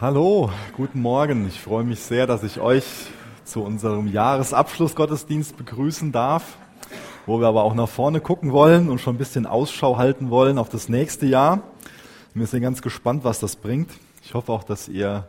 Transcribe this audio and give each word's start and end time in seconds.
Hallo, 0.00 0.50
guten 0.78 1.02
Morgen. 1.02 1.46
Ich 1.46 1.60
freue 1.60 1.84
mich 1.84 2.00
sehr, 2.00 2.26
dass 2.26 2.42
ich 2.42 2.58
euch 2.58 2.84
zu 3.44 3.62
unserem 3.62 4.10
Jahresabschlussgottesdienst 4.10 5.58
begrüßen 5.58 6.10
darf, 6.10 6.56
wo 7.26 7.38
wir 7.38 7.48
aber 7.48 7.64
auch 7.64 7.74
nach 7.74 7.86
vorne 7.86 8.22
gucken 8.22 8.50
wollen 8.50 8.88
und 8.88 8.98
schon 8.98 9.16
ein 9.16 9.18
bisschen 9.18 9.44
Ausschau 9.44 9.98
halten 9.98 10.30
wollen 10.30 10.56
auf 10.56 10.70
das 10.70 10.88
nächste 10.88 11.26
Jahr. 11.26 11.64
Wir 12.32 12.46
sind 12.46 12.62
ganz 12.62 12.80
gespannt, 12.80 13.24
was 13.24 13.40
das 13.40 13.56
bringt. 13.56 13.90
Ich 14.24 14.32
hoffe 14.32 14.52
auch, 14.52 14.64
dass 14.64 14.88
ihr 14.88 15.28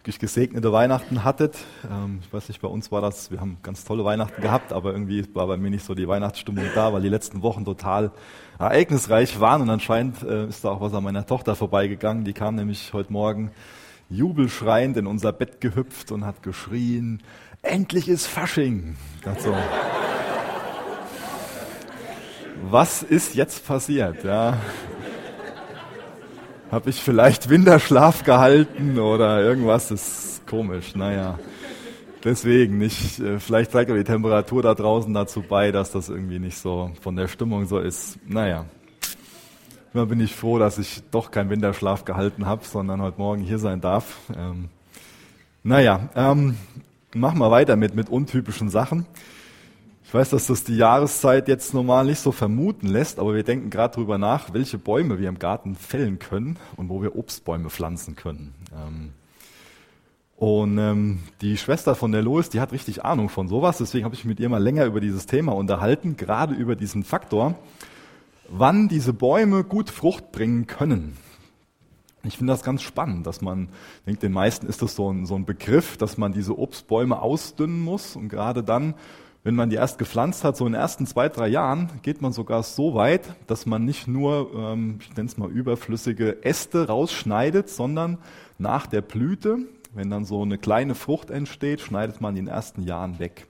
wirklich 0.00 0.18
gesegnete 0.18 0.70
Weihnachten 0.70 1.24
hattet. 1.24 1.56
Ähm, 1.90 2.18
ich 2.22 2.30
weiß 2.30 2.50
nicht, 2.50 2.60
bei 2.60 2.68
uns 2.68 2.92
war 2.92 3.00
das, 3.00 3.30
wir 3.30 3.40
haben 3.40 3.56
ganz 3.62 3.84
tolle 3.84 4.04
Weihnachten 4.04 4.42
gehabt, 4.42 4.74
aber 4.74 4.92
irgendwie 4.92 5.24
war 5.34 5.46
bei 5.46 5.56
mir 5.56 5.70
nicht 5.70 5.86
so 5.86 5.94
die 5.94 6.06
Weihnachtsstimmung 6.06 6.66
da, 6.74 6.92
weil 6.92 7.00
die 7.00 7.08
letzten 7.08 7.40
Wochen 7.40 7.64
total 7.64 8.10
ereignisreich 8.58 9.40
waren 9.40 9.62
und 9.62 9.70
anscheinend 9.70 10.22
äh, 10.22 10.46
ist 10.46 10.62
da 10.62 10.72
auch 10.72 10.82
was 10.82 10.92
an 10.92 11.04
meiner 11.04 11.24
Tochter 11.24 11.56
vorbeigegangen. 11.56 12.24
Die 12.24 12.34
kam 12.34 12.56
nämlich 12.56 12.92
heute 12.92 13.14
Morgen 13.14 13.50
jubelschreiend 14.10 14.96
in 14.96 15.06
unser 15.06 15.32
Bett 15.32 15.60
gehüpft 15.60 16.12
und 16.12 16.26
hat 16.26 16.42
geschrien, 16.42 17.22
endlich 17.62 18.08
ist 18.08 18.26
Fasching. 18.26 18.96
So. 19.38 19.54
Was 22.62 23.02
ist 23.02 23.34
jetzt 23.34 23.66
passiert? 23.66 24.24
Ja. 24.24 24.58
Habe 26.70 26.90
ich 26.90 27.02
vielleicht 27.02 27.48
Winterschlaf 27.48 28.24
gehalten 28.24 28.98
oder 28.98 29.42
irgendwas? 29.42 29.88
Das 29.88 30.24
ist 30.24 30.46
komisch. 30.46 30.94
Naja, 30.94 31.38
deswegen 32.22 32.78
nicht. 32.78 33.18
Äh, 33.18 33.40
vielleicht 33.40 33.72
trägt 33.72 33.90
die 33.90 34.04
Temperatur 34.04 34.62
da 34.62 34.74
draußen 34.74 35.12
dazu 35.12 35.42
bei, 35.42 35.72
dass 35.72 35.90
das 35.90 36.08
irgendwie 36.08 36.38
nicht 36.38 36.58
so 36.58 36.92
von 37.00 37.16
der 37.16 37.26
Stimmung 37.26 37.66
so 37.66 37.78
ist. 37.78 38.18
Naja, 38.24 38.66
Immer 39.92 40.06
bin 40.06 40.20
ich 40.20 40.36
froh, 40.36 40.60
dass 40.60 40.78
ich 40.78 41.02
doch 41.10 41.32
keinen 41.32 41.50
Winterschlaf 41.50 42.04
gehalten 42.04 42.46
habe, 42.46 42.64
sondern 42.64 43.02
heute 43.02 43.18
Morgen 43.18 43.42
hier 43.42 43.58
sein 43.58 43.80
darf. 43.80 44.18
Ähm, 44.36 44.68
naja, 45.64 46.08
ähm, 46.14 46.54
machen 47.12 47.40
wir 47.40 47.50
weiter 47.50 47.74
mit, 47.74 47.96
mit 47.96 48.08
untypischen 48.08 48.70
Sachen. 48.70 49.04
Ich 50.04 50.14
weiß, 50.14 50.30
dass 50.30 50.46
das 50.46 50.62
die 50.62 50.76
Jahreszeit 50.76 51.48
jetzt 51.48 51.74
normal 51.74 52.04
nicht 52.04 52.20
so 52.20 52.30
vermuten 52.30 52.86
lässt, 52.86 53.18
aber 53.18 53.34
wir 53.34 53.42
denken 53.42 53.68
gerade 53.68 53.94
darüber 53.96 54.16
nach, 54.16 54.52
welche 54.52 54.78
Bäume 54.78 55.18
wir 55.18 55.28
im 55.28 55.40
Garten 55.40 55.74
fällen 55.74 56.20
können 56.20 56.56
und 56.76 56.88
wo 56.88 57.02
wir 57.02 57.16
Obstbäume 57.16 57.68
pflanzen 57.68 58.14
können. 58.14 58.54
Ähm, 58.72 59.10
und 60.36 60.78
ähm, 60.78 61.18
die 61.40 61.56
Schwester 61.56 61.96
von 61.96 62.12
der 62.12 62.22
Lois, 62.22 62.48
die 62.48 62.60
hat 62.60 62.70
richtig 62.70 63.04
Ahnung 63.04 63.28
von 63.28 63.48
sowas, 63.48 63.78
deswegen 63.78 64.04
habe 64.04 64.14
ich 64.14 64.24
mit 64.24 64.38
ihr 64.38 64.48
mal 64.48 64.62
länger 64.62 64.84
über 64.84 65.00
dieses 65.00 65.26
Thema 65.26 65.52
unterhalten, 65.52 66.16
gerade 66.16 66.54
über 66.54 66.76
diesen 66.76 67.02
Faktor, 67.02 67.56
wann 68.50 68.88
diese 68.88 69.12
Bäume 69.12 69.64
gut 69.64 69.90
Frucht 69.90 70.32
bringen 70.32 70.66
können. 70.66 71.16
Ich 72.22 72.36
finde 72.36 72.52
das 72.52 72.62
ganz 72.62 72.82
spannend, 72.82 73.26
dass 73.26 73.40
man, 73.40 73.70
ich 74.00 74.04
denke, 74.04 74.20
den 74.20 74.32
meisten 74.32 74.66
ist 74.66 74.82
das 74.82 74.94
so 74.94 75.10
ein, 75.10 75.24
so 75.24 75.36
ein 75.36 75.46
Begriff, 75.46 75.96
dass 75.96 76.18
man 76.18 76.32
diese 76.32 76.58
Obstbäume 76.58 77.22
ausdünnen 77.22 77.80
muss. 77.80 78.14
Und 78.14 78.28
gerade 78.28 78.62
dann, 78.62 78.94
wenn 79.42 79.54
man 79.54 79.70
die 79.70 79.76
erst 79.76 79.98
gepflanzt 79.98 80.44
hat, 80.44 80.54
so 80.54 80.66
in 80.66 80.72
den 80.72 80.80
ersten 80.80 81.06
zwei, 81.06 81.30
drei 81.30 81.48
Jahren, 81.48 81.88
geht 82.02 82.20
man 82.20 82.32
sogar 82.32 82.62
so 82.62 82.94
weit, 82.94 83.22
dass 83.46 83.64
man 83.64 83.86
nicht 83.86 84.06
nur, 84.06 84.50
ähm, 84.54 84.98
ich 85.00 85.16
nenne 85.16 85.30
es 85.30 85.38
mal, 85.38 85.48
überflüssige 85.48 86.44
Äste 86.44 86.88
rausschneidet, 86.88 87.70
sondern 87.70 88.18
nach 88.58 88.86
der 88.86 89.00
Blüte, 89.00 89.60
wenn 89.94 90.10
dann 90.10 90.26
so 90.26 90.42
eine 90.42 90.58
kleine 90.58 90.94
Frucht 90.94 91.30
entsteht, 91.30 91.80
schneidet 91.80 92.20
man 92.20 92.34
die 92.34 92.40
in 92.40 92.46
den 92.46 92.54
ersten 92.54 92.82
Jahren 92.82 93.18
weg. 93.18 93.46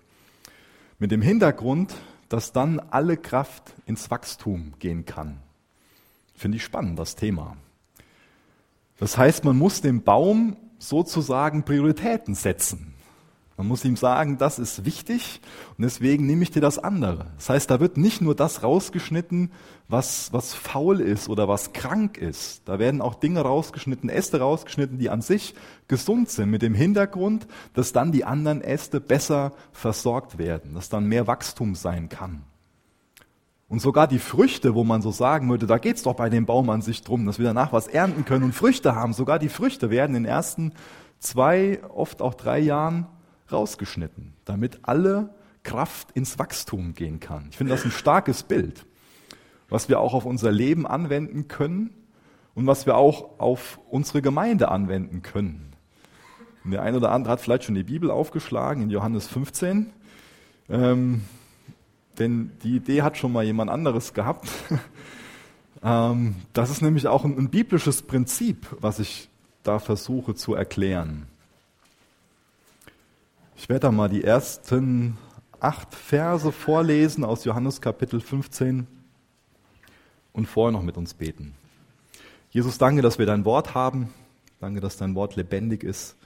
Mit 1.00 1.10
dem 1.10 1.22
Hintergrund, 1.22 1.96
dass 2.30 2.52
dann 2.52 2.78
alle 2.78 3.18
Kraft 3.18 3.74
ins 3.84 4.10
Wachstum 4.10 4.72
gehen 4.78 5.04
kann. 5.04 5.40
Finde 6.34 6.56
ich 6.56 6.64
spannend, 6.64 6.98
das 6.98 7.16
Thema. 7.16 7.56
Das 8.98 9.18
heißt, 9.18 9.44
man 9.44 9.58
muss 9.58 9.82
dem 9.82 10.02
Baum 10.02 10.56
sozusagen 10.78 11.64
Prioritäten 11.64 12.34
setzen. 12.34 12.94
Man 13.60 13.68
muss 13.68 13.84
ihm 13.84 13.96
sagen, 13.96 14.38
das 14.38 14.58
ist 14.58 14.86
wichtig 14.86 15.38
und 15.76 15.84
deswegen 15.84 16.24
nehme 16.24 16.42
ich 16.42 16.50
dir 16.50 16.62
das 16.62 16.78
andere. 16.78 17.26
Das 17.36 17.50
heißt, 17.50 17.70
da 17.70 17.78
wird 17.78 17.98
nicht 17.98 18.22
nur 18.22 18.34
das 18.34 18.62
rausgeschnitten, 18.62 19.52
was, 19.86 20.32
was 20.32 20.54
faul 20.54 21.02
ist 21.02 21.28
oder 21.28 21.46
was 21.46 21.74
krank 21.74 22.16
ist. 22.16 22.62
Da 22.64 22.78
werden 22.78 23.02
auch 23.02 23.14
Dinge 23.14 23.42
rausgeschnitten, 23.42 24.08
Äste 24.08 24.40
rausgeschnitten, 24.40 24.96
die 24.96 25.10
an 25.10 25.20
sich 25.20 25.54
gesund 25.88 26.30
sind, 26.30 26.48
mit 26.48 26.62
dem 26.62 26.72
Hintergrund, 26.72 27.46
dass 27.74 27.92
dann 27.92 28.12
die 28.12 28.24
anderen 28.24 28.62
Äste 28.62 28.98
besser 28.98 29.52
versorgt 29.72 30.38
werden, 30.38 30.72
dass 30.72 30.88
dann 30.88 31.04
mehr 31.04 31.26
Wachstum 31.26 31.74
sein 31.74 32.08
kann. 32.08 32.44
Und 33.68 33.82
sogar 33.82 34.08
die 34.08 34.20
Früchte, 34.20 34.74
wo 34.74 34.84
man 34.84 35.02
so 35.02 35.10
sagen 35.10 35.50
würde, 35.50 35.66
da 35.66 35.76
geht's 35.76 36.04
doch 36.04 36.14
bei 36.14 36.30
dem 36.30 36.46
Baum 36.46 36.70
an 36.70 36.80
sich 36.80 37.02
drum, 37.02 37.26
dass 37.26 37.38
wir 37.38 37.44
danach 37.44 37.74
was 37.74 37.88
ernten 37.88 38.24
können 38.24 38.44
und 38.44 38.54
Früchte 38.54 38.94
haben. 38.94 39.12
Sogar 39.12 39.38
die 39.38 39.50
Früchte 39.50 39.90
werden 39.90 40.16
in 40.16 40.22
den 40.22 40.32
ersten 40.32 40.72
zwei, 41.18 41.80
oft 41.90 42.22
auch 42.22 42.32
drei 42.32 42.58
Jahren 42.58 43.06
rausgeschnitten, 43.52 44.32
damit 44.44 44.80
alle 44.82 45.34
Kraft 45.62 46.10
ins 46.12 46.38
Wachstum 46.38 46.94
gehen 46.94 47.20
kann. 47.20 47.48
Ich 47.50 47.56
finde 47.56 47.74
das 47.74 47.84
ein 47.84 47.90
starkes 47.90 48.42
Bild, 48.42 48.86
was 49.68 49.88
wir 49.88 50.00
auch 50.00 50.14
auf 50.14 50.24
unser 50.24 50.50
Leben 50.50 50.86
anwenden 50.86 51.48
können 51.48 51.90
und 52.54 52.66
was 52.66 52.86
wir 52.86 52.96
auch 52.96 53.38
auf 53.38 53.78
unsere 53.88 54.22
Gemeinde 54.22 54.68
anwenden 54.70 55.22
können. 55.22 55.70
Der 56.64 56.82
eine 56.82 56.98
oder 56.98 57.12
andere 57.12 57.32
hat 57.32 57.40
vielleicht 57.40 57.64
schon 57.64 57.74
die 57.74 57.82
Bibel 57.82 58.10
aufgeschlagen 58.10 58.82
in 58.82 58.90
Johannes 58.90 59.26
15. 59.28 59.92
Ähm, 60.68 61.22
denn 62.18 62.52
die 62.62 62.76
Idee 62.76 63.02
hat 63.02 63.16
schon 63.16 63.32
mal 63.32 63.44
jemand 63.44 63.70
anderes 63.70 64.12
gehabt. 64.12 64.48
ähm, 65.82 66.36
das 66.52 66.70
ist 66.70 66.82
nämlich 66.82 67.06
auch 67.06 67.24
ein, 67.24 67.38
ein 67.38 67.48
biblisches 67.48 68.02
Prinzip, 68.02 68.66
was 68.78 68.98
ich 68.98 69.30
da 69.62 69.78
versuche 69.78 70.34
zu 70.34 70.54
erklären. 70.54 71.29
Ich 73.62 73.68
werde 73.68 73.80
da 73.80 73.92
mal 73.92 74.08
die 74.08 74.24
ersten 74.24 75.18
acht 75.60 75.94
Verse 75.94 76.50
vorlesen 76.50 77.24
aus 77.24 77.44
Johannes 77.44 77.82
Kapitel 77.82 78.18
15 78.18 78.86
und 80.32 80.46
vorher 80.46 80.72
noch 80.72 80.82
mit 80.82 80.96
uns 80.96 81.12
beten. 81.12 81.52
Jesus, 82.48 82.78
danke, 82.78 83.02
dass 83.02 83.18
wir 83.18 83.26
dein 83.26 83.44
Wort 83.44 83.74
haben. 83.74 84.14
Danke, 84.60 84.80
dass 84.80 84.96
dein 84.96 85.14
Wort 85.14 85.36
lebendig 85.36 85.84
ist. 85.84 86.16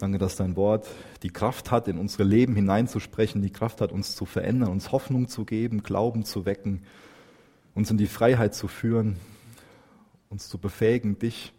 Danke, 0.00 0.18
dass 0.18 0.34
dein 0.34 0.56
Wort 0.56 0.88
die 1.22 1.30
Kraft 1.30 1.70
hat, 1.70 1.86
in 1.86 1.98
unsere 1.98 2.24
Leben 2.24 2.56
hineinzusprechen, 2.56 3.42
die 3.42 3.50
Kraft 3.50 3.80
hat, 3.80 3.92
uns 3.92 4.16
zu 4.16 4.24
verändern, 4.24 4.70
uns 4.70 4.90
Hoffnung 4.90 5.28
zu 5.28 5.44
geben, 5.44 5.84
Glauben 5.84 6.24
zu 6.24 6.46
wecken, 6.46 6.82
uns 7.76 7.92
in 7.92 7.96
die 7.96 8.08
Freiheit 8.08 8.56
zu 8.56 8.66
führen, 8.66 9.20
uns 10.30 10.48
zu 10.48 10.58
befähigen, 10.58 11.16
dich 11.16 11.52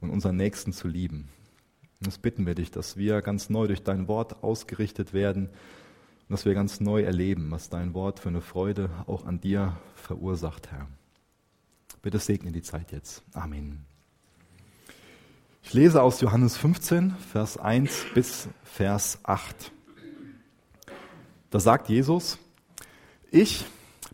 und 0.00 0.10
unseren 0.10 0.36
Nächsten 0.36 0.72
zu 0.72 0.86
lieben. 0.86 1.28
Und 2.00 2.06
das 2.06 2.18
bitten 2.18 2.46
wir 2.46 2.54
dich, 2.54 2.70
dass 2.70 2.96
wir 2.96 3.22
ganz 3.22 3.50
neu 3.50 3.66
durch 3.66 3.82
dein 3.82 4.06
Wort 4.06 4.42
ausgerichtet 4.42 5.12
werden 5.12 5.48
und 5.48 6.30
dass 6.30 6.44
wir 6.44 6.54
ganz 6.54 6.80
neu 6.80 7.02
erleben, 7.02 7.50
was 7.50 7.70
dein 7.70 7.94
Wort 7.94 8.20
für 8.20 8.28
eine 8.28 8.40
Freude 8.40 8.90
auch 9.06 9.26
an 9.26 9.40
dir 9.40 9.76
verursacht, 9.94 10.70
Herr. 10.70 10.86
Bitte 12.02 12.20
segne 12.20 12.52
die 12.52 12.62
Zeit 12.62 12.92
jetzt. 12.92 13.24
Amen. 13.32 13.84
Ich 15.62 15.74
lese 15.74 16.02
aus 16.02 16.20
Johannes 16.20 16.56
15, 16.56 17.16
Vers 17.16 17.58
1 17.58 18.06
bis 18.14 18.48
Vers 18.62 19.18
8. 19.24 19.72
Da 21.50 21.60
sagt 21.60 21.88
Jesus, 21.88 22.38
ich 23.30 23.66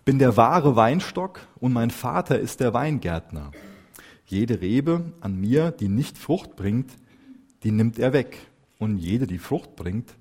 bin 0.05 0.19
der 0.19 0.37
wahre 0.37 0.77
Weinstock 0.77 1.41
und 1.61 1.73
mein 1.73 1.91
Vater 1.91 2.39
ist 2.41 2.61
der 2.61 2.73
Weingärtner. 2.73 3.53
Jede 4.27 4.61
Rebe 4.61 5.13
an 5.21 5.39
mir, 5.39 5.71
die 5.71 5.89
nicht 5.89 6.17
Frucht 6.17 6.57
bringt, 6.57 6.91
die 7.65 7.73
nimmt 7.73 7.99
er 7.99 8.13
weg. 8.13 8.39
Und 8.79 8.99
jede, 8.99 9.27
die 9.27 9.39
Frucht 9.39 9.77
bringt, 9.77 10.15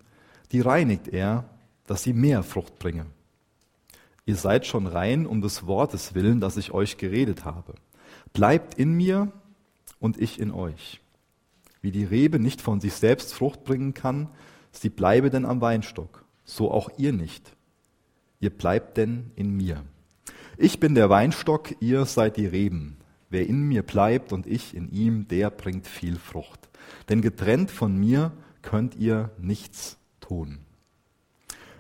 die 0.52 0.62
reinigt 0.62 1.10
er, 1.10 1.50
dass 1.86 2.04
sie 2.04 2.14
mehr 2.14 2.44
Frucht 2.44 2.80
bringe. 2.80 3.06
Ihr 4.26 4.38
seid 4.38 4.66
schon 4.66 4.88
rein 4.88 5.26
um 5.26 5.42
des 5.42 5.68
Wortes 5.68 6.16
willen, 6.16 6.40
das 6.40 6.56
ich 6.56 6.72
euch 6.72 6.98
geredet 6.98 7.44
habe. 7.44 7.76
Bleibt 8.32 8.76
in 8.76 8.94
mir 8.94 9.32
und 10.00 10.20
ich 10.22 10.40
in 10.40 10.52
euch. 10.52 11.02
Wie 11.82 11.92
die 11.92 12.06
Rebe 12.06 12.40
nicht 12.40 12.62
von 12.62 12.80
sich 12.80 12.94
selbst 12.94 13.34
Frucht 13.34 13.66
bringen 13.66 13.94
kann, 13.94 14.30
sie 14.72 14.90
bleibe 14.90 15.30
denn 15.30 15.46
am 15.46 15.60
Weinstock, 15.60 16.24
so 16.46 16.72
auch 16.72 16.90
ihr 16.98 17.12
nicht. 17.12 17.54
Ihr 18.40 18.52
bleibt 18.52 18.96
denn 18.96 19.32
in 19.36 19.52
mir. 19.52 19.84
Ich 20.58 20.80
bin 20.80 20.96
der 20.96 21.10
Weinstock, 21.10 21.76
ihr 21.82 22.06
seid 22.06 22.38
die 22.38 22.48
Reben. 22.48 22.98
Wer 23.30 23.48
in 23.48 23.64
mir 23.64 23.84
bleibt 23.84 24.32
und 24.32 24.48
ich 24.48 24.76
in 24.76 24.90
ihm, 24.92 25.28
der 25.28 25.50
bringt 25.50 25.88
viel 25.88 26.18
Frucht 26.18 26.70
denn 27.10 27.22
getrennt 27.22 27.72
von 27.72 27.96
mir 27.98 28.32
könnt 28.62 28.96
ihr 28.96 29.32
nichts 29.38 29.98
tun. 30.20 30.60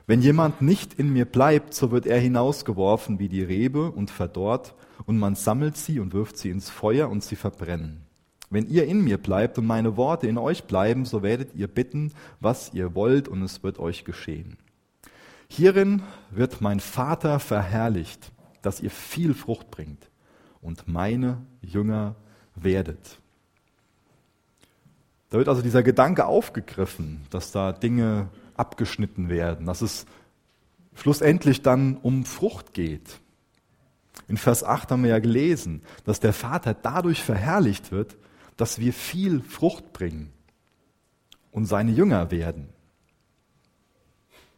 Wenn 0.05 0.21
jemand 0.21 0.61
nicht 0.61 0.93
in 0.93 1.13
mir 1.13 1.25
bleibt, 1.25 1.73
so 1.73 1.91
wird 1.91 2.05
er 2.05 2.19
hinausgeworfen 2.19 3.19
wie 3.19 3.29
die 3.29 3.43
Rebe 3.43 3.89
und 3.91 4.11
verdorrt, 4.11 4.75
und 5.05 5.17
man 5.17 5.35
sammelt 5.35 5.77
sie 5.77 5.99
und 5.99 6.13
wirft 6.13 6.37
sie 6.37 6.49
ins 6.49 6.69
Feuer 6.69 7.09
und 7.09 7.23
sie 7.23 7.35
verbrennen. 7.35 8.01
Wenn 8.49 8.67
ihr 8.67 8.85
in 8.85 9.03
mir 9.03 9.17
bleibt 9.17 9.57
und 9.57 9.65
meine 9.65 9.97
Worte 9.97 10.27
in 10.27 10.37
euch 10.37 10.65
bleiben, 10.65 11.05
so 11.05 11.23
werdet 11.23 11.55
ihr 11.55 11.67
bitten, 11.67 12.11
was 12.39 12.73
ihr 12.73 12.93
wollt, 12.95 13.27
und 13.27 13.41
es 13.41 13.63
wird 13.63 13.79
euch 13.79 14.05
geschehen. 14.05 14.57
Hierin 15.47 16.03
wird 16.31 16.61
mein 16.61 16.79
Vater 16.79 17.39
verherrlicht, 17.39 18.31
dass 18.61 18.81
ihr 18.81 18.91
viel 18.91 19.33
Frucht 19.33 19.71
bringt 19.71 20.09
und 20.61 20.87
meine 20.87 21.41
Jünger 21.61 22.15
werdet. 22.55 23.19
Da 25.33 25.39
wird 25.39 25.49
also 25.49 25.63
dieser 25.63 25.81
Gedanke 25.81 26.27
aufgegriffen, 26.27 27.25
dass 27.31 27.51
da 27.51 27.71
Dinge 27.71 28.29
abgeschnitten 28.55 29.29
werden, 29.29 29.65
dass 29.65 29.81
es 29.81 30.05
schlussendlich 30.93 31.63
dann 31.63 31.97
um 31.97 32.23
Frucht 32.23 32.75
geht. 32.75 33.19
In 34.27 34.37
Vers 34.37 34.63
8 34.63 34.91
haben 34.91 35.01
wir 35.01 35.09
ja 35.09 35.17
gelesen, 35.17 35.81
dass 36.03 36.19
der 36.19 36.33
Vater 36.33 36.75
dadurch 36.75 37.23
verherrlicht 37.23 37.91
wird, 37.91 38.15
dass 38.57 38.77
wir 38.77 38.93
viel 38.93 39.41
Frucht 39.41 39.91
bringen 39.91 40.31
und 41.49 41.65
seine 41.65 41.93
Jünger 41.93 42.29
werden. 42.29 42.69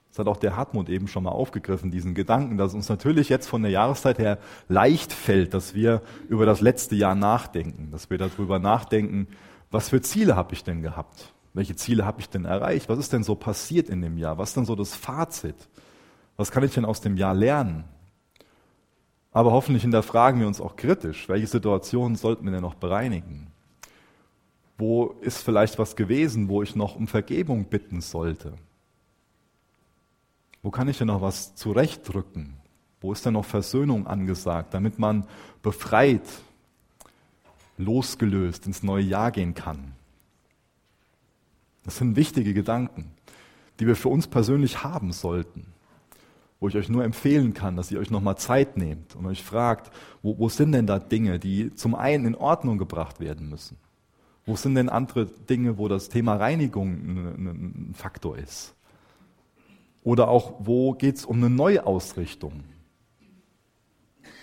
Das 0.10 0.19
hat 0.19 0.28
auch 0.28 0.36
der 0.36 0.57
Hartmut 0.57 0.89
eben 0.89 1.07
schon 1.07 1.24
mal 1.24 1.31
aufgegriffen, 1.31 1.89
diesen 1.89 2.16
Gedanken, 2.16 2.57
dass 2.57 2.71
es 2.71 2.75
uns 2.75 2.89
natürlich 2.89 3.30
jetzt 3.30 3.48
von 3.48 3.62
der 3.62 3.71
Jahreszeit 3.71 4.19
her 4.19 4.39
leicht 4.68 5.13
fällt, 5.13 5.54
dass 5.54 5.74
wir 5.74 6.01
über 6.28 6.45
das 6.45 6.60
letzte 6.60 6.95
Jahr 6.95 7.16
nachdenken, 7.16 7.92
dass 7.92 8.10
wir 8.10 8.18
darüber 8.18 8.60
nachdenken, 8.60 9.30
was 9.75 9.89
für 9.89 10.01
Ziele 10.01 10.36
habe 10.36 10.54
ich 10.54 10.63
denn 10.63 10.81
gehabt? 10.81 11.33
Welche 11.54 11.75
Ziele 11.75 12.06
habe 12.06 12.22
ich 12.22 12.30
denn 12.30 12.45
erreicht? 12.45 12.89
Was 12.89 12.98
ist 12.98 13.13
denn 13.13 13.24
so 13.24 13.36
passiert 13.36 13.89
in 13.89 14.01
dem 14.01 14.18
Jahr? 14.18 14.38
Was 14.38 14.50
ist 14.50 14.57
denn 14.57 14.66
so 14.66 14.75
das 14.75 14.95
Fazit? 14.95 15.56
Was 16.38 16.50
kann 16.50 16.63
ich 16.63 16.74
denn 16.74 16.86
aus 16.86 17.01
dem 17.01 17.18
Jahr 17.18 17.33
lernen? 17.33 17.83
Aber 19.31 19.51
hoffentlich 19.51 19.83
hinterfragen 19.83 20.39
wir 20.39 20.48
uns 20.48 20.62
auch 20.62 20.77
kritisch, 20.77 21.27
welche 21.27 21.48
Situationen 21.48 22.16
sollten 22.16 22.45
wir 22.45 22.54
denn 22.54 22.62
noch 22.62 22.75
bereinigen? 22.75 23.48
Wo 24.77 25.07
ist 25.22 25.39
vielleicht 25.39 25.78
was 25.78 25.98
gewesen, 25.98 26.48
wo 26.48 26.63
ich 26.63 26.75
noch 26.75 26.95
um 26.95 27.07
Vergebung 27.07 27.66
bitten 27.66 28.00
sollte? 28.00 28.54
Wo 30.63 30.71
kann 30.71 30.88
ich 30.88 30.98
denn 30.98 31.07
noch 31.07 31.21
was 31.21 31.54
zurechtdrücken? 31.56 32.56
Wo 33.01 33.12
ist 33.12 33.25
denn 33.25 33.33
noch 33.33 33.45
Versöhnung 33.45 34.07
angesagt, 34.07 34.74
damit 34.74 35.00
man 35.00 35.25
befreit, 35.62 36.24
losgelöst 37.77 38.68
ins 38.68 38.83
neue 38.83 39.04
Jahr 39.04 39.31
gehen 39.31 39.54
kann? 39.54 39.94
Das 41.83 41.98
sind 41.98 42.16
wichtige 42.16 42.54
Gedanken, 42.54 43.12
die 43.80 43.88
wir 43.88 43.95
für 43.95 44.10
uns 44.10 44.27
persönlich 44.27 44.83
haben 44.83 45.12
sollten 45.12 45.68
wo 46.60 46.69
ich 46.69 46.77
euch 46.77 46.89
nur 46.89 47.04
empfehlen 47.04 47.54
kann, 47.54 47.75
dass 47.75 47.92
ihr 47.92 48.00
euch 48.00 48.10
nochmal 48.10 48.38
Zeit 48.38 48.77
nehmt 48.77 49.16
und 49.16 49.25
euch 49.25 49.44
fragt, 49.44 49.92
wo, 50.24 50.38
wo 50.39 50.50
sind 50.50 50.72
denn 50.72 50.88
da 50.88 51.00
Dinge, 51.00 51.38
die 51.38 51.74
zum 51.75 51.95
einen 51.95 52.25
in 52.25 52.36
Ordnung 52.36 52.77
gebracht 52.77 53.19
werden 53.19 53.50
müssen? 53.50 53.78
Wo 54.45 54.56
sind 54.56 54.74
denn 54.75 54.89
andere 54.89 55.25
Dinge, 55.25 55.78
wo 55.78 55.88
das 55.88 56.10
Thema 56.10 56.36
Reinigung 56.36 56.89
ein, 56.92 57.48
ein 57.89 57.94
Faktor 57.94 58.38
ist? 58.38 58.74
Oder 60.04 60.28
auch, 60.28 60.54
wo 60.60 60.94
geht 60.94 61.18
es 61.18 61.25
um 61.25 61.38
eine 61.38 61.50
Neuausrichtung? 61.50 62.63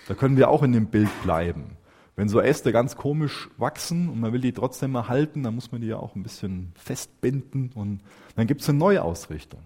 Da 0.08 0.14
können 0.14 0.36
wir 0.36 0.48
auch 0.48 0.62
in 0.62 0.72
dem 0.72 0.86
Bild 0.86 1.10
bleiben. 1.22 1.76
Wenn 2.14 2.28
so 2.28 2.40
Äste 2.40 2.72
ganz 2.72 2.96
komisch 2.96 3.48
wachsen 3.56 4.08
und 4.08 4.20
man 4.20 4.32
will 4.32 4.40
die 4.40 4.52
trotzdem 4.52 4.94
erhalten, 4.94 5.42
dann 5.42 5.54
muss 5.54 5.72
man 5.72 5.80
die 5.80 5.86
ja 5.86 5.96
auch 5.96 6.14
ein 6.14 6.22
bisschen 6.22 6.72
festbinden 6.74 7.70
und 7.74 8.00
dann 8.36 8.46
gibt 8.46 8.60
es 8.60 8.68
eine 8.68 8.78
Neuausrichtung. 8.78 9.60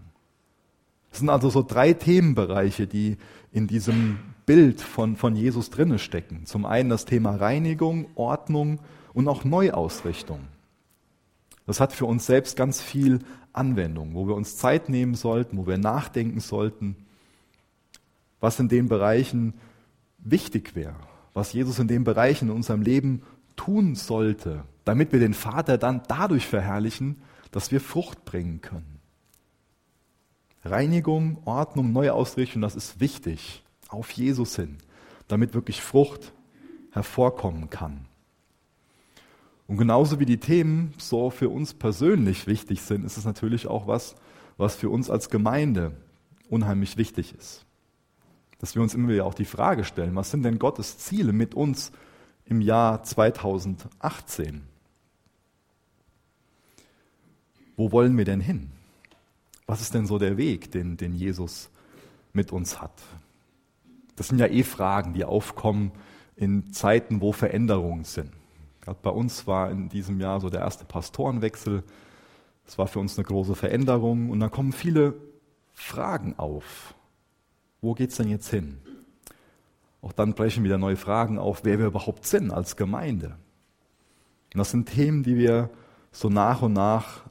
Es 1.10 1.18
sind 1.18 1.30
also 1.30 1.50
so 1.50 1.62
drei 1.62 1.92
Themenbereiche, 1.92 2.86
die 2.86 3.16
in 3.50 3.66
diesem 3.66 4.18
Bild 4.44 4.80
von, 4.80 5.16
von 5.16 5.34
Jesus 5.34 5.70
drinne 5.70 5.98
stecken. 5.98 6.46
Zum 6.46 6.66
einen 6.66 6.90
das 6.90 7.04
Thema 7.04 7.34
Reinigung, 7.34 8.06
Ordnung 8.14 8.80
und 9.12 9.26
auch 9.26 9.44
Neuausrichtung. 9.44 10.40
Das 11.66 11.80
hat 11.80 11.92
für 11.92 12.04
uns 12.04 12.26
selbst 12.26 12.56
ganz 12.56 12.80
viel 12.80 13.20
Anwendung, 13.52 14.14
wo 14.14 14.28
wir 14.28 14.34
uns 14.34 14.56
Zeit 14.56 14.88
nehmen 14.88 15.14
sollten, 15.14 15.56
wo 15.56 15.66
wir 15.66 15.78
nachdenken 15.78 16.40
sollten, 16.40 16.96
was 18.38 18.60
in 18.60 18.68
den 18.68 18.88
Bereichen 18.88 19.54
wichtig 20.18 20.76
wäre, 20.76 20.96
was 21.36 21.52
Jesus 21.52 21.78
in 21.78 21.86
den 21.86 22.02
Bereichen 22.02 22.48
in 22.48 22.54
unserem 22.54 22.80
Leben 22.80 23.20
tun 23.56 23.94
sollte, 23.94 24.64
damit 24.86 25.12
wir 25.12 25.20
den 25.20 25.34
Vater 25.34 25.76
dann 25.76 26.00
dadurch 26.08 26.46
verherrlichen, 26.46 27.20
dass 27.50 27.70
wir 27.70 27.82
Frucht 27.82 28.24
bringen 28.24 28.62
können. 28.62 29.00
Reinigung, 30.64 31.36
Ordnung, 31.44 31.92
Neuausrichtung, 31.92 32.62
das 32.62 32.74
ist 32.74 33.00
wichtig, 33.00 33.62
auf 33.88 34.10
Jesus 34.12 34.56
hin, 34.56 34.78
damit 35.28 35.52
wirklich 35.52 35.82
Frucht 35.82 36.32
hervorkommen 36.90 37.68
kann. 37.68 38.06
Und 39.66 39.76
genauso 39.76 40.18
wie 40.18 40.26
die 40.26 40.40
Themen 40.40 40.94
so 40.96 41.28
für 41.28 41.50
uns 41.50 41.74
persönlich 41.74 42.46
wichtig 42.46 42.80
sind, 42.80 43.04
ist 43.04 43.18
es 43.18 43.26
natürlich 43.26 43.66
auch 43.66 43.86
was, 43.86 44.16
was 44.56 44.74
für 44.74 44.88
uns 44.88 45.10
als 45.10 45.28
Gemeinde 45.28 45.92
unheimlich 46.48 46.96
wichtig 46.96 47.34
ist. 47.38 47.65
Dass 48.58 48.74
wir 48.74 48.82
uns 48.82 48.94
immer 48.94 49.08
wieder 49.08 49.26
auch 49.26 49.34
die 49.34 49.44
Frage 49.44 49.84
stellen, 49.84 50.14
was 50.14 50.30
sind 50.30 50.42
denn 50.42 50.58
Gottes 50.58 50.98
Ziele 50.98 51.32
mit 51.32 51.54
uns 51.54 51.92
im 52.44 52.60
Jahr 52.60 53.02
2018? 53.02 54.62
Wo 57.76 57.92
wollen 57.92 58.16
wir 58.16 58.24
denn 58.24 58.40
hin? 58.40 58.70
Was 59.66 59.80
ist 59.80 59.94
denn 59.94 60.06
so 60.06 60.18
der 60.18 60.36
Weg, 60.36 60.70
den, 60.70 60.96
den 60.96 61.14
Jesus 61.14 61.70
mit 62.32 62.52
uns 62.52 62.80
hat? 62.80 63.02
Das 64.14 64.28
sind 64.28 64.38
ja 64.38 64.46
eh 64.46 64.62
Fragen, 64.62 65.12
die 65.12 65.24
aufkommen 65.24 65.92
in 66.36 66.72
Zeiten, 66.72 67.20
wo 67.20 67.32
Veränderungen 67.32 68.04
sind. 68.04 68.32
Gerade 68.80 68.98
bei 69.02 69.10
uns 69.10 69.46
war 69.46 69.70
in 69.70 69.88
diesem 69.88 70.20
Jahr 70.20 70.40
so 70.40 70.48
der 70.48 70.60
erste 70.60 70.84
Pastorenwechsel. 70.84 71.82
Das 72.64 72.78
war 72.78 72.86
für 72.86 73.00
uns 73.00 73.18
eine 73.18 73.26
große 73.26 73.54
Veränderung 73.54 74.30
und 74.30 74.40
da 74.40 74.48
kommen 74.48 74.72
viele 74.72 75.14
Fragen 75.74 76.38
auf. 76.38 76.94
Wo 77.80 77.94
geht's 77.94 78.16
denn 78.16 78.28
jetzt 78.28 78.48
hin? 78.48 78.78
Auch 80.02 80.12
dann 80.12 80.34
brechen 80.34 80.64
wieder 80.64 80.78
neue 80.78 80.96
Fragen 80.96 81.38
auf, 81.38 81.64
wer 81.64 81.78
wir 81.78 81.86
überhaupt 81.86 82.26
sind 82.26 82.50
als 82.50 82.76
Gemeinde. 82.76 83.36
Und 84.54 84.58
das 84.58 84.70
sind 84.70 84.88
Themen, 84.88 85.22
die 85.22 85.36
wir 85.36 85.70
so 86.12 86.28
nach 86.28 86.62
und 86.62 86.72
nach 86.72 87.24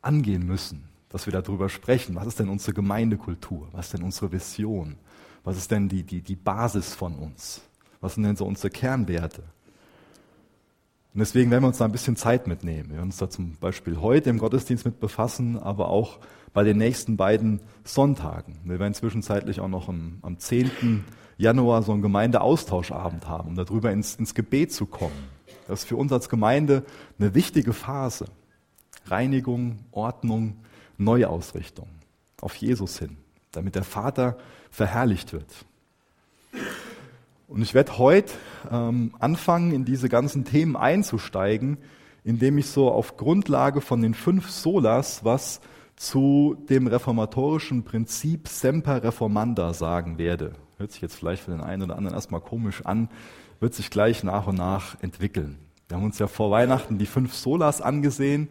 angehen 0.00 0.46
müssen 0.46 0.92
dass 1.12 1.26
wir 1.26 1.32
darüber 1.32 1.68
sprechen. 1.68 2.16
Was 2.16 2.26
ist 2.26 2.40
denn 2.40 2.48
unsere 2.48 2.72
Gemeindekultur? 2.72 3.68
Was 3.72 3.86
ist 3.86 3.92
denn 3.94 4.02
unsere 4.02 4.32
Vision? 4.32 4.96
Was 5.44 5.56
ist 5.58 5.70
denn 5.70 5.88
die, 5.88 6.02
die, 6.02 6.22
die 6.22 6.36
Basis 6.36 6.94
von 6.94 7.16
uns? 7.16 7.60
Was 8.00 8.14
sind 8.14 8.24
denn 8.24 8.36
so 8.36 8.46
unsere 8.46 8.70
Kernwerte? 8.70 9.42
Und 11.12 11.20
deswegen 11.20 11.50
werden 11.50 11.64
wir 11.64 11.68
uns 11.68 11.78
da 11.78 11.84
ein 11.84 11.92
bisschen 11.92 12.16
Zeit 12.16 12.46
mitnehmen. 12.46 12.88
Wir 12.88 12.96
werden 12.96 13.08
uns 13.08 13.18
da 13.18 13.28
zum 13.28 13.56
Beispiel 13.56 14.00
heute 14.00 14.30
im 14.30 14.38
Gottesdienst 14.38 14.86
mit 14.86 14.98
befassen, 14.98 15.58
aber 15.58 15.88
auch 15.88 16.18
bei 16.52 16.64
den 16.64 16.76
nächsten 16.76 17.16
beiden 17.16 17.60
Sonntagen. 17.84 18.60
Wir 18.64 18.78
werden 18.78 18.94
zwischenzeitlich 18.94 19.60
auch 19.60 19.68
noch 19.68 19.88
am, 19.88 20.18
am 20.22 20.38
10. 20.38 21.04
Januar 21.38 21.82
so 21.82 21.92
einen 21.92 22.02
Gemeindeaustauschabend 22.02 23.26
haben, 23.26 23.48
um 23.48 23.54
darüber 23.54 23.90
ins, 23.90 24.16
ins 24.16 24.34
Gebet 24.34 24.72
zu 24.72 24.86
kommen. 24.86 25.30
Das 25.66 25.80
ist 25.80 25.88
für 25.88 25.96
uns 25.96 26.12
als 26.12 26.28
Gemeinde 26.28 26.84
eine 27.18 27.34
wichtige 27.34 27.72
Phase. 27.72 28.26
Reinigung, 29.06 29.80
Ordnung, 29.90 30.56
Neuausrichtung 30.98 31.88
auf 32.40 32.54
Jesus 32.56 32.98
hin, 32.98 33.16
damit 33.50 33.74
der 33.74 33.84
Vater 33.84 34.36
verherrlicht 34.70 35.32
wird. 35.32 35.46
Und 37.48 37.62
ich 37.62 37.74
werde 37.74 37.98
heute 37.98 38.32
ähm, 38.70 39.14
anfangen, 39.18 39.72
in 39.72 39.84
diese 39.84 40.08
ganzen 40.08 40.44
Themen 40.44 40.76
einzusteigen, 40.76 41.78
indem 42.24 42.58
ich 42.58 42.68
so 42.68 42.90
auf 42.90 43.16
Grundlage 43.16 43.80
von 43.80 44.00
den 44.00 44.14
fünf 44.14 44.50
Solas 44.50 45.24
was 45.24 45.60
zu 45.96 46.56
dem 46.68 46.86
reformatorischen 46.86 47.84
Prinzip 47.84 48.48
Semper 48.48 49.02
Reformanda 49.02 49.72
sagen 49.72 50.18
werde. 50.18 50.52
Hört 50.78 50.92
sich 50.92 51.02
jetzt 51.02 51.16
vielleicht 51.16 51.44
für 51.44 51.50
den 51.52 51.60
einen 51.60 51.82
oder 51.82 51.96
anderen 51.96 52.14
erstmal 52.14 52.40
komisch 52.40 52.84
an, 52.84 53.08
wird 53.60 53.74
sich 53.74 53.90
gleich 53.90 54.24
nach 54.24 54.46
und 54.46 54.56
nach 54.56 55.00
entwickeln. 55.02 55.58
Wir 55.88 55.96
haben 55.96 56.04
uns 56.04 56.18
ja 56.18 56.26
vor 56.26 56.50
Weihnachten 56.50 56.98
die 56.98 57.06
fünf 57.06 57.34
Solas 57.34 57.80
angesehen 57.80 58.48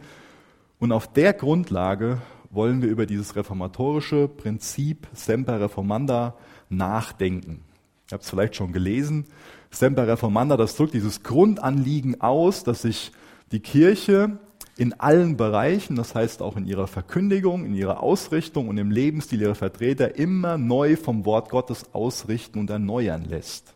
und 0.80 0.92
auf 0.92 1.12
der 1.12 1.34
Grundlage 1.34 2.22
wollen 2.50 2.82
wir 2.82 2.90
über 2.90 3.06
dieses 3.06 3.36
reformatorische 3.36 4.28
Prinzip 4.28 5.08
Semper 5.14 5.60
Reformanda 5.60 6.36
nachdenken. 6.70 7.64
Ihr 8.10 8.14
habt 8.16 8.24
es 8.24 8.30
vielleicht 8.30 8.56
schon 8.56 8.74
gelesen. 8.74 9.26
Semper 9.70 10.08
Reformanda, 10.08 10.58
das 10.58 10.76
drückt 10.76 10.94
dieses 10.94 11.24
Grundanliegen 11.24 12.20
aus, 12.20 12.64
dass 12.64 12.82
sich 12.82 13.12
die 13.52 13.62
Kirche 13.62 14.40
in 14.82 15.00
allen 15.00 15.38
Bereichen, 15.38 15.96
das 15.96 16.16
heißt 16.16 16.42
auch 16.42 16.58
in 16.58 16.66
ihrer 16.66 16.88
Verkündigung, 16.88 17.66
in 17.66 17.76
ihrer 17.76 18.02
Ausrichtung 18.02 18.68
und 18.68 18.80
im 18.80 18.90
Lebensstil 18.90 19.40
ihrer 19.40 19.54
Vertreter 19.54 20.16
immer 20.16 20.58
neu 20.58 20.96
vom 20.96 21.24
Wort 21.24 21.50
Gottes 21.50 21.94
ausrichten 21.94 22.58
und 22.58 22.72
erneuern 22.72 23.24
lässt. 23.26 23.76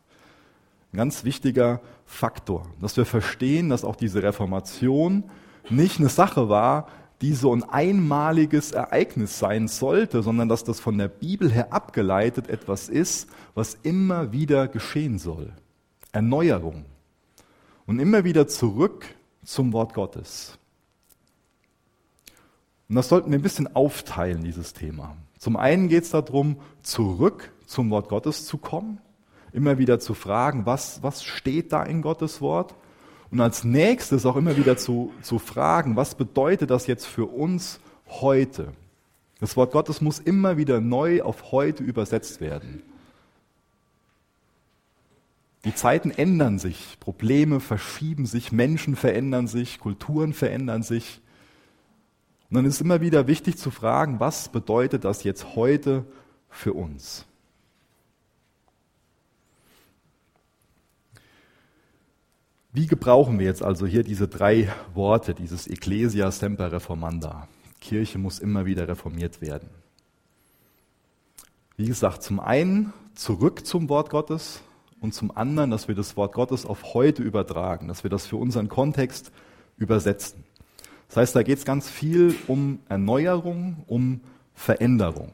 Ein 0.92 0.98
ganz 0.98 1.24
wichtiger 1.24 1.80
Faktor, 2.08 2.66
dass 2.82 2.98
wir 2.98 3.06
verstehen, 3.06 3.70
dass 3.70 3.86
auch 3.86 3.96
diese 3.96 4.24
Reformation 4.24 5.26
nicht 5.70 6.00
eine 6.00 6.10
Sache 6.10 6.50
war, 6.50 6.88
die 7.22 7.34
so 7.34 7.56
ein 7.56 7.62
einmaliges 7.62 8.72
Ereignis 8.72 9.38
sein 9.38 9.68
sollte, 9.68 10.24
sondern 10.24 10.50
dass 10.50 10.64
das 10.64 10.80
von 10.80 10.98
der 10.98 11.08
Bibel 11.08 11.52
her 11.52 11.72
abgeleitet 11.72 12.50
etwas 12.50 12.90
ist, 12.90 13.30
was 13.54 13.78
immer 13.84 14.32
wieder 14.32 14.68
geschehen 14.68 15.20
soll. 15.20 15.54
Erneuerung. 16.12 16.86
Und 17.86 18.00
immer 18.00 18.24
wieder 18.24 18.48
zurück 18.48 19.06
zum 19.44 19.72
Wort 19.72 19.94
Gottes. 19.94 20.58
Und 22.88 22.96
das 22.96 23.10
sollten 23.10 23.32
wir 23.32 23.40
ein 23.40 23.44
bisschen 23.44 23.76
aufteilen, 23.76 24.44
dieses 24.44 24.74
Thema. 24.74 25.16
Zum 25.38 25.58
einen 25.58 25.90
geht 25.90 26.04
es 26.04 26.12
darum, 26.12 26.58
zurück 26.82 27.52
zum 27.66 27.90
Wort 27.90 28.10
Gottes 28.10 28.46
zu 28.46 28.58
kommen, 28.58 29.00
immer 29.52 29.78
wieder 29.78 30.00
zu 30.00 30.14
fragen, 30.14 30.66
was, 30.66 31.02
was 31.02 31.24
steht 31.24 31.72
da 31.72 31.84
in 31.84 32.02
Gottes 32.02 32.42
Wort 32.42 32.76
Und 33.32 33.42
als 33.42 33.64
nächstes 33.64 34.26
auch 34.26 34.36
immer 34.36 34.56
wieder 34.56 34.78
zu, 34.78 35.12
zu 35.22 35.40
fragen, 35.40 35.96
was 35.96 36.16
bedeutet 36.16 36.70
das 36.70 36.88
jetzt 36.88 37.06
für 37.06 37.26
uns 37.26 37.80
heute? 38.08 38.74
Das 39.40 39.58
Wort 39.58 39.72
Gottes 39.72 40.00
muss 40.00 40.20
immer 40.20 40.58
wieder 40.58 40.80
neu 40.80 41.22
auf 41.22 41.52
heute 41.52 41.84
übersetzt 41.84 42.40
werden. 42.40 42.82
Die 45.66 45.74
Zeiten 45.74 46.12
ändern 46.12 46.60
sich, 46.60 46.98
Probleme 47.00 47.60
verschieben 47.60 48.28
sich, 48.28 48.52
Menschen 48.52 48.96
verändern 48.96 49.48
sich, 49.48 49.80
Kulturen 49.80 50.34
verändern 50.34 50.84
sich. 50.84 51.22
Und 52.50 52.56
dann 52.56 52.66
ist 52.66 52.82
immer 52.82 53.02
wieder 53.02 53.28
wichtig 53.28 53.58
zu 53.58 53.72
fragen, 53.72 54.20
was 54.20 54.50
bedeutet 54.50 55.04
das 55.04 55.24
jetzt 55.24 55.56
heute 55.56 56.06
für 56.50 56.74
uns? 56.74 57.26
Wie 62.72 62.88
gebrauchen 62.88 63.40
wir 63.40 63.46
jetzt 63.46 63.64
also 63.64 63.86
hier 63.88 64.04
diese 64.04 64.28
drei 64.28 64.72
Worte, 64.94 65.34
dieses 65.34 65.66
Ecclesia 65.66 66.30
Semper 66.32 66.72
Reformanda? 66.72 67.48
Kirche 67.80 68.18
muss 68.18 68.40
immer 68.40 68.66
wieder 68.66 68.88
reformiert 68.88 69.42
werden. 69.42 69.70
Wie 71.78 71.88
gesagt, 71.88 72.24
zum 72.24 72.40
einen 72.40 72.94
zurück 73.16 73.66
zum 73.66 73.90
Wort 73.90 74.10
Gottes 74.10 74.62
und 75.02 75.14
zum 75.14 75.36
anderen, 75.36 75.72
dass 75.72 75.88
wir 75.88 75.96
das 75.96 76.18
Wort 76.18 76.34
Gottes 76.34 76.66
auf 76.66 76.94
heute 76.94 77.22
übertragen, 77.22 77.88
dass 77.88 78.04
wir 78.04 78.10
das 78.10 78.26
für 78.26 78.38
unseren 78.38 78.70
Kontext 78.70 79.32
übersetzen. 79.78 80.45
Das 81.08 81.18
heißt, 81.18 81.36
da 81.36 81.44
geht 81.44 81.58
es 81.60 81.66
ganz 81.66 81.90
viel 81.90 82.36
um 82.48 82.80
Erneuerung, 82.90 83.84
um 83.88 84.22
Veränderung. 84.54 85.32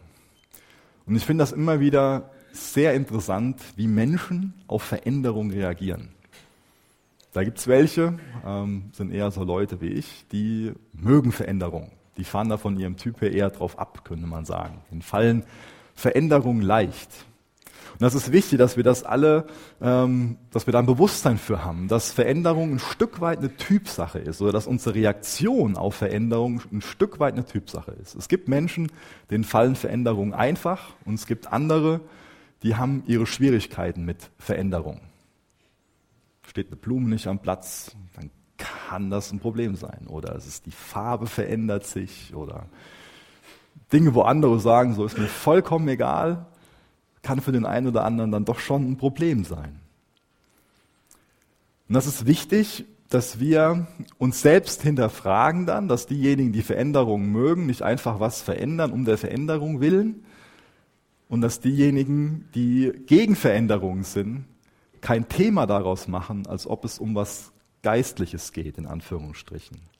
Und 1.05 1.15
ich 1.15 1.25
finde 1.25 1.43
das 1.43 1.51
immer 1.51 1.79
wieder 1.79 2.29
sehr 2.51 2.93
interessant, 2.93 3.61
wie 3.75 3.87
Menschen 3.87 4.53
auf 4.67 4.83
Veränderung 4.83 5.51
reagieren. 5.51 6.09
Da 7.33 7.43
gibt 7.43 7.59
es 7.59 7.67
welche, 7.67 8.19
ähm, 8.45 8.91
sind 8.91 9.11
eher 9.11 9.31
so 9.31 9.43
Leute 9.43 9.79
wie 9.79 9.87
ich, 9.87 10.25
die 10.31 10.73
mögen 10.93 11.31
Veränderung. 11.31 11.91
Die 12.17 12.25
fahren 12.25 12.49
da 12.49 12.57
von 12.57 12.77
ihrem 12.77 12.97
Typ 12.97 13.21
her 13.21 13.31
eher 13.31 13.49
drauf 13.49 13.79
ab, 13.79 14.03
könnte 14.03 14.27
man 14.27 14.43
sagen. 14.43 14.81
Ihnen 14.91 15.01
fallen 15.01 15.43
Veränderungen 15.95 16.61
leicht. 16.61 17.25
Und 18.01 18.05
das 18.05 18.15
ist 18.15 18.31
wichtig, 18.31 18.57
dass 18.57 18.77
wir 18.77 18.83
das 18.83 19.03
alle, 19.03 19.45
ähm, 19.79 20.37
dass 20.49 20.65
wir 20.65 20.71
da 20.71 20.79
ein 20.79 20.87
Bewusstsein 20.87 21.37
für 21.37 21.63
haben, 21.63 21.87
dass 21.87 22.11
Veränderung 22.11 22.71
ein 22.71 22.79
Stück 22.79 23.21
weit 23.21 23.37
eine 23.37 23.55
Typsache 23.55 24.17
ist 24.17 24.41
oder 24.41 24.51
dass 24.51 24.65
unsere 24.65 24.95
Reaktion 24.95 25.77
auf 25.77 25.93
Veränderung 25.93 26.63
ein 26.71 26.81
Stück 26.81 27.19
weit 27.19 27.33
eine 27.33 27.45
Typsache 27.45 27.91
ist. 27.91 28.15
Es 28.15 28.27
gibt 28.27 28.47
Menschen, 28.47 28.91
denen 29.29 29.43
fallen 29.43 29.75
Veränderungen 29.75 30.33
einfach 30.33 30.93
und 31.05 31.13
es 31.13 31.27
gibt 31.27 31.53
andere, 31.53 32.01
die 32.63 32.75
haben 32.75 33.03
ihre 33.05 33.27
Schwierigkeiten 33.27 34.03
mit 34.03 34.31
Veränderung. 34.39 34.99
Steht 36.47 36.69
eine 36.69 36.77
Blume 36.77 37.07
nicht 37.07 37.27
am 37.27 37.37
Platz, 37.37 37.95
dann 38.15 38.31
kann 38.57 39.11
das 39.11 39.31
ein 39.31 39.39
Problem 39.39 39.75
sein. 39.75 40.07
Oder 40.07 40.35
es 40.35 40.47
ist 40.47 40.65
die 40.65 40.71
Farbe 40.71 41.27
verändert 41.27 41.85
sich 41.85 42.33
oder 42.33 42.65
Dinge, 43.93 44.15
wo 44.15 44.23
andere 44.23 44.59
sagen, 44.59 44.95
so 44.95 45.05
ist 45.05 45.19
mir 45.19 45.27
vollkommen 45.27 45.87
egal, 45.87 46.47
kann 47.21 47.41
für 47.41 47.51
den 47.51 47.65
einen 47.65 47.87
oder 47.87 48.03
anderen 48.03 48.31
dann 48.31 48.45
doch 48.45 48.59
schon 48.59 48.89
ein 48.89 48.97
Problem 48.97 49.43
sein. 49.43 49.79
Und 51.87 51.95
das 51.95 52.07
ist 52.07 52.25
wichtig, 52.25 52.85
dass 53.09 53.39
wir 53.39 53.87
uns 54.17 54.41
selbst 54.41 54.81
hinterfragen 54.81 55.65
dann, 55.65 55.87
dass 55.89 56.07
diejenigen, 56.07 56.53
die 56.53 56.61
Veränderungen 56.61 57.31
mögen, 57.31 57.65
nicht 57.65 57.81
einfach 57.81 58.19
was 58.19 58.41
verändern 58.41 58.91
um 58.91 59.03
der 59.03 59.17
Veränderung 59.17 59.81
willen 59.81 60.23
und 61.27 61.41
dass 61.41 61.59
diejenigen, 61.59 62.47
die 62.55 62.91
gegen 63.07 63.35
Veränderungen 63.35 64.03
sind, 64.03 64.45
kein 65.01 65.27
Thema 65.27 65.65
daraus 65.65 66.07
machen, 66.07 66.47
als 66.47 66.65
ob 66.65 66.85
es 66.85 66.99
um 66.99 67.15
was 67.15 67.51
Geistliches 67.81 68.53
geht, 68.53 68.77
in 68.77 68.85
Anführungsstrichen 68.85 69.90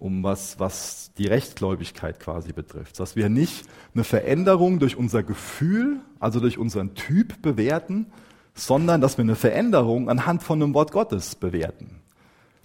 um 0.00 0.24
was, 0.24 0.58
was 0.58 1.12
die 1.18 1.26
Rechtgläubigkeit 1.26 2.18
quasi 2.18 2.52
betrifft. 2.52 2.98
Dass 2.98 3.16
wir 3.16 3.28
nicht 3.28 3.66
eine 3.94 4.02
Veränderung 4.02 4.78
durch 4.78 4.96
unser 4.96 5.22
Gefühl, 5.22 6.00
also 6.18 6.40
durch 6.40 6.58
unseren 6.58 6.94
Typ 6.94 7.42
bewerten, 7.42 8.06
sondern 8.54 9.02
dass 9.02 9.18
wir 9.18 9.22
eine 9.22 9.36
Veränderung 9.36 10.08
anhand 10.08 10.42
von 10.42 10.60
einem 10.60 10.74
Wort 10.74 10.90
Gottes 10.90 11.34
bewerten. 11.34 12.00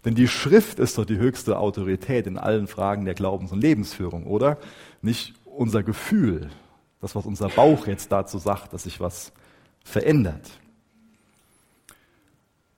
Denn 0.06 0.15
die 0.15 0.30
Schrift 0.30 0.80
ist 0.80 0.98
doch 0.98 1.06
die 1.06 1.18
höchste 1.18 1.60
Autorität 1.60 2.25
in 2.25 2.38
allen 2.38 2.68
Fragen 2.68 3.04
der 3.04 3.15
Glaubens- 3.15 3.51
und 3.51 3.60
Lebensführung, 3.60 4.25
oder? 4.27 4.58
Nicht 5.01 5.34
unser 5.44 5.84
Gefühl, 5.84 6.50
das, 7.01 7.15
was 7.15 7.25
unser 7.25 7.50
Bauch 7.50 7.86
jetzt 7.86 8.12
dazu 8.12 8.38
sagt, 8.38 8.72
dass 8.72 8.84
sich 8.84 9.01
was 9.01 9.34
verändert. 9.84 10.60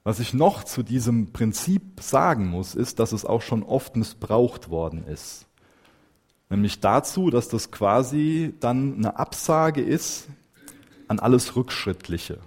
Was 0.08 0.22
ich 0.22 0.34
noch 0.34 0.64
zu 0.64 0.84
diesem 0.84 1.34
Prinzip 1.34 2.00
sagen 2.00 2.48
muss, 2.48 2.76
ist, 2.76 3.00
dass 3.00 3.12
es 3.12 3.26
auch 3.26 3.42
schon 3.42 3.62
oft 3.62 3.98
missbraucht 3.98 4.70
worden 4.70 5.04
ist. 5.04 5.48
Nämlich 6.50 6.80
dazu, 6.80 7.30
dass 7.30 7.50
das 7.50 7.72
quasi 7.72 8.54
dann 8.62 8.96
eine 8.96 9.20
Absage 9.20 9.82
ist 9.82 10.30
an 11.10 11.20
alles 11.20 11.58
Rückschrittliche, 11.58 12.40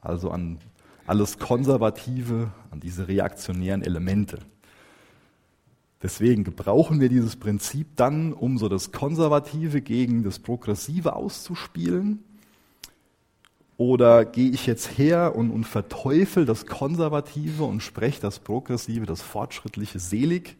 also 0.00 0.30
an 0.30 0.58
alles 1.08 1.40
Konservative, 1.40 2.52
an 2.70 2.78
diese 2.78 3.08
reaktionären 3.08 3.82
Elemente. 3.82 4.38
Deswegen 6.00 6.44
gebrauchen 6.44 7.00
wir 7.00 7.08
dieses 7.08 7.34
Prinzip 7.34 7.96
dann, 7.96 8.32
um 8.32 8.58
so 8.58 8.68
das 8.68 8.92
Konservative 8.92 9.80
gegen 9.80 10.22
das 10.22 10.38
Progressive 10.38 11.16
auszuspielen 11.16 12.22
oder 13.78 14.24
gehe 14.24 14.50
ich 14.50 14.66
jetzt 14.66 14.98
her 14.98 15.36
und, 15.36 15.50
und 15.50 15.64
verteufel 15.64 16.44
das 16.44 16.66
Konservative 16.66 17.62
und 17.62 17.80
spreche 17.80 18.20
das 18.20 18.40
Progressive, 18.40 19.06
das 19.06 19.22
Fortschrittliche 19.22 20.00
selig? 20.00 20.56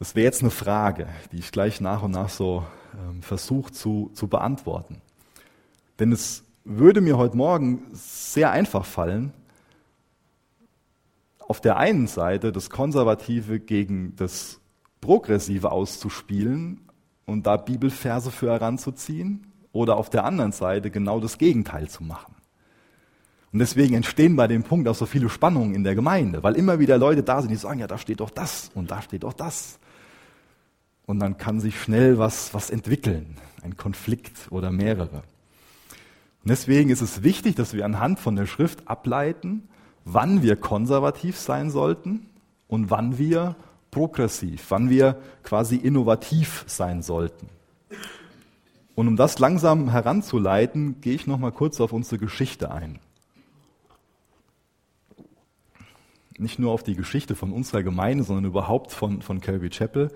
Das 0.00 0.16
wäre 0.16 0.24
jetzt 0.24 0.42
eine 0.42 0.50
Frage, 0.50 1.06
die 1.30 1.38
ich 1.38 1.52
gleich 1.52 1.80
nach 1.80 2.02
und 2.02 2.10
nach 2.10 2.28
so 2.28 2.66
ähm, 2.92 3.22
versuche 3.22 3.70
zu, 3.70 4.10
zu 4.14 4.26
beantworten. 4.26 5.00
Denn 6.00 6.10
es 6.10 6.42
würde 6.64 7.00
mir 7.00 7.16
heute 7.16 7.36
Morgen 7.36 7.84
sehr 7.92 8.50
einfach 8.50 8.84
fallen, 8.84 9.32
auf 11.38 11.60
der 11.60 11.76
einen 11.76 12.08
Seite 12.08 12.50
das 12.50 12.68
Konservative 12.68 13.60
gegen 13.60 14.16
das 14.16 14.60
Progressive 15.00 15.70
auszuspielen 15.70 16.80
und 17.26 17.46
da 17.46 17.58
Bibelverse 17.58 18.32
für 18.32 18.50
heranzuziehen 18.50 19.53
oder 19.74 19.96
auf 19.96 20.08
der 20.08 20.24
anderen 20.24 20.52
Seite 20.52 20.90
genau 20.90 21.20
das 21.20 21.36
Gegenteil 21.36 21.88
zu 21.88 22.02
machen. 22.02 22.34
Und 23.52 23.58
deswegen 23.58 23.94
entstehen 23.94 24.36
bei 24.36 24.46
dem 24.46 24.62
Punkt 24.62 24.88
auch 24.88 24.94
so 24.94 25.04
viele 25.04 25.28
Spannungen 25.28 25.74
in 25.74 25.84
der 25.84 25.94
Gemeinde, 25.94 26.42
weil 26.42 26.54
immer 26.54 26.78
wieder 26.78 26.96
Leute 26.96 27.22
da 27.22 27.42
sind, 27.42 27.50
die 27.50 27.56
sagen, 27.56 27.80
ja, 27.80 27.86
da 27.86 27.98
steht 27.98 28.20
doch 28.20 28.30
das 28.30 28.70
und 28.74 28.90
da 28.90 29.02
steht 29.02 29.24
doch 29.24 29.32
das. 29.32 29.78
Und 31.06 31.18
dann 31.18 31.36
kann 31.36 31.60
sich 31.60 31.78
schnell 31.78 32.18
was, 32.18 32.54
was 32.54 32.70
entwickeln, 32.70 33.36
ein 33.62 33.76
Konflikt 33.76 34.50
oder 34.50 34.70
mehrere. 34.70 35.22
Und 36.42 36.50
deswegen 36.50 36.90
ist 36.90 37.00
es 37.00 37.22
wichtig, 37.22 37.56
dass 37.56 37.74
wir 37.74 37.84
anhand 37.84 38.20
von 38.20 38.36
der 38.36 38.46
Schrift 38.46 38.88
ableiten, 38.88 39.68
wann 40.04 40.42
wir 40.42 40.56
konservativ 40.56 41.36
sein 41.36 41.70
sollten 41.70 42.26
und 42.68 42.90
wann 42.90 43.18
wir 43.18 43.56
progressiv, 43.90 44.66
wann 44.68 44.88
wir 44.88 45.20
quasi 45.42 45.76
innovativ 45.76 46.64
sein 46.66 47.02
sollten. 47.02 47.48
Und 48.94 49.08
um 49.08 49.16
das 49.16 49.38
langsam 49.38 49.90
heranzuleiten, 49.90 51.00
gehe 51.00 51.14
ich 51.14 51.26
noch 51.26 51.38
mal 51.38 51.52
kurz 51.52 51.80
auf 51.80 51.92
unsere 51.92 52.18
Geschichte 52.18 52.70
ein. 52.70 53.00
Nicht 56.38 56.58
nur 56.58 56.72
auf 56.72 56.82
die 56.82 56.94
Geschichte 56.94 57.34
von 57.34 57.52
unserer 57.52 57.82
Gemeinde, 57.82 58.24
sondern 58.24 58.44
überhaupt 58.44 58.92
von, 58.92 59.22
von 59.22 59.40
Calvary 59.40 59.70
Chapel, 59.70 60.10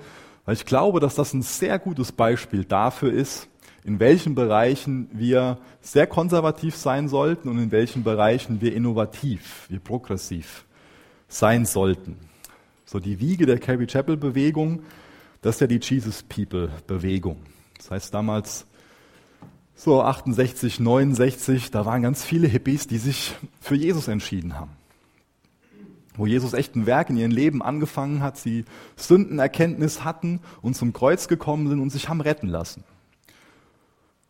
weil 0.44 0.54
ich 0.54 0.64
glaube, 0.64 1.00
dass 1.00 1.14
das 1.14 1.34
ein 1.34 1.42
sehr 1.42 1.78
gutes 1.78 2.12
Beispiel 2.12 2.64
dafür 2.64 3.12
ist, 3.12 3.48
in 3.84 4.00
welchen 4.00 4.34
Bereichen 4.34 5.08
wir 5.12 5.58
sehr 5.80 6.06
konservativ 6.06 6.76
sein 6.76 7.08
sollten 7.08 7.48
und 7.48 7.58
in 7.58 7.70
welchen 7.70 8.02
Bereichen 8.04 8.60
wir 8.60 8.74
innovativ, 8.74 9.66
wir 9.68 9.78
progressiv 9.78 10.64
sein 11.28 11.66
sollten. 11.66 12.16
So 12.84 12.98
die 12.98 13.20
Wiege 13.20 13.46
der 13.46 13.58
Calvary 13.58 13.86
Chapel 13.86 14.16
Bewegung, 14.16 14.82
das 15.42 15.56
ist 15.56 15.60
ja 15.60 15.66
die 15.66 15.80
Jesus 15.80 16.22
People 16.22 16.70
Bewegung. 16.86 17.38
Das 17.76 17.90
heißt 17.90 18.14
damals 18.14 18.66
so 19.78 20.02
68, 20.02 20.80
69, 20.80 21.70
da 21.70 21.86
waren 21.86 22.02
ganz 22.02 22.24
viele 22.24 22.48
Hippies, 22.48 22.88
die 22.88 22.98
sich 22.98 23.36
für 23.60 23.76
Jesus 23.76 24.08
entschieden 24.08 24.58
haben. 24.58 24.72
Wo 26.16 26.26
Jesus 26.26 26.52
echt 26.52 26.74
ein 26.74 26.86
Werk 26.86 27.10
in 27.10 27.16
ihrem 27.16 27.30
Leben 27.30 27.62
angefangen 27.62 28.20
hat, 28.20 28.36
sie 28.36 28.64
Sündenerkenntnis 28.96 30.02
hatten 30.02 30.40
und 30.62 30.74
zum 30.74 30.92
Kreuz 30.92 31.28
gekommen 31.28 31.68
sind 31.68 31.78
und 31.78 31.90
sich 31.90 32.08
haben 32.08 32.20
retten 32.20 32.48
lassen. 32.48 32.82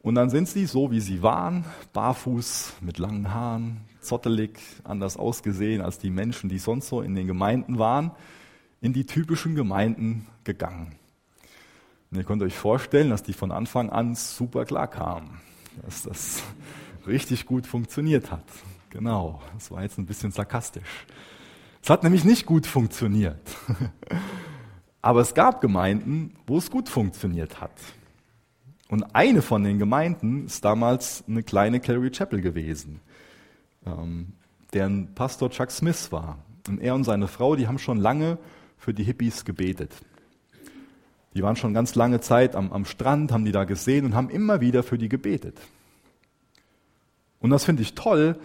Und 0.02 0.16
dann 0.16 0.28
sind 0.28 0.50
sie 0.50 0.66
so, 0.66 0.90
wie 0.90 1.00
sie 1.00 1.22
waren, 1.22 1.64
barfuß, 1.94 2.74
mit 2.82 2.98
langen 2.98 3.32
Haaren, 3.32 3.78
zottelig, 4.02 4.60
anders 4.84 5.16
ausgesehen 5.16 5.80
als 5.80 5.98
die 5.98 6.10
Menschen, 6.10 6.50
die 6.50 6.58
sonst 6.58 6.88
so 6.88 7.00
in 7.00 7.14
den 7.14 7.26
Gemeinden 7.26 7.78
waren, 7.78 8.10
in 8.82 8.92
die 8.92 9.06
typischen 9.06 9.54
Gemeinden 9.54 10.26
gegangen. 10.44 10.92
Und 12.10 12.16
ihr 12.18 12.24
könnt 12.24 12.42
euch 12.42 12.54
vorstellen, 12.54 13.10
dass 13.10 13.22
die 13.22 13.32
von 13.32 13.52
Anfang 13.52 13.90
an 13.90 14.14
super 14.14 14.64
klar 14.64 14.88
kamen, 14.88 15.40
dass 15.84 16.02
das 16.02 16.42
richtig 17.06 17.46
gut 17.46 17.66
funktioniert 17.66 18.30
hat. 18.30 18.44
Genau, 18.90 19.42
das 19.54 19.70
war 19.70 19.82
jetzt 19.82 19.98
ein 19.98 20.06
bisschen 20.06 20.30
sarkastisch. 20.30 21.06
Es 21.82 21.90
hat 21.90 22.02
nämlich 22.02 22.24
nicht 22.24 22.46
gut 22.46 22.66
funktioniert. 22.66 23.40
Aber 25.02 25.20
es 25.20 25.34
gab 25.34 25.60
Gemeinden, 25.60 26.34
wo 26.46 26.58
es 26.58 26.70
gut 26.70 26.88
funktioniert 26.88 27.60
hat. 27.60 27.72
Und 28.88 29.14
eine 29.14 29.42
von 29.42 29.62
den 29.62 29.78
Gemeinden 29.78 30.46
ist 30.46 30.64
damals 30.64 31.22
eine 31.28 31.42
kleine 31.42 31.78
Calvary 31.80 32.10
Chapel 32.10 32.40
gewesen, 32.40 33.00
ähm, 33.86 34.32
deren 34.72 35.14
Pastor 35.14 35.50
Chuck 35.50 35.70
Smith 35.70 36.10
war. 36.10 36.38
Und 36.66 36.80
er 36.80 36.94
und 36.94 37.04
seine 37.04 37.28
Frau, 37.28 37.54
die 37.54 37.68
haben 37.68 37.78
schon 37.78 37.98
lange 37.98 38.38
für 38.78 38.94
die 38.94 39.04
Hippies 39.04 39.44
gebetet. 39.44 39.92
Die 41.38 41.44
waren 41.44 41.54
schon 41.54 41.72
ganz 41.72 41.94
lange 41.94 42.18
Zeit 42.18 42.56
am, 42.56 42.72
am 42.72 42.84
Strand, 42.84 43.30
haben 43.30 43.44
die 43.44 43.52
da 43.52 43.62
gesehen 43.62 44.04
und 44.04 44.16
haben 44.16 44.28
immer 44.28 44.60
wieder 44.60 44.82
für 44.82 44.98
die 44.98 45.08
gebetet. 45.08 45.56
Und 47.38 47.50
das 47.50 47.64
finde 47.64 47.82
ich 47.82 47.94
toll. 47.94 48.36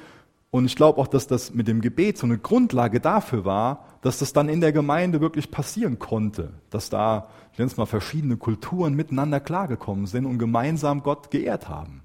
Und 0.52 0.66
ich 0.66 0.76
glaube 0.76 1.02
auch, 1.02 1.08
dass 1.08 1.26
das 1.26 1.56
mit 1.56 1.68
dem 1.68 1.82
Gebet 1.82 2.20
so 2.20 2.28
eine 2.28 2.38
Grundlage 2.38 3.00
dafür 3.00 3.46
war, 3.46 3.88
dass 4.04 4.20
das 4.20 4.32
dann 4.32 4.48
in 4.48 4.62
der 4.62 4.72
Gemeinde 4.72 5.22
wirklich 5.22 5.50
passieren 5.50 5.98
konnte. 5.98 6.52
Dass 6.70 6.92
da, 6.92 7.30
ich 7.52 7.58
nenne 7.58 7.72
es 7.72 7.78
mal, 7.78 7.88
verschiedene 7.88 8.38
Kulturen 8.38 8.94
miteinander 8.94 9.40
klargekommen 9.40 10.06
sind 10.06 10.28
und 10.28 10.38
gemeinsam 10.38 11.02
Gott 11.02 11.32
geehrt 11.32 11.70
haben. 11.70 12.02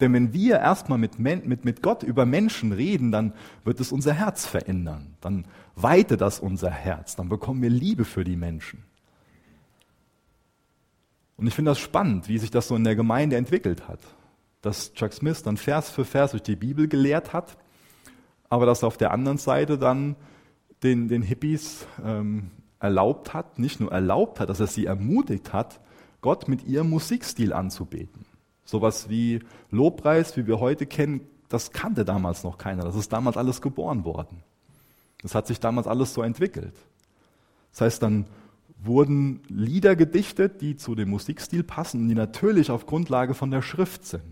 Denn 0.00 0.12
wenn 0.12 0.32
wir 0.32 0.58
erstmal 0.58 0.98
mit, 0.98 1.20
mit, 1.20 1.64
mit 1.64 1.80
Gott 1.80 2.02
über 2.02 2.26
Menschen 2.26 2.72
reden, 2.72 3.12
dann 3.12 3.34
wird 3.62 3.78
es 3.78 3.92
unser 3.92 4.14
Herz 4.14 4.46
verändern. 4.46 5.14
Dann 5.20 5.44
weitet 5.76 6.20
das 6.20 6.40
unser 6.40 6.70
Herz. 6.70 7.14
Dann 7.14 7.28
bekommen 7.28 7.62
wir 7.62 7.70
Liebe 7.70 8.04
für 8.04 8.24
die 8.24 8.34
Menschen. 8.34 8.82
Und 11.36 11.46
ich 11.46 11.54
finde 11.54 11.72
das 11.72 11.78
spannend, 11.78 12.28
wie 12.28 12.38
sich 12.38 12.50
das 12.50 12.68
so 12.68 12.76
in 12.76 12.84
der 12.84 12.96
Gemeinde 12.96 13.36
entwickelt 13.36 13.88
hat. 13.88 14.00
Dass 14.62 14.92
Chuck 14.94 15.12
Smith 15.12 15.42
dann 15.42 15.56
Vers 15.56 15.90
für 15.90 16.04
Vers 16.04 16.30
durch 16.30 16.42
die 16.42 16.56
Bibel 16.56 16.88
gelehrt 16.88 17.32
hat, 17.32 17.56
aber 18.48 18.66
dass 18.66 18.84
auf 18.84 18.96
der 18.96 19.10
anderen 19.10 19.38
Seite 19.38 19.78
dann 19.78 20.16
den, 20.82 21.08
den 21.08 21.22
Hippies 21.22 21.86
ähm, 22.04 22.50
erlaubt 22.78 23.34
hat, 23.34 23.58
nicht 23.58 23.80
nur 23.80 23.90
erlaubt 23.90 24.40
hat, 24.40 24.48
dass 24.48 24.60
er 24.60 24.66
sie 24.66 24.86
ermutigt 24.86 25.52
hat, 25.52 25.80
Gott 26.20 26.48
mit 26.48 26.64
ihrem 26.64 26.90
Musikstil 26.90 27.52
anzubeten. 27.52 28.24
Sowas 28.64 29.08
wie 29.08 29.40
Lobpreis, 29.70 30.36
wie 30.36 30.46
wir 30.46 30.60
heute 30.60 30.86
kennen, 30.86 31.26
das 31.48 31.72
kannte 31.72 32.04
damals 32.04 32.44
noch 32.44 32.58
keiner. 32.58 32.84
Das 32.84 32.96
ist 32.96 33.12
damals 33.12 33.36
alles 33.36 33.60
geboren 33.60 34.04
worden. 34.04 34.42
Das 35.22 35.34
hat 35.34 35.46
sich 35.46 35.60
damals 35.60 35.86
alles 35.86 36.14
so 36.14 36.22
entwickelt. 36.22 36.74
Das 37.72 37.82
heißt, 37.82 38.02
dann 38.02 38.26
wurden 38.86 39.42
Lieder 39.48 39.96
gedichtet, 39.96 40.60
die 40.60 40.76
zu 40.76 40.94
dem 40.94 41.10
Musikstil 41.10 41.62
passen 41.62 42.02
und 42.02 42.08
die 42.08 42.14
natürlich 42.14 42.70
auf 42.70 42.86
Grundlage 42.86 43.34
von 43.34 43.50
der 43.50 43.62
Schrift 43.62 44.04
sind. 44.04 44.22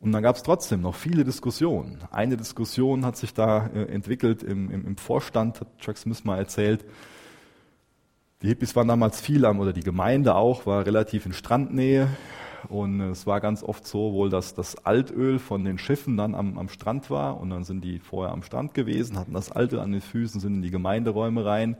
Und 0.00 0.12
dann 0.12 0.22
gab 0.22 0.36
es 0.36 0.42
trotzdem 0.42 0.80
noch 0.80 0.94
viele 0.94 1.24
Diskussionen. 1.24 1.98
Eine 2.10 2.36
Diskussion 2.36 3.04
hat 3.04 3.16
sich 3.16 3.34
da 3.34 3.66
äh, 3.66 3.84
entwickelt 3.92 4.42
im, 4.42 4.70
im, 4.70 4.86
im, 4.86 4.96
Vorstand, 4.96 5.60
hat 5.60 5.78
Chuck 5.78 5.98
Smith 5.98 6.24
mal 6.24 6.38
erzählt. 6.38 6.84
Die 8.42 8.46
Hippies 8.46 8.76
waren 8.76 8.86
damals 8.86 9.20
viel 9.20 9.44
am, 9.44 9.58
oder 9.58 9.72
die 9.72 9.82
Gemeinde 9.82 10.36
auch, 10.36 10.66
war 10.66 10.86
relativ 10.86 11.26
in 11.26 11.32
Strandnähe. 11.32 12.08
Und 12.68 13.00
es 13.00 13.26
war 13.26 13.40
ganz 13.40 13.62
oft 13.62 13.86
so 13.86 14.12
wohl, 14.12 14.30
dass 14.30 14.54
das 14.54 14.84
Altöl 14.84 15.38
von 15.38 15.64
den 15.64 15.78
Schiffen 15.78 16.16
dann 16.16 16.34
am, 16.34 16.58
am 16.58 16.68
Strand 16.68 17.10
war. 17.10 17.40
Und 17.40 17.50
dann 17.50 17.64
sind 17.64 17.82
die 17.82 17.98
vorher 17.98 18.32
am 18.32 18.42
Strand 18.42 18.74
gewesen, 18.74 19.18
hatten 19.18 19.34
das 19.34 19.52
Altöl 19.52 19.78
an 19.80 19.92
den 19.92 20.00
Füßen, 20.00 20.40
sind 20.40 20.54
in 20.54 20.62
die 20.62 20.70
Gemeinderäume 20.70 21.44
rein. 21.44 21.76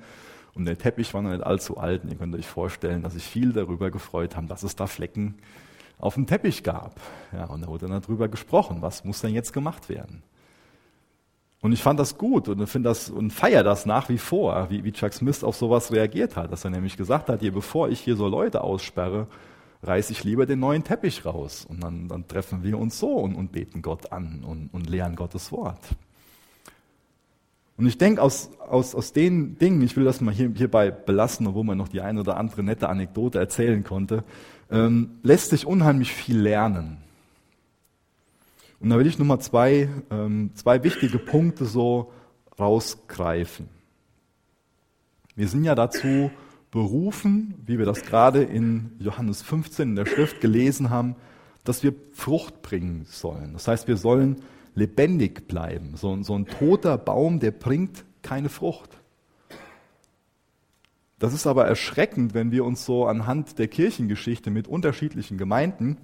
Und 0.54 0.64
der 0.64 0.78
Teppich 0.78 1.12
war 1.14 1.23
noch 1.23 1.30
nicht 1.30 1.44
allzu 1.44 1.76
alt. 1.76 2.04
Und 2.04 2.11
ihr 2.11 2.16
könnt 2.16 2.35
euch 2.35 2.47
vorstellen, 2.47 3.02
dass 3.02 3.14
sich 3.14 3.25
viele 3.25 3.52
darüber 3.52 3.90
gefreut 3.90 4.37
haben, 4.37 4.49
dass 4.49 4.62
es 4.62 4.76
da 4.76 4.87
Flecken 4.87 5.35
auf 5.99 6.14
dem 6.14 6.26
Teppich 6.26 6.62
gab. 6.62 7.00
Ja, 7.32 7.47
und 7.47 7.62
da 7.62 7.66
wurde 7.66 7.88
dann 7.88 8.00
darüber 8.00 8.28
gesprochen, 8.28 8.78
was 8.80 9.04
muss 9.04 9.20
denn 9.20 9.35
jetzt 9.35 9.52
gemacht 9.52 9.88
werden. 9.88 10.23
Und 11.61 11.73
ich 11.73 11.82
fand 11.82 11.99
das 11.99 12.18
gut 12.18 12.49
und 12.49 12.64
finde 12.68 12.88
das 12.88 13.11
und 13.11 13.32
feiere 13.32 13.64
das 13.64 13.85
nach 13.85 14.08
wie 14.08 14.18
vor, 14.18 14.70
wie, 14.70 14.85
wie 14.85 14.92
Chuck 14.92 15.12
Smith 15.12 15.42
auf 15.42 15.56
sowas 15.56 15.90
reagiert 15.90 16.37
hat, 16.37 16.52
dass 16.52 16.64
er 16.64 16.70
nämlich 16.70 16.97
gesagt 16.97 17.28
hat, 17.28 17.40
hier, 17.40 17.52
bevor 17.52 17.88
ich 17.88 17.99
hier 17.99 18.14
so 18.14 18.28
Leute 18.28 18.62
aussperre, 18.62 19.26
reiße 19.82 20.12
ich 20.12 20.25
lieber 20.25 20.47
den 20.47 20.60
neuen 20.60 20.84
Teppich 20.84 21.25
raus 21.25 21.64
und 21.69 21.82
dann, 21.82 22.08
dann 22.08 22.26
treffen 22.26 22.62
wir 22.62 22.78
uns 22.78 22.99
so 22.99 23.12
und, 23.17 23.34
und 23.34 23.52
beten 23.52 23.82
Gott 23.82 24.12
an 24.12 24.45
und, 24.45 24.69
und 24.73 24.91
lehren 24.91 25.17
Gottes 25.17 25.52
Wort. 25.52 25.80
Und 27.76 27.86
ich 27.86 27.97
denke, 27.97 28.21
aus, 28.21 28.50
aus, 28.58 28.97
aus 28.97 29.12
den 29.12 29.56
Dingen, 29.56 29.80
ich 29.82 29.97
will 29.97 30.04
das 30.04 30.21
mal 30.21 30.34
hier, 30.34 30.50
hierbei 30.52 30.91
belassen, 30.91 31.47
obwohl 31.47 31.62
man 31.62 31.78
noch 31.78 31.86
die 31.86 32.00
eine 32.00 32.21
oder 32.21 32.36
andere 32.36 32.64
nette 32.64 32.88
Anekdote 32.88 33.38
erzählen 33.38 33.84
konnte, 33.84 34.25
ähm, 34.69 35.19
lässt 35.23 35.50
sich 35.50 35.64
unheimlich 35.64 36.12
viel 36.12 36.38
lernen. 36.41 36.99
Und 38.80 38.91
da 38.91 38.99
will 38.99 39.06
ich 39.06 39.19
Nummer 39.19 39.38
zwei, 39.38 39.88
ähm, 40.10 40.50
zwei 40.54 40.82
wichtige 40.82 41.19
Punkte 41.21 41.67
so 41.67 42.12
rausgreifen. 42.58 43.69
Wir 45.36 45.47
sind 45.47 45.62
ja 45.62 45.76
dazu 45.76 46.32
berufen, 46.71 47.54
wie 47.67 47.78
wir 47.78 47.87
das 47.87 48.02
gerade 48.02 48.43
in 48.43 48.93
Johannes 48.99 49.43
15 49.43 49.91
in 49.91 49.97
der 49.97 50.07
Schrift 50.07 50.41
gelesen 50.41 50.91
haben, 50.91 51.17
dass 51.65 51.83
wir 51.83 51.95
Frucht 52.13 52.63
bringen 52.63 53.04
sollen. 53.07 53.52
Das 53.52 53.69
heißt, 53.69 53.89
wir 53.89 53.97
sollen 53.97 54.37
lebendig 54.75 55.49
bleiben. 55.49 55.97
So, 55.97 56.23
so 56.23 56.35
ein 56.35 56.47
toter 56.47 56.99
Baum, 56.99 57.41
der 57.41 57.50
bringt 57.50 58.04
keine 58.23 58.49
Frucht. 58.49 58.99
Das 61.19 61.35
ist 61.35 61.47
aber 61.47 61.67
erschreckend, 61.67 62.33
wenn 62.33 62.52
wir 62.52 62.65
uns 62.65 62.85
so 62.85 63.07
anhand 63.07 63.59
der 63.59 63.69
Kirchengeschichte 63.69 64.50
mit 64.50 64.69
unterschiedlichen 64.69 65.37
Gemeinden 65.37 65.97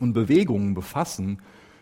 und 0.00 0.12
Bewegungen 0.12 0.74
befassen, 0.74 1.40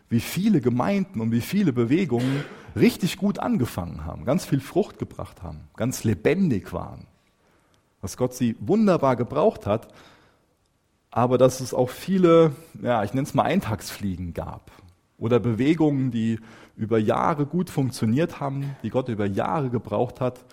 wie 0.09 0.21
viele 0.21 0.61
Gemeinden 0.61 1.21
und 1.21 1.33
wie 1.33 1.41
viele 1.41 1.73
Bewegungen 1.73 2.45
richtig 2.77 3.17
gut 3.17 3.39
angefangen 3.39 4.05
haben, 4.05 4.25
ganz 4.25 4.45
viel 4.45 4.61
Frucht 4.61 4.99
gebracht 4.99 5.43
haben, 5.43 5.69
ganz 5.77 6.05
lebendig 6.05 6.73
waren, 6.73 7.07
dass 8.01 8.17
Gott 8.17 8.35
sie 8.35 8.57
wunderbar 8.61 9.17
gebraucht 9.17 9.67
hat, 9.67 9.89
aber 11.11 11.39
dass 11.39 11.61
es 11.61 11.75
auch 11.75 11.91
viele, 11.91 12.53
ja, 12.83 13.03
ich 13.05 13.15
nenne 13.15 13.27
es 13.27 13.35
mal 13.35 13.43
Eintagsfliegen 13.43 14.33
gab 14.33 14.71
oder 15.19 15.41
Bewegungen, 15.41 16.11
die 16.11 16.39
über 16.77 16.99
Jahre 16.99 17.47
gut 17.47 17.69
funktioniert 17.69 18.41
haben, 18.41 18.77
die 18.83 18.91
Gott 18.91 19.09
über 19.09 19.27
Jahre 19.27 19.71
gebraucht 19.71 20.21
hat 20.21 20.45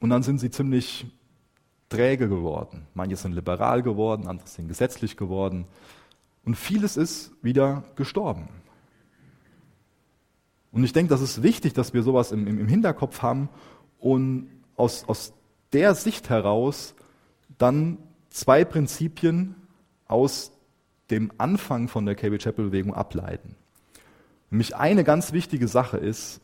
und 0.00 0.10
dann 0.10 0.22
sind 0.22 0.38
sie 0.38 0.50
ziemlich 0.50 1.06
träge 1.88 2.28
geworden. 2.28 2.86
Manche 2.94 3.16
sind 3.16 3.32
liberal 3.32 3.82
geworden, 3.82 4.26
andere 4.26 4.46
sind 4.46 4.68
gesetzlich 4.68 5.16
geworden. 5.16 5.64
Und 6.44 6.54
vieles 6.54 6.96
ist 6.96 7.32
wieder 7.42 7.84
gestorben. 7.96 8.48
Und 10.70 10.84
ich 10.84 10.92
denke, 10.92 11.10
das 11.10 11.22
ist 11.22 11.42
wichtig, 11.42 11.72
dass 11.72 11.94
wir 11.94 12.02
sowas 12.02 12.30
im, 12.30 12.46
im 12.46 12.68
Hinterkopf 12.68 13.22
haben 13.22 13.48
und 13.98 14.48
aus, 14.76 15.08
aus 15.08 15.32
der 15.72 15.94
Sicht 15.94 16.30
heraus 16.30 16.94
dann 17.58 17.98
zwei 18.30 18.64
Prinzipien 18.64 19.56
aus 20.06 20.52
dem 21.10 21.32
Anfang 21.38 21.88
von 21.88 22.06
der 22.06 22.14
KB 22.14 22.38
Chapel 22.38 22.66
Bewegung 22.66 22.94
ableiten. 22.94 23.56
Nämlich 24.50 24.76
eine 24.76 25.04
ganz 25.04 25.32
wichtige 25.32 25.68
Sache 25.68 25.96
ist, 25.96 26.40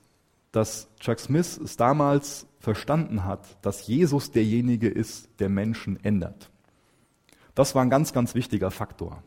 dass 0.52 0.88
Chuck 1.00 1.18
Smith 1.18 1.58
es 1.58 1.76
damals 1.76 2.46
verstanden 2.60 3.24
hat, 3.24 3.58
dass 3.62 3.86
Jesus 3.86 4.30
derjenige 4.30 4.88
ist, 4.88 5.28
der 5.38 5.48
Menschen 5.48 6.02
ändert. 6.04 6.50
Das 7.54 7.74
war 7.74 7.82
ein 7.82 7.90
ganz, 7.90 8.12
ganz 8.12 8.34
wichtiger 8.34 8.70
Faktor. 8.70 9.22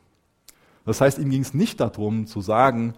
Das 0.85 1.01
heißt, 1.01 1.17
ihm 1.19 1.29
ging 1.29 1.41
es 1.41 1.53
nicht 1.53 1.79
darum 1.79 2.27
zu 2.27 2.41
sagen, 2.41 2.93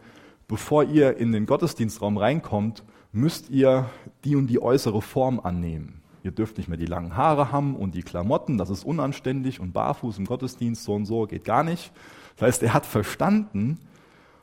bevor 0.48 0.84
ihr 0.84 1.18
in 1.18 1.32
den 1.32 1.46
Gottesdienstraum 1.46 2.18
reinkommt, 2.18 2.84
müsst 3.12 3.50
ihr 3.50 3.90
die 4.24 4.36
und 4.36 4.48
die 4.48 4.62
äußere 4.62 5.02
Form 5.02 5.40
annehmen. 5.40 5.99
Ihr 6.24 6.32
dürft 6.32 6.58
nicht 6.58 6.68
mehr 6.68 6.78
die 6.78 6.86
langen 6.86 7.16
Haare 7.16 7.52
haben 7.52 7.76
und 7.76 7.96
die 7.96 8.04
Klamotten, 8.04 8.58
das 8.58 8.70
ist 8.70 8.84
unanständig 8.84 9.60
und 9.60 9.72
barfuß 9.72 10.18
im 10.18 10.26
Gottesdienst, 10.26 10.84
so 10.84 10.94
und 10.94 11.06
so, 11.06 11.26
geht 11.26 11.46
gar 11.46 11.64
nicht. 11.64 11.92
Das 12.38 12.48
heißt, 12.48 12.64
er 12.64 12.74
hat 12.74 12.86
verstanden, 12.86 13.80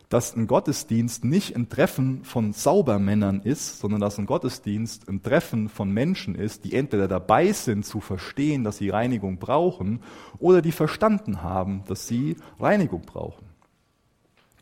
dass 0.08 0.36
ein 0.36 0.46
Gottesdienst 0.46 1.24
nicht 1.24 1.56
ein 1.56 1.68
Treffen 1.68 2.22
von 2.24 2.52
Saubermännern 2.52 3.40
ist, 3.40 3.80
sondern 3.80 4.00
dass 4.00 4.18
ein 4.18 4.26
Gottesdienst 4.26 5.08
ein 5.08 5.22
Treffen 5.22 5.68
von 5.68 5.90
Menschen 5.90 6.34
ist, 6.36 6.64
die 6.64 6.74
entweder 6.74 7.08
dabei 7.08 7.52
sind 7.52 7.84
zu 7.84 8.00
verstehen, 8.00 8.62
dass 8.62 8.78
sie 8.78 8.90
Reinigung 8.90 9.38
brauchen, 9.38 10.00
oder 10.38 10.62
die 10.62 10.72
verstanden 10.72 11.42
haben, 11.42 11.82
dass 11.88 12.06
sie 12.06 12.36
Reinigung 12.60 13.02
brauchen. 13.02 13.46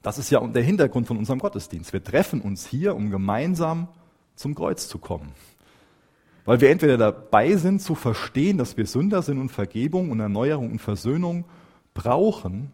Das 0.03 0.19
ist 0.19 0.31
ja 0.31 0.47
der 0.47 0.63
Hintergrund 0.63 1.07
von 1.07 1.19
unserem 1.19 1.39
Gottesdienst. 1.39 1.93
Wir 1.93 2.03
treffen 2.03 2.41
uns 2.41 2.67
hier, 2.67 2.95
um 2.95 3.11
gemeinsam 3.11 3.89
zum 4.37 4.55
Kreuz 4.55 4.89
zu 4.89 4.99
kommen. 4.99 5.33
Weil 6.45 6.61
wir 6.61 6.71
entweder 6.71 6.99
dabei 6.99 7.57
sind 7.57 7.81
zu 7.81 7.95
verstehen, 7.95 8.59
dass 8.59 8.77
wir 8.77 8.87
Sünder 8.87 9.23
sind 9.23 9.39
und 9.39 9.51
Vergebung 9.51 10.11
und 10.11 10.21
Erneuerung 10.21 10.73
und 10.73 10.81
Versöhnung 10.81 11.45
brauchen, 11.95 12.73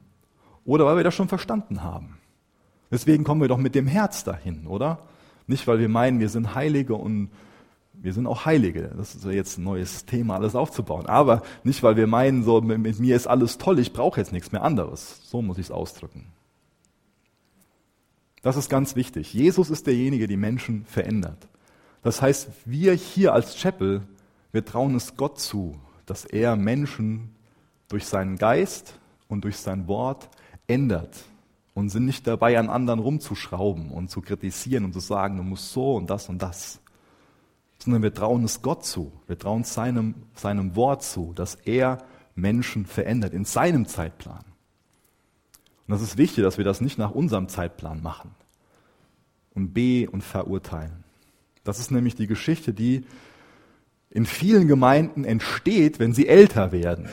oder 0.64 0.86
weil 0.86 0.96
wir 0.96 1.04
das 1.04 1.14
schon 1.14 1.28
verstanden 1.28 1.82
haben. 1.82 2.18
Deswegen 2.90 3.24
kommen 3.24 3.40
wir 3.40 3.48
doch 3.48 3.58
mit 3.58 3.74
dem 3.74 3.86
Herz 3.86 4.24
dahin, 4.24 4.66
oder? 4.66 4.98
Nicht, 5.46 5.66
weil 5.66 5.78
wir 5.78 5.88
meinen, 5.88 6.20
wir 6.20 6.28
sind 6.28 6.54
Heilige 6.54 6.94
und 6.94 7.30
wir 8.02 8.12
sind 8.12 8.26
auch 8.26 8.44
Heilige. 8.44 8.92
Das 8.96 9.14
ist 9.14 9.24
ja 9.24 9.30
jetzt 9.30 9.58
ein 9.58 9.64
neues 9.64 10.06
Thema, 10.06 10.36
alles 10.36 10.54
aufzubauen. 10.54 11.06
Aber 11.06 11.42
nicht, 11.64 11.82
weil 11.82 11.96
wir 11.96 12.06
meinen, 12.06 12.42
so 12.42 12.60
mit, 12.60 12.98
mir 12.98 13.16
ist 13.16 13.26
alles 13.26 13.58
toll, 13.58 13.78
ich 13.78 13.92
brauche 13.92 14.18
jetzt 14.20 14.32
nichts 14.32 14.52
mehr 14.52 14.62
anderes. 14.62 15.20
So 15.24 15.42
muss 15.42 15.58
ich 15.58 15.66
es 15.66 15.70
ausdrücken. 15.70 16.26
Das 18.42 18.56
ist 18.56 18.70
ganz 18.70 18.96
wichtig. 18.96 19.34
Jesus 19.34 19.70
ist 19.70 19.86
derjenige, 19.86 20.26
der 20.26 20.38
Menschen 20.38 20.84
verändert. 20.86 21.48
Das 22.02 22.22
heißt, 22.22 22.48
wir 22.64 22.94
hier 22.94 23.34
als 23.34 23.56
Chapel, 23.56 24.02
wir 24.52 24.64
trauen 24.64 24.94
es 24.94 25.16
Gott 25.16 25.38
zu, 25.38 25.78
dass 26.06 26.24
er 26.24 26.56
Menschen 26.56 27.34
durch 27.88 28.06
seinen 28.06 28.36
Geist 28.36 28.98
und 29.28 29.44
durch 29.44 29.58
sein 29.58 29.86
Wort 29.86 30.28
ändert 30.66 31.24
und 31.74 31.90
sind 31.90 32.06
nicht 32.06 32.26
dabei, 32.26 32.58
an 32.58 32.68
anderen 32.68 33.00
rumzuschrauben 33.00 33.90
und 33.90 34.10
zu 34.10 34.20
kritisieren 34.22 34.84
und 34.84 34.92
zu 34.92 35.00
sagen, 35.00 35.36
du 35.36 35.42
musst 35.42 35.72
so 35.72 35.94
und 35.94 36.08
das 36.08 36.28
und 36.28 36.40
das. 36.40 36.80
Sondern 37.78 38.02
wir 38.02 38.12
trauen 38.12 38.44
es 38.44 38.62
Gott 38.62 38.84
zu. 38.84 39.12
Wir 39.26 39.38
trauen 39.38 39.64
seinem, 39.64 40.14
seinem 40.34 40.76
Wort 40.76 41.02
zu, 41.02 41.32
dass 41.34 41.54
er 41.54 41.98
Menschen 42.34 42.86
verändert 42.86 43.32
in 43.32 43.44
seinem 43.44 43.86
Zeitplan. 43.86 44.44
Und 45.86 45.92
das 45.94 46.02
ist 46.02 46.18
wichtig, 46.18 46.44
dass 46.44 46.58
wir 46.58 46.64
das 46.64 46.80
nicht 46.80 46.98
nach 46.98 47.10
unserem 47.10 47.48
Zeitplan 47.48 48.02
machen 48.02 48.30
und 49.54 49.72
B 49.72 50.06
und 50.06 50.22
verurteilen. 50.22 50.99
Das 51.70 51.78
ist 51.78 51.92
nämlich 51.92 52.16
die 52.16 52.26
Geschichte, 52.26 52.74
die 52.74 53.04
in 54.10 54.26
vielen 54.26 54.66
Gemeinden 54.66 55.22
entsteht, 55.24 56.00
wenn 56.00 56.12
sie 56.12 56.26
älter 56.26 56.72
werden. 56.72 57.08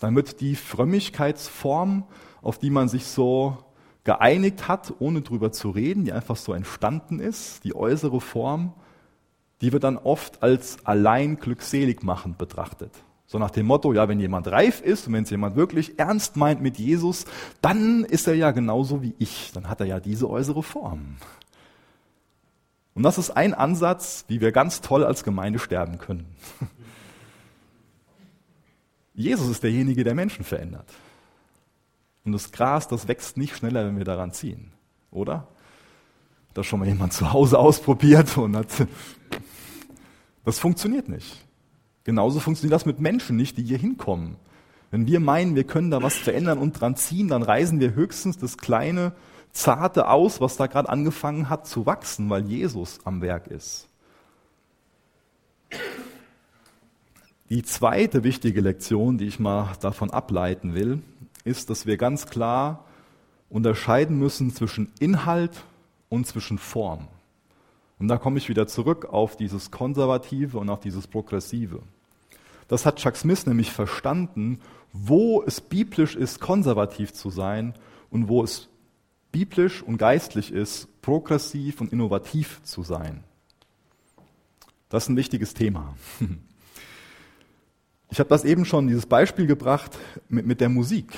Wird 0.00 0.40
die 0.40 0.56
Frömmigkeitsform, 0.56 2.02
auf 2.42 2.58
die 2.58 2.70
man 2.70 2.88
sich 2.88 3.04
so 3.06 3.58
geeinigt 4.02 4.66
hat, 4.66 4.92
ohne 4.98 5.22
drüber 5.22 5.52
zu 5.52 5.70
reden, 5.70 6.04
die 6.04 6.10
einfach 6.10 6.34
so 6.34 6.52
entstanden 6.52 7.20
ist, 7.20 7.62
die 7.62 7.76
äußere 7.76 8.20
Form, 8.20 8.72
die 9.60 9.72
wird 9.72 9.84
dann 9.84 9.98
oft 9.98 10.42
als 10.42 10.84
allein 10.84 11.36
glückselig 11.36 12.02
machend 12.02 12.38
betrachtet. 12.38 12.90
So 13.28 13.38
nach 13.38 13.52
dem 13.52 13.66
Motto, 13.66 13.92
ja, 13.92 14.08
wenn 14.08 14.18
jemand 14.18 14.48
reif 14.48 14.80
ist 14.80 15.06
und 15.06 15.12
wenn 15.12 15.22
es 15.22 15.30
jemand 15.30 15.54
wirklich 15.54 15.96
ernst 15.96 16.36
meint 16.36 16.60
mit 16.60 16.76
Jesus, 16.76 17.24
dann 17.62 18.02
ist 18.02 18.26
er 18.26 18.34
ja 18.34 18.50
genauso 18.50 19.00
wie 19.00 19.14
ich, 19.20 19.52
dann 19.54 19.68
hat 19.68 19.78
er 19.78 19.86
ja 19.86 20.00
diese 20.00 20.28
äußere 20.28 20.64
Form. 20.64 21.18
Und 22.96 23.02
das 23.02 23.18
ist 23.18 23.30
ein 23.30 23.52
Ansatz, 23.52 24.24
wie 24.26 24.40
wir 24.40 24.52
ganz 24.52 24.80
toll 24.80 25.04
als 25.04 25.22
Gemeinde 25.22 25.58
sterben 25.58 25.98
können. 25.98 26.24
Jesus 29.14 29.50
ist 29.50 29.62
derjenige, 29.62 30.02
der 30.02 30.14
Menschen 30.14 30.46
verändert. 30.46 30.88
Und 32.24 32.32
das 32.32 32.52
Gras, 32.52 32.88
das 32.88 33.06
wächst 33.06 33.36
nicht 33.36 33.54
schneller, 33.54 33.86
wenn 33.86 33.98
wir 33.98 34.06
daran 34.06 34.32
ziehen, 34.32 34.72
oder? 35.10 35.46
Hat 36.48 36.56
das 36.56 36.66
schon 36.66 36.80
mal 36.80 36.88
jemand 36.88 37.12
zu 37.12 37.34
Hause 37.34 37.58
ausprobiert 37.58 38.38
und 38.38 38.56
hat, 38.56 38.68
das 40.46 40.58
funktioniert 40.58 41.10
nicht. 41.10 41.44
Genauso 42.04 42.40
funktioniert 42.40 42.72
das 42.72 42.86
mit 42.86 42.98
Menschen 42.98 43.36
nicht, 43.36 43.58
die 43.58 43.64
hier 43.64 43.78
hinkommen. 43.78 44.36
Wenn 44.90 45.06
wir 45.06 45.20
meinen, 45.20 45.54
wir 45.54 45.64
können 45.64 45.90
da 45.90 46.02
was 46.02 46.16
verändern 46.16 46.56
und 46.56 46.80
dran 46.80 46.96
ziehen, 46.96 47.28
dann 47.28 47.42
reißen 47.42 47.78
wir 47.78 47.94
höchstens 47.94 48.38
das 48.38 48.56
kleine, 48.56 49.12
zarte 49.56 50.08
aus, 50.08 50.40
was 50.40 50.56
da 50.56 50.66
gerade 50.66 50.88
angefangen 50.88 51.48
hat 51.48 51.66
zu 51.66 51.86
wachsen, 51.86 52.28
weil 52.28 52.44
Jesus 52.44 53.00
am 53.04 53.22
Werk 53.22 53.46
ist. 53.46 53.88
Die 57.48 57.62
zweite 57.62 58.22
wichtige 58.22 58.60
Lektion, 58.60 59.18
die 59.18 59.26
ich 59.26 59.38
mal 59.38 59.72
davon 59.80 60.10
ableiten 60.10 60.74
will, 60.74 61.02
ist, 61.44 61.70
dass 61.70 61.86
wir 61.86 61.96
ganz 61.96 62.26
klar 62.26 62.84
unterscheiden 63.48 64.18
müssen 64.18 64.52
zwischen 64.52 64.92
Inhalt 64.98 65.64
und 66.08 66.26
zwischen 66.26 66.58
Form. 66.58 67.08
Und 67.98 68.08
da 68.08 68.18
komme 68.18 68.38
ich 68.38 68.48
wieder 68.48 68.66
zurück 68.66 69.06
auf 69.06 69.36
dieses 69.36 69.70
Konservative 69.70 70.58
und 70.58 70.68
auf 70.68 70.80
dieses 70.80 71.06
Progressive. 71.06 71.80
Das 72.68 72.84
hat 72.84 72.96
Chuck 72.96 73.16
Smith 73.16 73.46
nämlich 73.46 73.70
verstanden, 73.70 74.60
wo 74.92 75.42
es 75.42 75.60
biblisch 75.60 76.16
ist, 76.16 76.40
konservativ 76.40 77.12
zu 77.12 77.30
sein 77.30 77.74
und 78.10 78.28
wo 78.28 78.42
es 78.42 78.68
biblisch 79.36 79.82
und 79.82 79.98
geistlich 79.98 80.50
ist, 80.50 80.88
progressiv 81.02 81.82
und 81.82 81.92
innovativ 81.92 82.62
zu 82.62 82.82
sein. 82.82 83.22
Das 84.88 85.02
ist 85.02 85.08
ein 85.10 85.16
wichtiges 85.16 85.52
Thema. 85.52 85.94
Ich 88.08 88.20
habe 88.20 88.30
das 88.30 88.44
eben 88.44 88.64
schon, 88.64 88.86
dieses 88.86 89.04
Beispiel 89.04 89.48
gebracht 89.48 89.98
mit, 90.28 90.46
mit 90.46 90.60
der 90.60 90.68
Musik. 90.68 91.12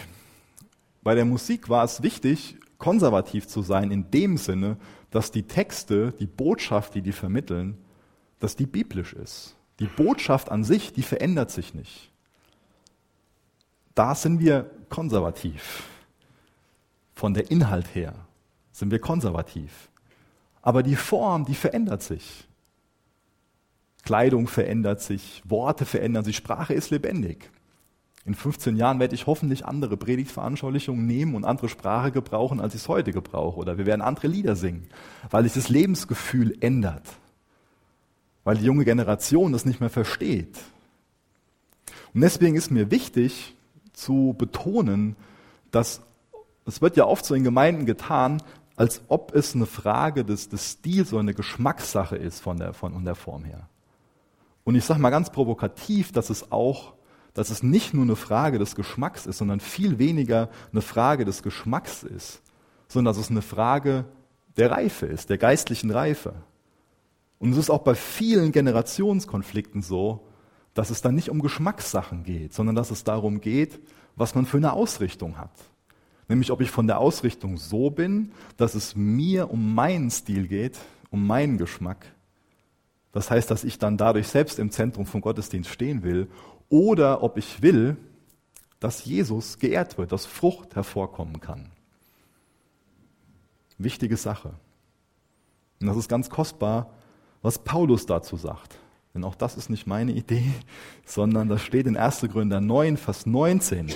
Bei 1.03 1.15
der 1.15 1.27
Musik 1.27 1.69
war 1.69 1.85
es 1.85 2.03
wichtig, 2.03 2.57
konservativ 2.79 3.47
zu 3.47 3.61
sein 3.61 3.91
in 3.91 4.11
dem 4.11 4.39
Sinne, 4.39 4.79
dass 5.11 5.31
die 5.31 5.43
Texte, 5.43 6.13
die 6.19 6.27
Botschaft, 6.27 6.95
die 6.95 7.03
die 7.03 7.13
vermitteln, 7.13 7.77
dass 8.41 8.57
die 8.57 8.65
biblisch 8.65 9.13
ist. 9.13 9.55
Die 9.81 9.87
Botschaft 9.87 10.51
an 10.51 10.65
sich, 10.65 10.95
die 10.95 11.03
verändert 11.03 11.51
sich 11.51 11.75
nicht. 11.75 12.11
Da 13.95 14.15
sind 14.15 14.41
wir 14.41 14.71
konservativ. 14.89 15.85
Von 17.19 17.35
der 17.35 17.51
Inhalt 17.51 17.97
her 17.97 18.15
sind 18.71 18.93
wir 18.93 19.01
konservativ. 19.01 19.89
Aber 20.63 20.85
die 20.85 20.95
Form, 20.95 21.47
die 21.47 21.57
verändert 21.57 22.01
sich. 22.01 22.47
Kleidung 24.05 24.47
verändert 24.47 25.01
sich, 25.01 25.43
Worte 25.45 25.85
verändern 25.85 26.23
sich, 26.23 26.37
Sprache 26.37 26.75
ist 26.75 26.91
lebendig. 26.91 27.51
In 28.25 28.37
15 28.37 28.77
Jahren 28.77 29.01
werde 29.01 29.17
ich 29.17 29.27
hoffentlich 29.27 29.67
andere 29.67 29.97
Predigtveranschaulichungen 29.97 31.09
nehmen 31.09 31.35
und 31.35 31.45
andere 31.45 31.69
Sprache 31.69 32.13
gebrauchen, 32.13 32.61
als 32.61 32.77
ich 32.77 32.83
es 32.83 32.89
heute 32.89 33.11
gebrauche. 33.11 33.59
Oder 33.59 33.79
wir 33.79 33.87
werden 33.87 34.03
andere 34.03 34.29
Lieder 34.29 34.55
singen, 34.55 34.87
weil 35.29 35.43
sich 35.43 35.55
das 35.55 35.69
Lebensgefühl 35.69 36.57
ändert. 36.61 37.09
Weil 38.45 38.59
die 38.59 38.65
junge 38.65 38.85
Generation 38.85 39.51
das 39.51 39.65
nicht 39.65 39.81
mehr 39.81 39.91
versteht. 39.91 40.57
Und 42.15 42.21
deswegen 42.21 42.55
ist 42.55 42.71
mir 42.71 42.93
wichtig 42.93 43.57
zu 43.93 44.37
betonen, 44.39 45.17
dass 45.73 46.03
es 46.69 46.83
wird 46.83 46.97
ja 46.97 47.07
oft 47.07 47.25
so 47.25 47.35
in 47.35 47.45
Gemeinden 47.45 47.87
getan, 47.87 48.43
als 48.77 49.03
ob 49.09 49.35
es 49.35 49.55
eine 49.55 49.67
Frage 49.67 50.25
des, 50.25 50.49
des 50.49 50.73
Stils 50.73 51.13
oder 51.13 51.21
eine 51.21 51.35
Geschmackssache 51.35 52.17
ist 52.17 52.41
von 52.41 52.59
der, 52.59 52.73
von, 52.73 52.93
von 52.93 53.05
der 53.05 53.17
Form 53.17 53.45
her. 53.45 53.69
Und 54.65 54.75
ich 54.75 54.85
sage 54.85 55.01
mal 55.01 55.11
ganz 55.11 55.31
provokativ, 55.31 56.13
dass 56.13 56.31
es 56.31 56.53
auch 56.53 56.95
dass 57.39 57.51
es 57.51 57.63
nicht 57.63 57.95
nur 57.95 58.03
eine 58.03 58.17
Frage 58.17 58.59
des 58.59 58.75
Geschmacks 58.75 59.25
ist, 59.25 59.39
sondern 59.39 59.61
viel 59.61 60.01
weniger 60.01 60.49
eine 60.73 60.83
Frage 60.83 61.25
des 61.25 61.45
Geschmacks 61.45 62.03
ist, 62.03 62.43
sondern 62.89 63.15
dass 63.15 63.23
es 63.23 63.31
eine 63.31 63.43
Frage 63.43 64.07
der 64.57 64.73
Reife 64.73 65.07
ist, 65.07 65.31
der 65.31 65.39
geistlichen 65.39 65.93
Reife. 65.93 66.35
Und 67.39 67.53
es 67.53 67.59
ist 67.59 67.71
auch 67.71 67.85
bei 67.85 67.95
vielen 67.95 68.51
Generationskonflikten 68.51 69.83
so, 69.83 70.27
dass 70.75 70.91
es 70.91 71.01
dann 71.01 71.15
nicht 71.15 71.31
um 71.31 71.43
Geschmackssachen 71.43 72.25
geht, 72.25 72.55
sondern 72.55 72.75
dass 72.75 72.91
es 72.91 73.05
darum 73.05 73.41
geht, 73.41 73.79
was 74.17 74.35
man 74.35 74.45
für 74.45 74.57
eine 74.57 74.73
Ausrichtung 74.73 75.39
hat. 75.39 75.53
Nämlich 76.29 76.51
ob 76.51 76.61
ich 76.61 76.71
von 76.71 76.87
der 76.87 76.99
Ausrichtung 76.99 77.57
so 77.57 77.91
bin, 77.91 78.33
dass 78.57 78.75
es 78.75 78.95
mir 78.95 79.51
um 79.51 79.75
meinen 79.75 80.11
Stil 80.11 80.47
geht, 80.47 80.79
um 81.11 81.27
meinen 81.27 81.57
Geschmack. 81.57 82.05
Das 83.13 83.31
heißt, 83.31 83.51
dass 83.51 83.65
ich 83.65 83.79
dann 83.79 83.97
dadurch 83.97 84.29
selbst 84.29 84.59
im 84.59 84.71
Zentrum 84.71 85.07
vom 85.07 85.23
Gottesdienst 85.23 85.71
stehen 85.71 86.03
will 86.03 86.29
oder 86.69 87.23
ob 87.23 87.39
ich 87.39 87.63
will, 87.63 87.97
dass 88.79 89.05
Jesus 89.05 89.59
geehrt 89.59 89.99
wird, 89.99 90.13
dass 90.13 90.27
Frucht 90.27 90.77
hervorkommen 90.77 91.41
kann. 91.41 91.71
Wichtige 93.79 94.17
Sache. 94.17 94.53
Und 95.81 95.87
das 95.87 95.97
ist 95.97 96.09
ganz 96.09 96.29
kostbar, 96.29 96.91
was 97.43 97.59
Paulus 97.59 98.07
dazu 98.07 98.37
sagt. 98.37 98.79
Denn 99.15 99.25
auch 99.25 99.35
das 99.35 99.57
ist 99.57 99.71
nicht 99.71 99.87
meine 99.87 100.13
Idee, 100.13 100.53
sondern 101.07 101.49
das 101.49 101.63
steht 101.63 101.87
in 101.87 101.97
1. 101.97 102.21
Gründer 102.31 102.61
9, 102.61 102.97
Vers 102.97 103.27
19. 103.27 103.93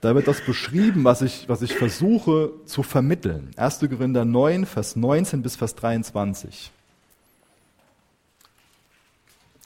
Da 0.00 0.14
wird 0.14 0.28
das 0.28 0.40
beschrieben, 0.40 1.04
was 1.04 1.22
ich, 1.22 1.48
was 1.48 1.62
ich 1.62 1.74
versuche 1.74 2.52
zu 2.66 2.82
vermitteln. 2.82 3.50
1. 3.56 3.80
Gründer 3.80 4.24
9, 4.24 4.66
Vers 4.66 4.96
19 4.96 5.42
bis 5.42 5.56
Vers 5.56 5.74
23. 5.74 6.70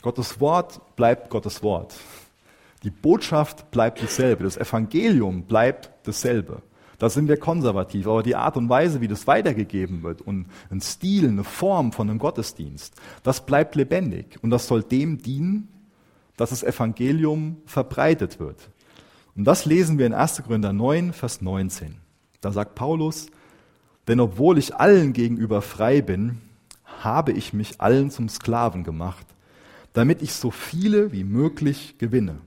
Gottes 0.03 0.41
Wort 0.41 0.97
bleibt 0.97 1.31
Gottes 1.31 1.63
Wort. 1.63 1.95
Die 2.83 2.91
Botschaft 2.91 3.71
bleibt 3.71 4.01
dieselbe, 4.01 4.45
das 4.45 4.57
Evangelium 4.57 5.43
bleibt 5.43 5.91
dasselbe. 6.05 6.63
Da 6.99 7.11
sind 7.11 7.29
wir 7.29 7.39
konservativ, 7.39 8.07
aber 8.07 8.23
die 8.23 8.37
Art 8.37 8.57
und 8.57 8.69
Weise, 8.69 9.01
wie 9.01 9.09
das 9.09 9.27
weitergegeben 9.27 10.03
wird 10.03 10.23
und 10.23 10.47
ein 10.71 10.81
Stil, 10.81 11.29
eine 11.29 11.45
Form 11.45 11.93
von 11.93 12.09
einem 12.09 12.19
Gottesdienst, 12.19 12.95
das 13.23 13.45
bleibt 13.45 13.75
lebendig 13.75 14.39
und 14.43 14.51
das 14.51 14.67
soll 14.67 14.83
dem 14.83 15.19
dienen, 15.19 15.69
dass 16.37 16.51
das 16.51 16.63
Evangelium 16.63 17.57
verbreitet 17.67 18.39
wird. 18.39 18.69
Und 19.37 19.45
das 19.45 19.65
lesen 19.65 19.99
wir 19.99 20.07
in 20.07 20.13
1. 20.15 20.43
Korinther 20.43 20.73
9, 20.73 21.13
Vers 21.13 21.41
19. 21.41 21.97
Da 22.41 22.53
sagt 22.53 22.75
Paulus, 22.75 23.29
denn 24.09 24.21
obwohl 24.21 24.59
ich 24.59 24.75
allen 24.75 25.13
gegenüber 25.13 25.63
frei 25.63 26.03
bin, 26.03 26.39
habe 27.03 27.33
ich 27.33 27.53
mich 27.53 27.81
allen 27.81 28.11
zum 28.11 28.29
Sklaven 28.29 28.85
gemacht, 28.85 29.27
damit 29.93 30.23
ich 30.23 30.33
so 30.33 30.51
viele 30.51 31.13
wie 31.13 31.25
möglich 31.25 31.97
gewinne. 31.99 32.39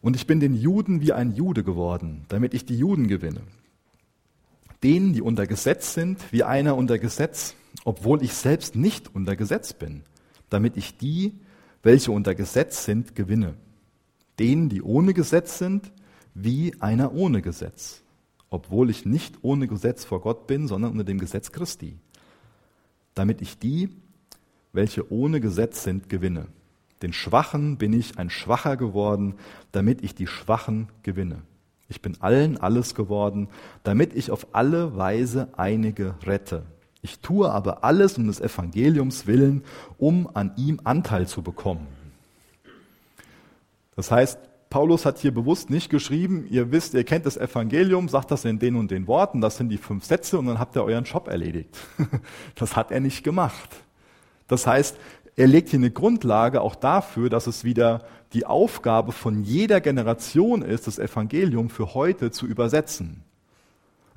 Und 0.00 0.14
ich 0.14 0.26
bin 0.26 0.40
den 0.40 0.54
Juden 0.54 1.00
wie 1.00 1.12
ein 1.12 1.34
Jude 1.34 1.64
geworden, 1.64 2.24
damit 2.28 2.54
ich 2.54 2.64
die 2.64 2.78
Juden 2.78 3.08
gewinne. 3.08 3.40
Denen, 4.82 5.14
die 5.14 5.22
unter 5.22 5.46
Gesetz 5.46 5.94
sind, 5.94 6.20
wie 6.32 6.44
einer 6.44 6.76
unter 6.76 6.98
Gesetz, 6.98 7.54
obwohl 7.84 8.22
ich 8.22 8.34
selbst 8.34 8.76
nicht 8.76 9.14
unter 9.14 9.36
Gesetz 9.36 9.72
bin, 9.72 10.02
damit 10.50 10.76
ich 10.76 10.96
die, 10.98 11.34
welche 11.82 12.12
unter 12.12 12.34
Gesetz 12.34 12.84
sind, 12.84 13.14
gewinne. 13.14 13.54
Denen, 14.38 14.68
die 14.68 14.82
ohne 14.82 15.14
Gesetz 15.14 15.58
sind, 15.58 15.92
wie 16.34 16.74
einer 16.80 17.14
ohne 17.14 17.40
Gesetz, 17.40 18.02
obwohl 18.50 18.90
ich 18.90 19.06
nicht 19.06 19.38
ohne 19.42 19.66
Gesetz 19.66 20.04
vor 20.04 20.20
Gott 20.20 20.46
bin, 20.46 20.68
sondern 20.68 20.92
unter 20.92 21.04
dem 21.04 21.18
Gesetz 21.18 21.52
Christi, 21.52 21.98
damit 23.14 23.40
ich 23.40 23.58
die, 23.58 23.88
welche 24.72 25.10
ohne 25.10 25.40
Gesetz 25.40 25.82
sind, 25.82 26.08
gewinne. 26.08 26.46
Den 27.02 27.12
Schwachen 27.12 27.76
bin 27.78 27.92
ich 27.92 28.18
ein 28.18 28.30
Schwacher 28.30 28.76
geworden, 28.76 29.34
damit 29.72 30.02
ich 30.02 30.14
die 30.14 30.26
Schwachen 30.26 30.88
gewinne. 31.02 31.42
Ich 31.88 32.02
bin 32.02 32.20
allen 32.20 32.56
alles 32.58 32.94
geworden, 32.94 33.48
damit 33.82 34.14
ich 34.14 34.30
auf 34.30 34.48
alle 34.52 34.96
Weise 34.96 35.48
einige 35.56 36.14
rette. 36.24 36.64
Ich 37.02 37.20
tue 37.20 37.50
aber 37.50 37.84
alles 37.84 38.18
um 38.18 38.26
des 38.26 38.40
Evangeliums 38.40 39.26
willen, 39.26 39.62
um 39.98 40.28
an 40.34 40.52
ihm 40.56 40.80
Anteil 40.84 41.28
zu 41.28 41.42
bekommen. 41.42 41.86
Das 43.96 44.10
heißt, 44.10 44.38
Paulus 44.68 45.06
hat 45.06 45.18
hier 45.18 45.32
bewusst 45.32 45.70
nicht 45.70 45.90
geschrieben, 45.90 46.46
ihr 46.50 46.70
wisst, 46.70 46.94
ihr 46.94 47.04
kennt 47.04 47.24
das 47.24 47.36
Evangelium, 47.36 48.08
sagt 48.08 48.30
das 48.30 48.44
in 48.44 48.58
den 48.58 48.76
und 48.76 48.90
den 48.90 49.06
Worten, 49.06 49.40
das 49.40 49.56
sind 49.56 49.70
die 49.70 49.78
fünf 49.78 50.04
Sätze 50.04 50.38
und 50.38 50.46
dann 50.46 50.58
habt 50.58 50.76
ihr 50.76 50.84
euren 50.84 51.04
Job 51.04 51.28
erledigt. 51.28 51.76
Das 52.54 52.76
hat 52.76 52.90
er 52.90 53.00
nicht 53.00 53.24
gemacht. 53.24 53.70
Das 54.48 54.66
heißt, 54.66 54.96
er 55.36 55.46
legt 55.46 55.68
hier 55.68 55.78
eine 55.78 55.90
Grundlage 55.90 56.60
auch 56.62 56.74
dafür, 56.74 57.28
dass 57.28 57.46
es 57.46 57.64
wieder 57.64 58.04
die 58.32 58.46
Aufgabe 58.46 59.12
von 59.12 59.42
jeder 59.44 59.80
Generation 59.80 60.62
ist, 60.62 60.86
das 60.86 60.98
Evangelium 60.98 61.68
für 61.68 61.94
heute 61.94 62.30
zu 62.30 62.46
übersetzen. 62.46 63.25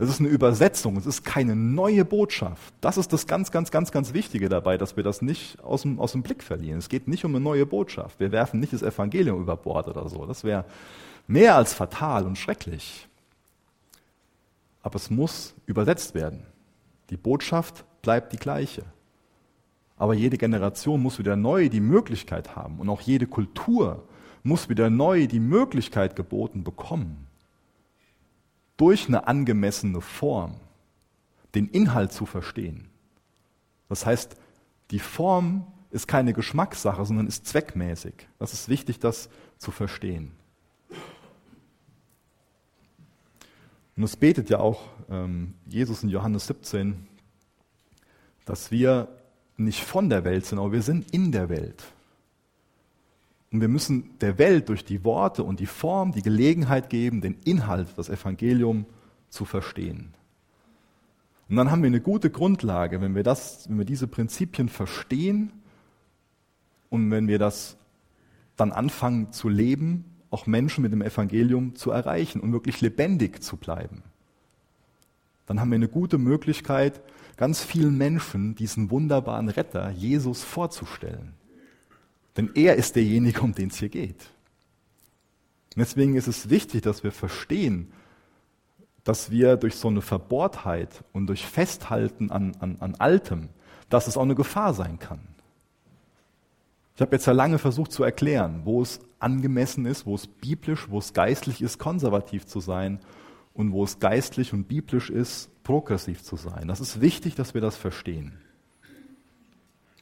Es 0.02 0.08
ist 0.08 0.22
eine 0.22 0.30
Übersetzung, 0.30 0.96
es 0.96 1.06
ist 1.06 1.26
keine 1.26 1.58
neue 1.58 2.06
Botschaft. 2.06 2.74
Das 2.80 2.98
ist 2.98 3.12
das 3.12 3.28
ganz, 3.28 3.52
ganz, 3.52 3.70
ganz, 3.70 3.92
ganz 3.92 4.14
Wichtige 4.14 4.48
dabei, 4.48 4.78
dass 4.78 4.96
wir 4.96 5.04
das 5.04 5.22
nicht 5.22 5.62
aus 5.62 5.82
dem, 5.82 6.00
aus 6.00 6.14
dem 6.14 6.24
Blick 6.24 6.42
verlieren. 6.42 6.80
Es 6.80 6.88
geht 6.88 7.10
nicht 7.10 7.26
um 7.26 7.36
eine 7.36 7.44
neue 7.44 7.66
Botschaft. 7.66 8.18
Wir 8.18 8.32
werfen 8.32 8.62
nicht 8.62 8.72
das 8.72 8.82
Evangelium 8.82 9.42
über 9.42 9.58
Bord 9.58 9.90
oder 9.90 10.08
so. 10.08 10.26
Das 10.26 10.46
wäre 10.46 10.64
mehr 11.28 11.56
als 11.56 11.74
fatal 11.74 12.26
und 12.26 12.38
schrecklich. 12.38 13.10
Aber 14.82 14.96
es 14.96 15.10
muss 15.10 15.54
übersetzt 15.66 16.16
werden. 16.16 16.46
Die 17.10 17.18
Botschaft 17.18 17.84
bleibt 18.02 18.32
die 18.32 18.38
gleiche. 18.38 18.86
Aber 19.98 20.14
jede 20.14 20.38
Generation 20.38 21.04
muss 21.04 21.20
wieder 21.20 21.36
neu 21.36 21.68
die 21.68 21.82
Möglichkeit 21.82 22.56
haben 22.56 22.80
und 22.80 22.88
auch 22.88 23.02
jede 23.02 23.28
Kultur 23.28 24.08
muss 24.44 24.70
wieder 24.70 24.90
neu 24.90 25.28
die 25.28 25.42
Möglichkeit 25.42 26.16
geboten 26.16 26.64
bekommen, 26.64 27.28
durch 28.80 29.08
eine 29.08 29.28
angemessene 29.28 30.00
Form 30.00 30.56
den 31.54 31.68
Inhalt 31.68 32.14
zu 32.14 32.26
verstehen. 32.26 32.90
Das 33.90 34.06
heißt, 34.06 34.38
die 34.92 35.00
Form 35.00 35.68
ist 35.92 36.08
keine 36.08 36.34
Geschmackssache, 36.34 37.04
sondern 37.06 37.28
ist 37.28 37.46
zweckmäßig. 37.46 38.14
Das 38.38 38.54
ist 38.54 38.70
wichtig, 38.70 39.00
das 39.00 39.30
zu 39.58 39.72
verstehen. 39.72 40.32
Und 43.98 44.04
es 44.04 44.16
betet 44.16 44.50
ja 44.50 44.60
auch 44.60 44.82
ähm, 45.10 45.56
Jesus 45.66 46.04
in 46.04 46.10
Johannes 46.10 46.48
17, 46.48 47.06
dass 48.46 48.72
wir 48.72 49.10
nicht 49.58 49.84
von 49.84 50.10
der 50.10 50.24
Welt 50.24 50.46
sind, 50.46 50.58
aber 50.58 50.72
wir 50.72 50.84
sind 50.84 51.12
in 51.12 51.34
der 51.34 51.50
Welt. 51.50 51.84
Und 53.52 53.62
wir 53.62 53.68
müssen 53.68 54.18
der 54.20 54.38
Welt 54.38 54.70
durch 54.70 54.86
die 54.86 55.04
Worte 55.04 55.44
und 55.44 55.60
die 55.60 55.66
Form 55.66 56.12
die 56.12 56.22
Gelegenheit 56.22 56.90
geben, 56.90 57.22
den 57.22 57.38
Inhalt, 57.46 57.88
das 57.96 58.10
Evangelium 58.10 58.86
zu 59.30 59.46
verstehen. 59.46 60.14
Und 61.50 61.56
dann 61.56 61.72
haben 61.72 61.82
wir 61.82 61.88
eine 61.88 62.02
gute 62.02 62.30
Grundlage, 62.30 63.02
wenn 63.02 63.16
wir, 63.16 63.24
das, 63.24 63.68
wenn 63.68 63.80
wir 63.80 63.86
diese 63.86 64.08
Prinzipien 64.08 64.70
verstehen 64.70 65.52
und 66.90 67.10
wenn 67.10 67.28
wir 67.28 67.40
das 67.40 67.78
dann 68.56 68.72
anfangen 68.72 69.32
zu 69.32 69.50
leben, 69.50 70.06
auch 70.30 70.46
Menschen 70.46 70.84
mit 70.84 70.92
dem 70.92 71.02
Evangelium 71.02 71.76
zu 71.76 71.90
erreichen 71.90 72.40
und 72.40 72.52
wirklich 72.54 72.82
lebendig 72.82 73.42
zu 73.42 73.58
bleiben. 73.58 74.04
Dann 75.48 75.60
haben 75.60 75.72
wir 75.72 75.78
eine 75.78 75.88
gute 75.88 76.20
Möglichkeit, 76.20 77.02
ganz 77.36 77.64
vielen 77.64 77.98
Menschen 77.98 78.54
diesen 78.54 78.92
wunderbaren 78.92 79.50
Retter, 79.50 79.90
Jesus, 79.90 80.44
vorzustellen. 80.44 81.39
Denn 82.40 82.52
er 82.56 82.78
ist 82.78 82.96
derjenige, 82.96 83.42
um 83.42 83.54
den 83.54 83.68
es 83.68 83.80
hier 83.80 83.90
geht. 83.90 84.30
Und 85.76 85.80
deswegen 85.82 86.16
ist 86.16 86.28
es 86.28 86.50
wichtig, 86.50 86.82
dass 86.84 87.04
wir 87.04 87.12
verstehen, 87.12 87.92
dass 89.04 89.30
wir 89.30 89.58
durch 89.58 89.76
so 89.76 89.90
eine 89.90 90.02
Verbohrtheit 90.02 91.04
und 91.12 91.28
durch 91.28 91.46
Festhalten 91.46 92.32
an, 92.32 92.56
an, 92.62 92.78
an 92.80 92.96
Altem, 92.96 93.50
dass 93.90 94.08
es 94.08 94.16
auch 94.16 94.22
eine 94.22 94.36
Gefahr 94.36 94.74
sein 94.74 95.00
kann. 95.00 95.20
Ich 96.96 97.02
habe 97.02 97.14
jetzt 97.14 97.26
ja 97.26 97.34
lange 97.34 97.58
versucht 97.58 97.92
zu 97.92 98.06
erklären, 98.06 98.62
wo 98.64 98.82
es 98.82 99.02
angemessen 99.20 99.86
ist, 99.86 100.06
wo 100.06 100.16
es 100.16 100.26
biblisch, 100.26 100.90
wo 100.90 101.00
es 101.00 101.12
geistlich 101.12 101.62
ist, 101.62 101.78
konservativ 101.78 102.46
zu 102.46 102.62
sein 102.62 103.02
und 103.54 103.74
wo 103.74 103.84
es 103.84 104.00
geistlich 104.00 104.54
und 104.54 104.70
biblisch 104.70 105.10
ist, 105.10 105.50
progressiv 105.64 106.24
zu 106.24 106.38
sein. 106.38 106.70
Das 106.70 106.80
ist 106.80 107.02
wichtig, 107.02 107.36
dass 107.36 107.54
wir 107.54 107.60
das 107.60 107.76
verstehen. 107.76 108.40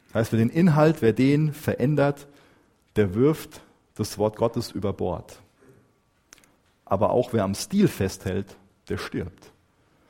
Das 0.07 0.15
heißt, 0.15 0.31
wer 0.31 0.39
den 0.39 0.49
Inhalt, 0.49 1.01
wer 1.01 1.13
den 1.13 1.53
verändert, 1.53 2.27
der 2.95 3.13
wirft 3.13 3.61
das 3.95 4.17
Wort 4.17 4.35
Gottes 4.35 4.71
über 4.71 4.93
Bord. 4.93 5.41
Aber 6.85 7.11
auch 7.11 7.33
wer 7.33 7.43
am 7.43 7.55
Stil 7.55 7.87
festhält, 7.87 8.55
der 8.89 8.97
stirbt. 8.97 9.51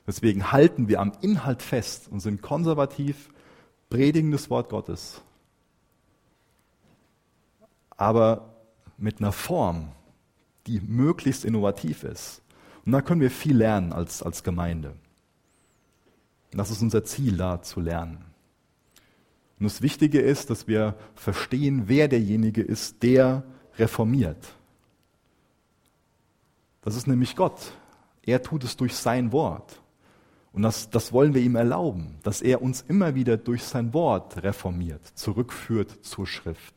Deswegen 0.05 0.51
halten 0.51 0.87
wir 0.87 1.01
am 1.01 1.11
Inhalt 1.21 1.61
fest 1.61 2.07
und 2.09 2.19
sind 2.19 2.41
konservativ, 2.41 3.29
predigen 3.89 4.31
das 4.31 4.49
Wort 4.49 4.69
Gottes. 4.69 5.21
Aber 7.89 8.53
mit 8.97 9.19
einer 9.19 9.31
Form, 9.31 9.91
die 10.67 10.79
möglichst 10.79 11.43
innovativ 11.45 12.03
ist. 12.03 12.41
Und 12.85 12.91
da 12.91 13.01
können 13.01 13.21
wir 13.21 13.31
viel 13.31 13.57
lernen 13.57 13.91
als, 13.91 14.21
als 14.23 14.43
Gemeinde. 14.43 14.93
Das 16.51 16.71
ist 16.71 16.81
unser 16.81 17.03
Ziel, 17.03 17.35
da 17.35 17.61
zu 17.61 17.81
lernen. 17.81 18.26
Und 19.59 19.65
das 19.65 19.81
Wichtige 19.81 20.19
ist, 20.19 20.49
dass 20.49 20.67
wir 20.67 20.95
verstehen, 21.15 21.83
wer 21.87 22.07
derjenige 22.07 22.61
ist, 22.61 23.01
der 23.01 23.43
reformiert. 23.77 24.53
Das 26.81 26.95
ist 26.95 27.07
nämlich 27.07 27.35
Gott. 27.35 27.73
Er 28.23 28.41
tut 28.43 28.63
es 28.63 28.77
durch 28.77 28.93
sein 28.93 29.31
Wort. 29.31 29.81
Und 30.53 30.61
das, 30.61 30.89
das 30.89 31.11
wollen 31.11 31.33
wir 31.33 31.41
ihm 31.41 31.55
erlauben, 31.55 32.15
dass 32.23 32.41
er 32.41 32.61
uns 32.61 32.81
immer 32.81 33.15
wieder 33.15 33.37
durch 33.37 33.63
sein 33.63 33.93
Wort 33.93 34.43
reformiert, 34.43 35.05
zurückführt 35.15 36.05
zur 36.05 36.27
Schrift. 36.27 36.73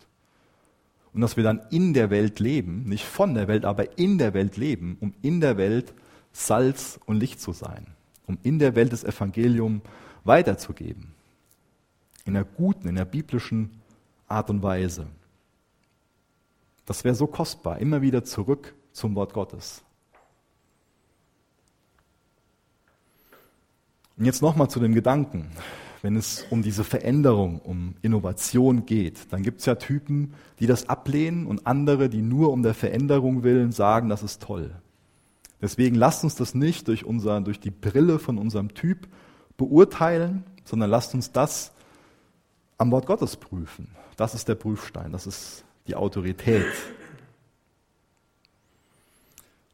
Und 1.12 1.20
dass 1.20 1.36
wir 1.36 1.44
dann 1.44 1.60
in 1.70 1.92
der 1.92 2.10
Welt 2.10 2.40
leben, 2.40 2.84
nicht 2.84 3.04
von 3.04 3.34
der 3.34 3.48
Welt, 3.48 3.64
aber 3.64 3.98
in 3.98 4.18
der 4.18 4.32
Welt 4.32 4.56
leben, 4.56 4.96
um 5.00 5.12
in 5.22 5.40
der 5.40 5.56
Welt 5.56 5.92
Salz 6.32 7.00
und 7.06 7.16
Licht 7.16 7.40
zu 7.40 7.52
sein, 7.52 7.86
um 8.26 8.38
in 8.42 8.58
der 8.58 8.74
Welt 8.74 8.92
das 8.92 9.04
Evangelium 9.04 9.82
weiterzugeben 10.24 11.14
in 12.24 12.34
der 12.34 12.44
guten, 12.44 12.88
in 12.88 12.94
der 12.94 13.04
biblischen 13.04 13.70
Art 14.28 14.50
und 14.50 14.62
Weise. 14.62 15.06
Das 16.86 17.04
wäre 17.04 17.14
so 17.14 17.26
kostbar, 17.26 17.78
immer 17.78 18.02
wieder 18.02 18.24
zurück 18.24 18.74
zum 18.92 19.14
Wort 19.14 19.32
Gottes. 19.32 19.82
Und 24.16 24.24
jetzt 24.24 24.42
nochmal 24.42 24.68
zu 24.68 24.80
dem 24.80 24.94
Gedanken, 24.94 25.50
wenn 26.02 26.16
es 26.16 26.46
um 26.50 26.62
diese 26.62 26.84
Veränderung, 26.84 27.60
um 27.60 27.94
Innovation 28.02 28.86
geht, 28.86 29.32
dann 29.32 29.42
gibt 29.42 29.60
es 29.60 29.66
ja 29.66 29.74
Typen, 29.74 30.34
die 30.58 30.66
das 30.66 30.88
ablehnen 30.88 31.46
und 31.46 31.66
andere, 31.66 32.08
die 32.08 32.22
nur 32.22 32.52
um 32.52 32.62
der 32.62 32.74
Veränderung 32.74 33.42
willen 33.42 33.72
sagen, 33.72 34.08
das 34.08 34.22
ist 34.22 34.42
toll. 34.42 34.70
Deswegen 35.60 35.94
lasst 35.94 36.24
uns 36.24 36.34
das 36.34 36.54
nicht 36.54 36.88
durch, 36.88 37.04
unser, 37.04 37.40
durch 37.40 37.60
die 37.60 37.70
Brille 37.70 38.18
von 38.18 38.38
unserem 38.38 38.72
Typ 38.74 39.08
beurteilen, 39.56 40.44
sondern 40.64 40.90
lasst 40.90 41.14
uns 41.14 41.32
das 41.32 41.72
am 42.80 42.90
Wort 42.90 43.04
Gottes 43.04 43.36
prüfen. 43.36 43.88
Das 44.16 44.34
ist 44.34 44.48
der 44.48 44.54
Prüfstein, 44.54 45.12
das 45.12 45.26
ist 45.26 45.64
die 45.86 45.94
Autorität. 45.94 46.72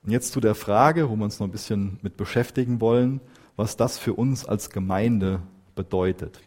Und 0.03 0.11
jetzt 0.11 0.33
zu 0.33 0.41
der 0.41 0.57
Frage, 0.57 1.09
wo 1.09 1.15
wir 1.15 1.25
uns 1.25 1.39
noch 1.39 1.47
ein 1.47 1.53
bisschen 1.53 2.01
mit 2.03 2.17
beschäftigen 2.17 2.81
wollen, 2.81 3.21
was 3.55 3.77
das 3.77 3.97
für 3.97 4.15
uns 4.15 4.45
als 4.45 4.71
Gemeinde 4.71 5.41
bedeutet. 5.77 6.41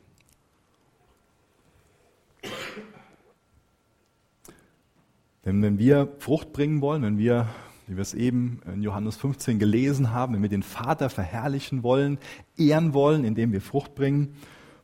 Denn 5.46 5.62
wenn 5.62 5.80
wir 5.80 6.10
Frucht 6.20 6.52
bringen 6.52 6.82
wollen, 6.82 7.04
wenn 7.04 7.18
wir, 7.18 7.48
wie 7.88 7.96
wir 7.96 8.02
es 8.02 8.14
eben 8.14 8.62
in 8.66 8.84
Johannes 8.84 9.16
15 9.16 9.60
gelesen 9.60 10.12
haben, 10.12 10.34
wenn 10.34 10.42
wir 10.42 10.50
den 10.50 10.64
Vater 10.64 11.10
verherrlichen 11.10 11.84
wollen, 11.84 12.18
ehren 12.58 12.94
wollen, 12.94 13.24
indem 13.24 13.54
wir 13.54 13.62
Frucht 13.62 13.96
bringen, 13.96 14.36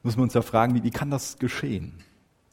müssen 0.05 0.19
wir 0.19 0.23
uns 0.23 0.33
ja 0.33 0.41
fragen, 0.41 0.75
wie, 0.75 0.83
wie 0.83 0.91
kann 0.91 1.09
das 1.09 1.37
geschehen? 1.37 1.93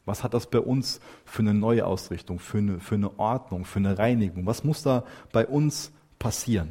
Was 0.05 0.23
hat 0.23 0.33
das 0.33 0.49
bei 0.49 0.59
uns 0.59 0.99
für 1.23 1.41
eine 1.41 1.53
neue 1.53 1.85
Ausrichtung, 1.85 2.39
für 2.39 2.57
eine, 2.57 2.79
für 2.79 2.95
eine 2.95 3.17
Ordnung, 3.19 3.63
für 3.63 3.79
eine 3.79 3.97
Reinigung? 3.97 4.45
Was 4.45 4.63
muss 4.63 4.83
da 4.83 5.05
bei 5.31 5.47
uns 5.47 5.91
passieren? 6.19 6.69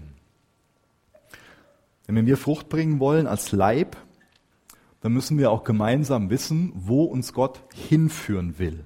Denn 2.07 2.17
wenn 2.17 2.27
wir 2.27 2.37
Frucht 2.37 2.69
bringen 2.69 3.01
wollen 3.01 3.27
als 3.27 3.53
Leib, 3.53 3.97
dann 5.01 5.13
müssen 5.13 5.39
wir 5.39 5.51
auch 5.51 5.65
gemeinsam 5.65 6.31
wissen, 6.31 6.73
wo 6.75 7.05
uns 7.05 7.33
Gott 7.33 7.63
hinführen 7.75 8.59
will. 8.59 8.85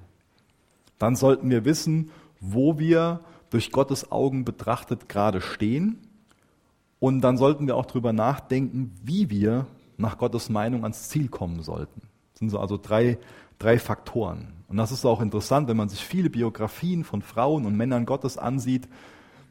Dann 0.97 1.15
sollten 1.15 1.49
wir 1.49 1.65
wissen, 1.65 2.11
wo 2.39 2.79
wir 2.79 3.19
durch 3.49 3.71
Gottes 3.71 4.11
Augen 4.11 4.45
betrachtet 4.45 5.09
gerade 5.09 5.41
stehen 5.41 5.99
Und 6.99 7.21
dann 7.21 7.37
sollten 7.37 7.67
wir 7.67 7.75
auch 7.75 7.85
darüber 7.85 8.13
nachdenken, 8.13 8.95
wie 9.03 9.29
wir 9.29 9.67
nach 9.97 10.17
Gottes 10.17 10.49
Meinung 10.49 10.83
ans 10.83 11.09
Ziel 11.09 11.27
kommen 11.27 11.61
sollten. 11.63 12.01
Das 12.33 12.39
sind 12.39 12.49
so 12.49 12.59
also 12.59 12.77
drei, 12.77 13.17
drei 13.59 13.79
Faktoren. 13.79 14.53
Und 14.67 14.77
das 14.77 14.91
ist 14.91 15.05
auch 15.05 15.21
interessant, 15.21 15.67
wenn 15.67 15.77
man 15.77 15.89
sich 15.89 16.03
viele 16.03 16.29
Biografien 16.29 17.03
von 17.03 17.21
Frauen 17.21 17.65
und 17.65 17.75
Männern 17.75 18.05
Gottes 18.05 18.37
ansieht, 18.37 18.87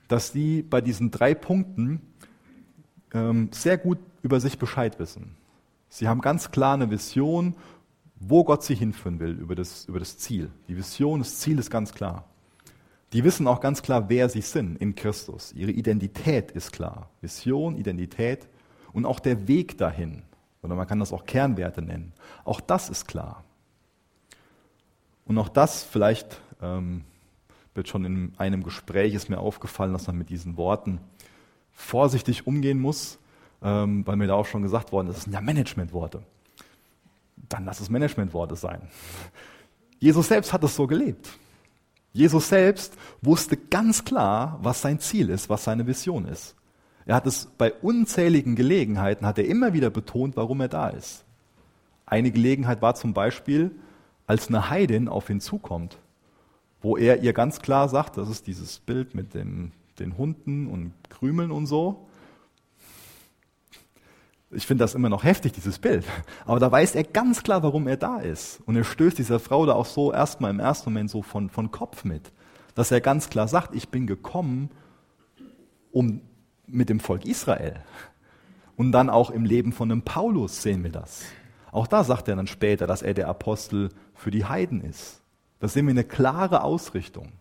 dass 0.08 0.32
die 0.32 0.62
bei 0.62 0.80
diesen 0.80 1.10
drei 1.10 1.34
Punkten 1.34 2.00
ähm, 3.12 3.48
sehr 3.52 3.78
gut 3.78 3.98
über 4.22 4.40
sich 4.40 4.58
Bescheid 4.58 4.98
wissen. 4.98 5.36
Sie 5.88 6.08
haben 6.08 6.20
ganz 6.20 6.50
klar 6.50 6.74
eine 6.74 6.90
Vision, 6.90 7.54
wo 8.18 8.44
Gott 8.44 8.62
sie 8.62 8.74
hinführen 8.74 9.20
will, 9.20 9.32
über 9.32 9.54
das, 9.54 9.86
über 9.86 9.98
das 9.98 10.18
Ziel. 10.18 10.50
Die 10.68 10.76
Vision, 10.76 11.20
das 11.20 11.38
Ziel 11.38 11.58
ist 11.58 11.70
ganz 11.70 11.92
klar. 11.92 12.24
Die 13.12 13.24
wissen 13.24 13.46
auch 13.46 13.60
ganz 13.60 13.82
klar, 13.82 14.08
wer 14.08 14.28
sie 14.28 14.40
sind 14.40 14.76
in 14.80 14.94
Christus. 14.94 15.52
Ihre 15.54 15.70
Identität 15.70 16.50
ist 16.50 16.72
klar. 16.72 17.08
Vision, 17.20 17.76
Identität 17.76 18.48
und 18.92 19.06
auch 19.06 19.20
der 19.20 19.48
Weg 19.48 19.78
dahin. 19.78 20.22
Oder 20.66 20.74
man 20.74 20.86
kann 20.86 20.98
das 20.98 21.12
auch 21.12 21.24
Kernwerte 21.24 21.80
nennen. 21.80 22.12
Auch 22.44 22.60
das 22.60 22.90
ist 22.90 23.06
klar. 23.06 23.44
Und 25.24 25.38
auch 25.38 25.48
das 25.48 25.84
vielleicht 25.84 26.40
ähm, 26.60 27.04
wird 27.74 27.88
schon 27.88 28.04
in 28.04 28.32
einem 28.36 28.62
Gespräch 28.62 29.14
ist 29.14 29.30
mir 29.30 29.38
aufgefallen, 29.38 29.92
dass 29.92 30.06
man 30.06 30.18
mit 30.18 30.28
diesen 30.28 30.56
Worten 30.56 31.00
vorsichtig 31.72 32.46
umgehen 32.46 32.80
muss, 32.80 33.18
ähm, 33.62 34.06
weil 34.06 34.16
mir 34.16 34.26
da 34.26 34.34
auch 34.34 34.46
schon 34.46 34.62
gesagt 34.62 34.92
worden 34.92 35.08
ist, 35.08 35.16
das 35.16 35.24
sind 35.24 35.32
ja 35.32 35.40
Managementworte. 35.40 36.22
Dann 37.48 37.64
lass 37.64 37.80
es 37.80 37.88
Managementworte 37.88 38.56
sein. 38.56 38.88
Jesus 39.98 40.28
selbst 40.28 40.52
hat 40.52 40.64
es 40.64 40.74
so 40.74 40.86
gelebt. 40.86 41.38
Jesus 42.12 42.48
selbst 42.48 42.94
wusste 43.20 43.56
ganz 43.56 44.04
klar, 44.04 44.58
was 44.62 44.80
sein 44.80 44.98
Ziel 44.98 45.28
ist, 45.28 45.48
was 45.48 45.64
seine 45.64 45.86
Vision 45.86 46.26
ist. 46.26 46.56
Er 47.06 47.14
hat 47.14 47.26
es 47.26 47.46
bei 47.56 47.72
unzähligen 47.72 48.56
Gelegenheiten, 48.56 49.24
hat 49.24 49.38
er 49.38 49.46
immer 49.46 49.72
wieder 49.72 49.90
betont, 49.90 50.36
warum 50.36 50.60
er 50.60 50.68
da 50.68 50.88
ist. 50.88 51.24
Eine 52.04 52.32
Gelegenheit 52.32 52.82
war 52.82 52.96
zum 52.96 53.14
Beispiel, 53.14 53.70
als 54.26 54.48
eine 54.48 54.70
Heidin 54.70 55.08
auf 55.08 55.30
ihn 55.30 55.40
zukommt, 55.40 55.98
wo 56.82 56.96
er 56.96 57.22
ihr 57.22 57.32
ganz 57.32 57.60
klar 57.60 57.88
sagt, 57.88 58.16
das 58.16 58.28
ist 58.28 58.48
dieses 58.48 58.80
Bild 58.80 59.14
mit 59.14 59.34
dem, 59.34 59.70
den 60.00 60.18
Hunden 60.18 60.66
und 60.66 60.92
Krümeln 61.08 61.52
und 61.52 61.66
so. 61.66 62.08
Ich 64.50 64.66
finde 64.66 64.82
das 64.82 64.94
immer 64.94 65.08
noch 65.08 65.22
heftig, 65.22 65.52
dieses 65.52 65.78
Bild. 65.78 66.04
Aber 66.44 66.58
da 66.58 66.70
weiß 66.70 66.96
er 66.96 67.04
ganz 67.04 67.42
klar, 67.42 67.62
warum 67.62 67.86
er 67.86 67.96
da 67.96 68.18
ist. 68.18 68.60
Und 68.66 68.76
er 68.76 68.84
stößt 68.84 69.18
dieser 69.18 69.38
Frau 69.38 69.66
da 69.66 69.74
auch 69.74 69.86
so 69.86 70.12
erstmal 70.12 70.50
im 70.50 70.60
ersten 70.60 70.90
Moment 70.90 71.10
so 71.10 71.22
von, 71.22 71.50
von 71.50 71.70
Kopf 71.70 72.04
mit. 72.04 72.32
Dass 72.74 72.90
er 72.90 73.00
ganz 73.00 73.30
klar 73.30 73.48
sagt, 73.48 73.74
ich 73.74 73.88
bin 73.88 74.06
gekommen, 74.06 74.70
um 75.92 76.20
mit 76.66 76.88
dem 76.88 77.00
Volk 77.00 77.24
Israel. 77.24 77.76
Und 78.76 78.92
dann 78.92 79.10
auch 79.10 79.30
im 79.30 79.44
Leben 79.44 79.72
von 79.72 79.90
einem 79.90 80.02
Paulus 80.02 80.62
sehen 80.62 80.84
wir 80.84 80.92
das. 80.92 81.24
Auch 81.72 81.86
da 81.86 82.04
sagt 82.04 82.28
er 82.28 82.36
dann 82.36 82.46
später, 82.46 82.86
dass 82.86 83.02
er 83.02 83.14
der 83.14 83.28
Apostel 83.28 83.90
für 84.14 84.30
die 84.30 84.44
Heiden 84.44 84.80
ist. 84.80 85.22
Da 85.60 85.68
sehen 85.68 85.86
wir 85.86 85.92
eine 85.92 86.04
klare 86.04 86.62
Ausrichtung. 86.62 87.32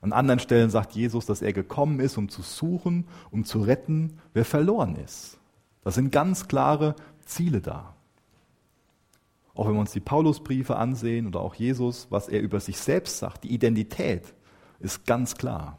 An 0.00 0.12
anderen 0.12 0.40
Stellen 0.40 0.70
sagt 0.70 0.92
Jesus, 0.92 1.26
dass 1.26 1.42
er 1.42 1.52
gekommen 1.52 2.00
ist, 2.00 2.16
um 2.16 2.28
zu 2.28 2.42
suchen, 2.42 3.06
um 3.30 3.44
zu 3.44 3.62
retten, 3.62 4.18
wer 4.34 4.44
verloren 4.44 4.96
ist. 4.96 5.38
Das 5.82 5.94
sind 5.94 6.12
ganz 6.12 6.48
klare 6.48 6.94
Ziele 7.24 7.60
da. 7.60 7.94
Auch 9.54 9.66
wenn 9.66 9.74
wir 9.74 9.80
uns 9.80 9.92
die 9.92 10.00
Paulusbriefe 10.00 10.76
ansehen 10.76 11.26
oder 11.26 11.40
auch 11.40 11.54
Jesus, 11.54 12.08
was 12.10 12.28
er 12.28 12.42
über 12.42 12.60
sich 12.60 12.78
selbst 12.78 13.18
sagt, 13.18 13.44
die 13.44 13.52
Identität 13.52 14.34
ist 14.80 15.06
ganz 15.06 15.36
klar. 15.36 15.78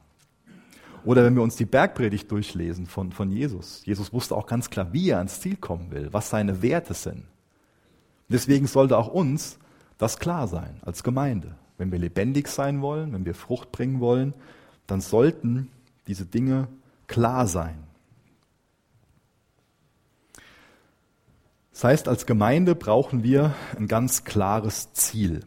Oder 1.05 1.23
wenn 1.23 1.36
wir 1.36 1.41
uns 1.41 1.55
die 1.55 1.65
Bergpredigt 1.65 2.31
durchlesen 2.31 2.86
von, 2.86 3.12
von 3.12 3.31
Jesus. 3.31 3.86
Jesus 3.86 4.12
wusste 4.13 4.36
auch 4.36 4.45
ganz 4.45 4.69
klar, 4.69 4.91
wie 4.93 5.10
er 5.10 5.19
ans 5.19 5.39
Ziel 5.39 5.55
kommen 5.55 5.91
will, 5.91 6.10
was 6.12 6.29
seine 6.29 6.62
Werte 6.62 6.93
sind. 6.93 7.23
Deswegen 8.29 8.67
sollte 8.67 8.97
auch 8.97 9.07
uns 9.07 9.57
das 9.97 10.19
klar 10.19 10.47
sein 10.47 10.79
als 10.81 11.03
Gemeinde. 11.03 11.55
Wenn 11.77 11.91
wir 11.91 11.99
lebendig 11.99 12.47
sein 12.47 12.81
wollen, 12.81 13.13
wenn 13.13 13.25
wir 13.25 13.36
Frucht 13.36 13.71
bringen 13.71 13.99
wollen, 13.99 14.33
dann 14.86 15.01
sollten 15.01 15.69
diese 16.07 16.25
Dinge 16.25 16.67
klar 17.07 17.47
sein. 17.47 17.83
Das 21.71 21.83
heißt, 21.83 22.07
als 22.07 22.25
Gemeinde 22.25 22.73
brauchen 22.73 23.23
wir 23.23 23.53
ein 23.77 23.88
ganz 23.88 24.23
klares 24.23 24.93
Ziel. 24.93 25.41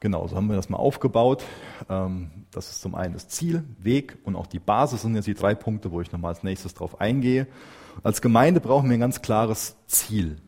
Genau, 0.00 0.26
so 0.26 0.34
haben 0.34 0.48
wir 0.48 0.56
das 0.56 0.68
mal 0.68 0.78
aufgebaut. 0.78 1.44
Ähm, 1.90 2.30
das 2.52 2.70
ist 2.70 2.80
zum 2.80 2.94
einen 2.94 3.14
das 3.14 3.28
Ziel, 3.28 3.64
Weg 3.78 4.16
und 4.24 4.36
auch 4.36 4.46
die 4.46 4.60
Basis 4.60 5.02
sind 5.02 5.16
jetzt 5.16 5.26
die 5.26 5.34
drei 5.34 5.54
Punkte, 5.54 5.90
wo 5.90 6.00
ich 6.00 6.10
nochmal 6.12 6.32
als 6.32 6.42
nächstes 6.42 6.72
drauf 6.72 7.00
eingehe. 7.00 7.46
Als 8.02 8.22
Gemeinde 8.22 8.60
brauchen 8.60 8.88
wir 8.88 8.96
ein 8.96 9.00
ganz 9.00 9.20
klares 9.20 9.76
Ziel. 9.86 10.38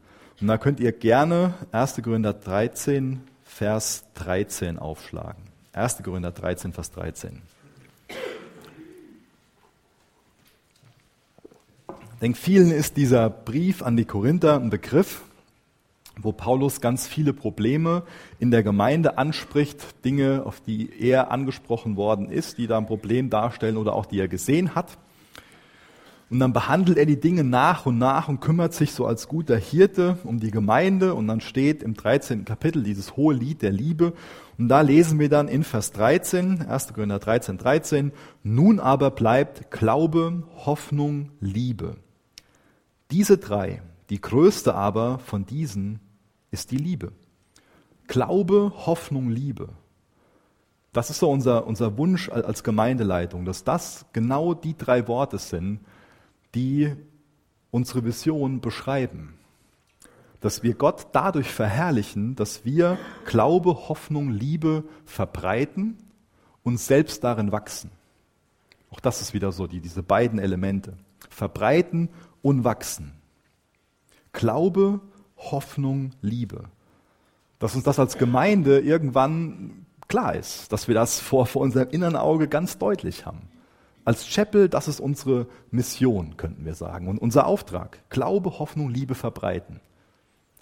Und 0.41 0.47
da 0.47 0.57
könnt 0.57 0.81
ihr 0.81 0.93
gerne 0.93 1.55
1. 1.73 2.01
Korinther 2.03 2.33
13, 2.33 3.21
Vers 3.45 4.05
13 4.15 4.79
aufschlagen. 4.79 5.43
1. 5.73 6.03
Korinther 6.03 6.31
13, 6.31 6.73
Vers 6.73 6.91
13. 6.93 7.43
Ich 12.15 12.19
denke, 12.21 12.39
vielen 12.39 12.71
ist 12.71 12.97
dieser 12.97 13.29
Brief 13.29 13.83
an 13.83 13.97
die 13.97 14.05
Korinther 14.05 14.55
ein 14.55 14.71
Begriff, 14.71 15.23
wo 16.20 16.33
Paulus 16.33 16.81
ganz 16.81 17.07
viele 17.07 17.33
Probleme 17.33 18.03
in 18.38 18.51
der 18.51 18.62
Gemeinde 18.62 19.18
anspricht, 19.18 20.05
Dinge, 20.05 20.42
auf 20.44 20.61
die 20.61 20.90
er 21.01 21.31
angesprochen 21.31 21.96
worden 21.96 22.31
ist, 22.31 22.59
die 22.59 22.66
da 22.66 22.79
ein 22.79 22.87
Problem 22.87 23.31
darstellen 23.31 23.77
oder 23.77 23.94
auch 23.94 24.07
die 24.07 24.20
er 24.20 24.29
gesehen 24.29 24.75
hat. 24.75 24.98
Und 26.33 26.38
dann 26.38 26.55
behandelt 26.55 26.96
er 26.96 27.05
die 27.05 27.20
Dinge 27.20 27.44
nach 27.44 27.85
und 27.85 27.98
nach 27.98 28.29
und 28.29 28.40
kümmert 28.40 28.72
sich 28.72 28.92
so 28.92 29.05
als 29.05 29.29
guter 29.29 29.59
Hirte 29.59 30.16
um 30.25 30.40
die 30.40 30.51
Gemeinde. 30.51 31.12
Und 31.12 31.29
dann 31.29 31.42
steht 31.42 31.83
im 31.83 31.92
13. 31.92 32.46
Kapitel 32.46 32.83
dieses 32.83 33.18
hohe 33.18 33.35
Lied 33.35 33.61
der 33.61 33.70
Liebe. 33.70 34.14
Und 34.57 34.68
da 34.68 34.81
lesen 34.81 35.18
wir 35.18 35.29
dann 35.29 35.46
in 35.46 35.62
Vers 35.62 35.92
13, 35.92 36.62
1. 36.62 36.94
Korinther 36.94 37.18
13, 37.18 37.59
13, 37.59 38.12
nun 38.42 38.81
aber 38.81 39.11
bleibt 39.11 39.70
Glaube, 39.70 40.44
Hoffnung, 40.64 41.29
Liebe. 41.40 41.96
Diese 43.11 43.37
drei, 43.37 43.83
die 44.11 44.21
größte 44.21 44.75
aber 44.75 45.19
von 45.19 45.47
diesen 45.47 46.01
ist 46.51 46.71
die 46.71 46.77
Liebe. 46.77 47.12
Glaube, 48.07 48.73
Hoffnung, 48.87 49.31
Liebe. 49.31 49.71
Das 50.93 51.09
ist 51.09 51.21
so 51.21 51.31
unser, 51.31 51.67
unser 51.67 51.97
Wunsch 51.97 52.29
als 52.29 52.62
Gemeindeleitung, 52.62 53.45
dass 53.45 53.65
das 53.65 54.05
genau 54.12 54.53
die 54.53 54.77
drei 54.77 55.09
Worte 55.09 55.38
sind, 55.38 55.81
die 56.55 56.95
unsere 57.71 58.05
Vision 58.05 58.61
beschreiben. 58.61 59.38
Dass 60.41 60.62
wir 60.62 60.75
Gott 60.75 61.07
dadurch 61.12 61.49
verherrlichen, 61.49 62.35
dass 62.35 62.65
wir 62.65 62.99
Glaube, 63.25 63.88
Hoffnung, 63.88 64.29
Liebe 64.29 64.85
verbreiten 65.07 65.97
und 66.62 66.79
selbst 66.79 67.25
darin 67.25 67.53
wachsen. 67.53 67.91
Auch 68.91 69.01
das 69.01 69.23
ist 69.23 69.33
wieder 69.33 69.53
so, 69.53 69.67
die, 69.67 69.81
diese 69.81 70.03
beiden 70.03 70.38
Elemente. 70.38 70.99
Verbreiten 71.31 72.11
und 72.43 72.65
wachsen. 72.65 73.12
Glaube, 74.33 75.01
Hoffnung, 75.37 76.12
Liebe. 76.21 76.64
Dass 77.59 77.75
uns 77.75 77.85
das 77.85 77.99
als 77.99 78.18
Gemeinde 78.18 78.81
irgendwann 78.81 79.87
klar 80.09 80.35
ist, 80.35 80.73
dass 80.73 80.88
wir 80.88 80.95
das 80.95 81.21
vor, 81.21 81.47
vor 81.47 81.62
unserem 81.62 81.90
inneren 81.90 82.16
Auge 82.16 82.49
ganz 82.49 82.79
deutlich 82.79 83.25
haben. 83.25 83.49
Als 84.05 84.27
Chapel, 84.27 84.68
das 84.68 84.88
ist 84.88 85.01
unsere 85.01 85.47
Mission, 85.71 86.37
könnten 86.37 86.64
wir 86.64 86.75
sagen, 86.75 87.07
und 87.07 87.18
unser 87.18 87.47
Auftrag. 87.47 87.99
Glaube, 88.11 88.59
Hoffnung, 88.59 88.90
Liebe 88.90 89.14
verbreiten. 89.14 89.81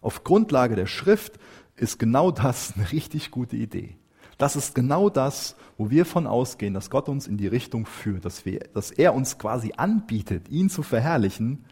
Auf 0.03 0.25
Grundlage 0.25 0.77
der 0.77 0.87
Schrift 0.87 1.39
ist 1.77 1.99
genau 1.99 2.31
das 2.31 2.75
eine 2.77 2.93
richtig 2.93 3.31
gute 3.31 3.57
Idee. 3.57 3.97
Das 4.37 4.57
ist 4.57 4.75
genau 4.75 5.11
das, 5.11 5.57
wo 5.77 5.91
wir 5.91 6.07
von 6.07 6.27
ausgehen, 6.27 6.75
dass 6.75 6.91
Gott 6.91 7.09
uns 7.09 7.27
in 7.27 7.37
die 7.37 7.47
Richtung 7.47 7.87
führt, 7.87 8.25
dass, 8.25 8.45
wir, 8.45 8.61
dass 8.75 8.91
er 8.91 9.15
uns 9.15 9.39
quasi 9.39 9.73
anbietet, 9.77 10.49
ihn 10.49 10.71
zu 10.71 10.83
verherrlichen, 10.83 11.65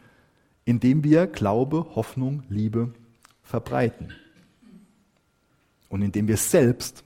indem 0.68 1.02
wir 1.02 1.26
Glaube, 1.26 1.86
Hoffnung, 1.94 2.42
Liebe 2.50 2.92
verbreiten. 3.42 4.12
Und 5.88 6.02
indem 6.02 6.28
wir 6.28 6.36
selbst 6.36 7.04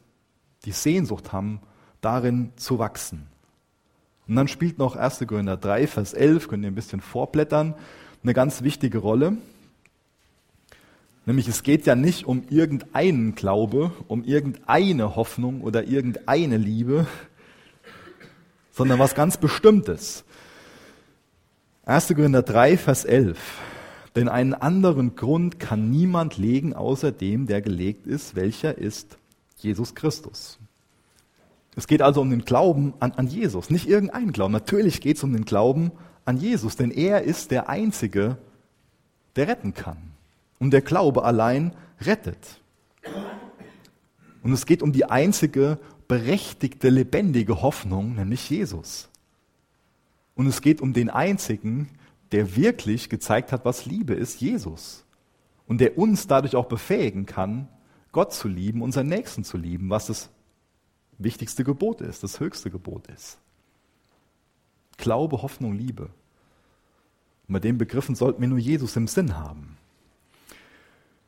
die 0.64 0.72
Sehnsucht 0.72 1.30
haben, 1.30 1.60
darin 2.00 2.50
zu 2.56 2.80
wachsen. 2.80 3.28
Und 4.26 4.34
dann 4.34 4.48
spielt 4.48 4.78
noch 4.78 4.96
1. 4.96 5.20
Korinther 5.28 5.56
3, 5.56 5.86
Vers 5.86 6.12
11, 6.12 6.48
könnt 6.48 6.64
ihr 6.64 6.72
ein 6.72 6.74
bisschen 6.74 7.00
vorblättern, 7.00 7.76
eine 8.24 8.34
ganz 8.34 8.64
wichtige 8.64 8.98
Rolle. 8.98 9.36
Nämlich 11.24 11.46
es 11.46 11.62
geht 11.62 11.86
ja 11.86 11.94
nicht 11.94 12.26
um 12.26 12.42
irgendeinen 12.50 13.36
Glaube, 13.36 13.92
um 14.08 14.24
irgendeine 14.24 15.14
Hoffnung 15.14 15.60
oder 15.60 15.84
irgendeine 15.84 16.56
Liebe, 16.56 17.06
sondern 18.72 18.98
was 18.98 19.14
ganz 19.14 19.36
Bestimmtes. 19.36 20.24
1. 21.84 22.14
Korinther 22.14 22.42
3, 22.42 22.76
Vers 22.76 23.04
11. 23.04 23.38
Denn 24.14 24.28
einen 24.28 24.54
anderen 24.54 25.16
Grund 25.16 25.58
kann 25.58 25.90
niemand 25.90 26.38
legen, 26.38 26.74
außer 26.74 27.10
dem, 27.10 27.48
der 27.48 27.60
gelegt 27.60 28.06
ist, 28.06 28.36
welcher 28.36 28.78
ist 28.78 29.18
Jesus 29.56 29.96
Christus. 29.96 30.60
Es 31.74 31.88
geht 31.88 32.00
also 32.00 32.20
um 32.20 32.30
den 32.30 32.44
Glauben 32.44 32.94
an, 33.00 33.12
an 33.12 33.26
Jesus, 33.26 33.68
nicht 33.68 33.88
irgendeinen 33.88 34.30
Glauben. 34.30 34.52
Natürlich 34.52 35.00
geht 35.00 35.16
es 35.16 35.24
um 35.24 35.32
den 35.32 35.44
Glauben 35.44 35.90
an 36.24 36.36
Jesus, 36.36 36.76
denn 36.76 36.92
er 36.92 37.22
ist 37.22 37.50
der 37.50 37.68
Einzige, 37.68 38.36
der 39.34 39.48
retten 39.48 39.74
kann. 39.74 39.96
Und 40.60 40.70
der 40.70 40.82
Glaube 40.82 41.24
allein 41.24 41.74
rettet. 42.00 42.60
Und 44.44 44.52
es 44.52 44.66
geht 44.66 44.82
um 44.82 44.92
die 44.92 45.06
einzige 45.06 45.78
berechtigte, 46.06 46.90
lebendige 46.90 47.60
Hoffnung, 47.60 48.14
nämlich 48.14 48.48
Jesus. 48.48 49.08
Und 50.34 50.46
es 50.46 50.62
geht 50.62 50.80
um 50.80 50.92
den 50.92 51.10
einzigen, 51.10 51.88
der 52.32 52.56
wirklich 52.56 53.08
gezeigt 53.08 53.52
hat, 53.52 53.64
was 53.64 53.86
Liebe 53.86 54.14
ist, 54.14 54.40
Jesus. 54.40 55.04
Und 55.66 55.80
der 55.80 55.98
uns 55.98 56.26
dadurch 56.26 56.56
auch 56.56 56.66
befähigen 56.66 57.26
kann, 57.26 57.68
Gott 58.10 58.32
zu 58.32 58.48
lieben, 58.48 58.82
unseren 58.82 59.08
Nächsten 59.08 59.44
zu 59.44 59.56
lieben, 59.56 59.90
was 59.90 60.06
das 60.06 60.30
wichtigste 61.18 61.64
Gebot 61.64 62.00
ist, 62.00 62.22
das 62.22 62.40
höchste 62.40 62.70
Gebot 62.70 63.06
ist. 63.08 63.38
Glaube, 64.98 65.42
Hoffnung, 65.42 65.74
Liebe. 65.74 66.10
Und 67.48 67.54
bei 67.54 67.60
den 67.60 67.78
Begriffen 67.78 68.14
sollten 68.14 68.40
wir 68.40 68.48
nur 68.48 68.58
Jesus 68.58 68.96
im 68.96 69.08
Sinn 69.08 69.36
haben. 69.36 69.76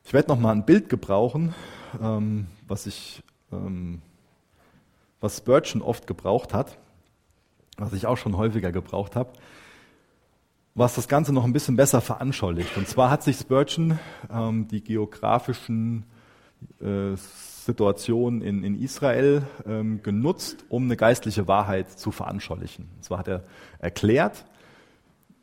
Ich 0.05 0.12
werde 0.12 0.28
noch 0.28 0.38
mal 0.38 0.52
ein 0.52 0.66
Bild 0.66 0.88
gebrauchen, 0.88 1.55
ähm, 2.00 2.46
was 2.68 2.86
ich, 2.86 3.22
ähm, 3.50 4.02
was 5.20 5.38
Spurgeon 5.38 5.80
oft 5.80 6.07
gebraucht 6.07 6.52
hat, 6.52 6.78
was 7.77 7.93
ich 7.93 8.07
auch 8.07 8.16
schon 8.16 8.37
häufiger 8.37 8.72
gebraucht 8.72 9.16
habe, 9.16 9.33
was 10.75 10.95
das 10.95 11.09
Ganze 11.09 11.33
noch 11.33 11.45
ein 11.45 11.53
bisschen 11.53 11.77
besser 11.77 12.01
veranschaulicht. 12.01 12.77
Und 12.77 12.89
zwar 12.89 13.11
hat 13.11 13.22
sich 13.22 13.37
Spurgeon 13.37 13.99
ähm, 14.33 14.66
die 14.68 14.83
geografischen 14.83 16.05
äh, 16.81 17.16
Situationen 17.16 18.43
in, 18.43 18.64
in 18.64 18.81
Israel 18.81 19.43
ähm, 19.66 20.03
genutzt, 20.03 20.64
um 20.68 20.85
eine 20.85 20.97
geistliche 20.97 21.49
Wahrheit 21.49 21.91
zu 21.91 22.11
veranschaulichen. 22.11 22.89
Und 22.97 23.05
zwar 23.05 23.18
hat 23.18 23.29
er 23.29 23.45
erklärt, 23.79 24.45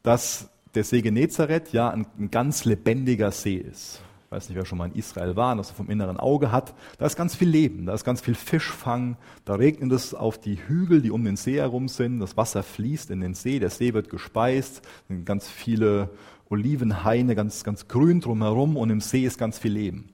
dass 0.04 0.50
der 0.76 0.84
See 0.84 1.02
Genezareth 1.02 1.74
ja 1.74 1.90
ein, 1.90 2.06
ein 2.20 2.32
ganz 2.32 2.66
lebendiger 2.66 3.32
See 3.32 3.56
ist. 3.56 4.02
Weiß 4.32 4.48
nicht, 4.48 4.58
wer 4.58 4.64
schon 4.64 4.78
mal 4.78 4.86
in 4.86 4.96
Israel 4.96 5.36
war 5.36 5.54
das 5.58 5.72
vom 5.72 5.90
inneren 5.90 6.16
Auge 6.16 6.54
hat. 6.54 6.74
Da 6.98 7.06
ist 7.06 7.18
ganz 7.18 7.36
viel 7.36 7.50
Leben, 7.50 7.86
da 7.86 7.94
ist 7.94 8.06
ganz 8.06 8.22
viel 8.22 8.34
Fischfang, 8.34 9.18
da 9.44 9.56
regnet 9.56 9.92
es 9.92 10.14
auf 10.14 10.40
die 10.40 10.56
Hügel, 10.56 11.02
die 11.02 11.12
um 11.12 11.26
den 11.26 11.36
See 11.36 11.58
herum 11.58 11.90
sind. 11.90 12.22
Das 12.22 12.38
Wasser 12.38 12.64
fließt 12.64 13.12
in 13.12 13.20
den 13.20 13.34
See, 13.34 13.60
der 13.60 13.70
See 13.70 13.94
wird 13.94 14.10
gespeist, 14.10 14.84
sind 15.10 15.26
ganz 15.26 15.50
viele 15.50 16.12
Olivenhaine, 16.50 17.36
ganz, 17.36 17.66
ganz 17.66 17.90
grün 17.90 18.22
drumherum 18.22 18.78
und 18.78 18.90
im 18.90 19.02
See 19.02 19.26
ist 19.26 19.38
ganz 19.38 19.60
viel 19.60 19.74
Leben. 19.74 20.08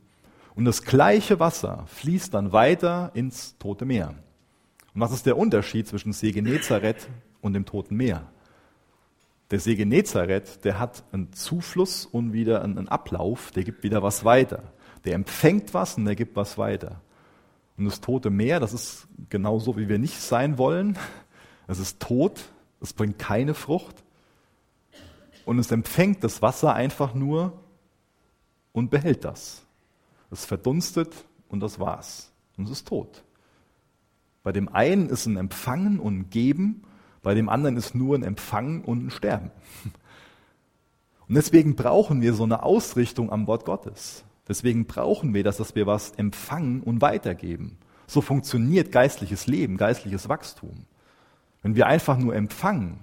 Und 0.56 0.66
das 0.66 0.82
gleiche 0.82 1.40
Wasser 1.40 1.84
fließt 1.86 2.34
dann 2.34 2.52
weiter 2.52 3.12
ins 3.14 3.56
Tote 3.60 3.86
Meer. 3.86 4.16
Und 4.96 5.02
was 5.02 5.12
ist 5.12 5.28
der 5.28 5.38
Unterschied 5.38 5.88
zwischen 5.88 6.12
See 6.12 6.32
Genezareth 6.32 7.08
und 7.42 7.54
dem 7.54 7.68
Toten 7.68 7.96
Meer? 7.96 8.26
Der 9.52 9.60
See 9.60 9.76
Genezareth, 9.76 10.66
der 10.66 10.80
hat 10.80 11.04
einen 11.12 11.32
Zufluss 11.32 12.06
und 12.06 12.34
wieder 12.34 12.64
einen 12.64 12.90
Ablauf, 12.90 13.52
der 13.52 13.64
gibt 13.64 13.84
wieder 13.84 14.04
was 14.04 14.26
weiter. 14.26 14.74
Der 15.06 15.14
empfängt 15.14 15.74
was 15.74 15.98
und 15.98 16.06
der 16.06 16.16
gibt 16.16 16.36
was 16.36 16.58
weiter. 16.58 17.02
Und 17.78 17.86
das 17.86 18.02
Tote 18.02 18.30
Meer, 18.30 18.60
das 18.60 18.74
ist 18.74 19.08
genauso, 19.30 19.78
wie 19.78 19.88
wir 19.88 20.00
nicht 20.00 20.20
sein 20.20 20.58
wollen. 20.58 20.98
Es 21.68 21.80
ist 21.80 22.00
tot, 22.02 22.50
es 22.82 22.92
bringt 22.94 23.20
keine 23.20 23.54
Frucht. 23.54 24.04
Und 25.46 25.60
es 25.60 25.72
empfängt 25.72 26.24
das 26.24 26.42
Wasser 26.42 26.74
einfach 26.74 27.14
nur 27.14 27.58
und 28.74 28.90
behält 28.90 29.24
das. 29.24 29.66
Es 30.30 30.44
verdunstet 30.44 31.14
und 31.48 31.62
das 31.62 31.80
war's. 31.80 32.34
Und 32.58 32.66
es 32.66 32.72
ist 32.72 32.88
tot. 32.88 33.24
Bei 34.44 34.52
dem 34.52 34.68
einen 34.74 35.10
ist 35.10 35.26
ein 35.26 35.38
Empfangen 35.38 36.00
und 36.00 36.20
ein 36.20 36.30
Geben 36.30 36.84
bei 37.28 37.34
dem 37.34 37.50
anderen 37.50 37.76
ist 37.76 37.94
nur 37.94 38.18
ein 38.18 38.24
Empfangen 38.24 38.86
und 38.86 39.06
ein 39.06 39.10
Sterben. 39.10 39.52
Und 41.28 41.36
deswegen 41.36 41.76
brauchen 41.76 42.22
wir 42.22 42.34
so 42.34 42.44
eine 42.44 42.64
Ausrichtung 42.64 43.34
am 43.34 43.48
Wort 43.48 43.66
Gottes. 43.66 44.24
Deswegen 44.48 44.86
brauchen 44.86 45.34
wir 45.34 45.44
das, 45.44 45.58
dass 45.58 45.76
wir 45.76 45.86
was 45.86 46.12
empfangen 46.12 46.80
und 46.80 47.02
weitergeben. 47.02 47.80
So 48.08 48.22
funktioniert 48.22 48.94
geistliches 48.94 49.46
Leben, 49.46 49.76
geistliches 49.76 50.30
Wachstum. 50.30 50.86
Wenn 51.64 51.76
wir 51.76 51.88
einfach 51.88 52.18
nur 52.18 52.34
empfangen, 52.34 52.98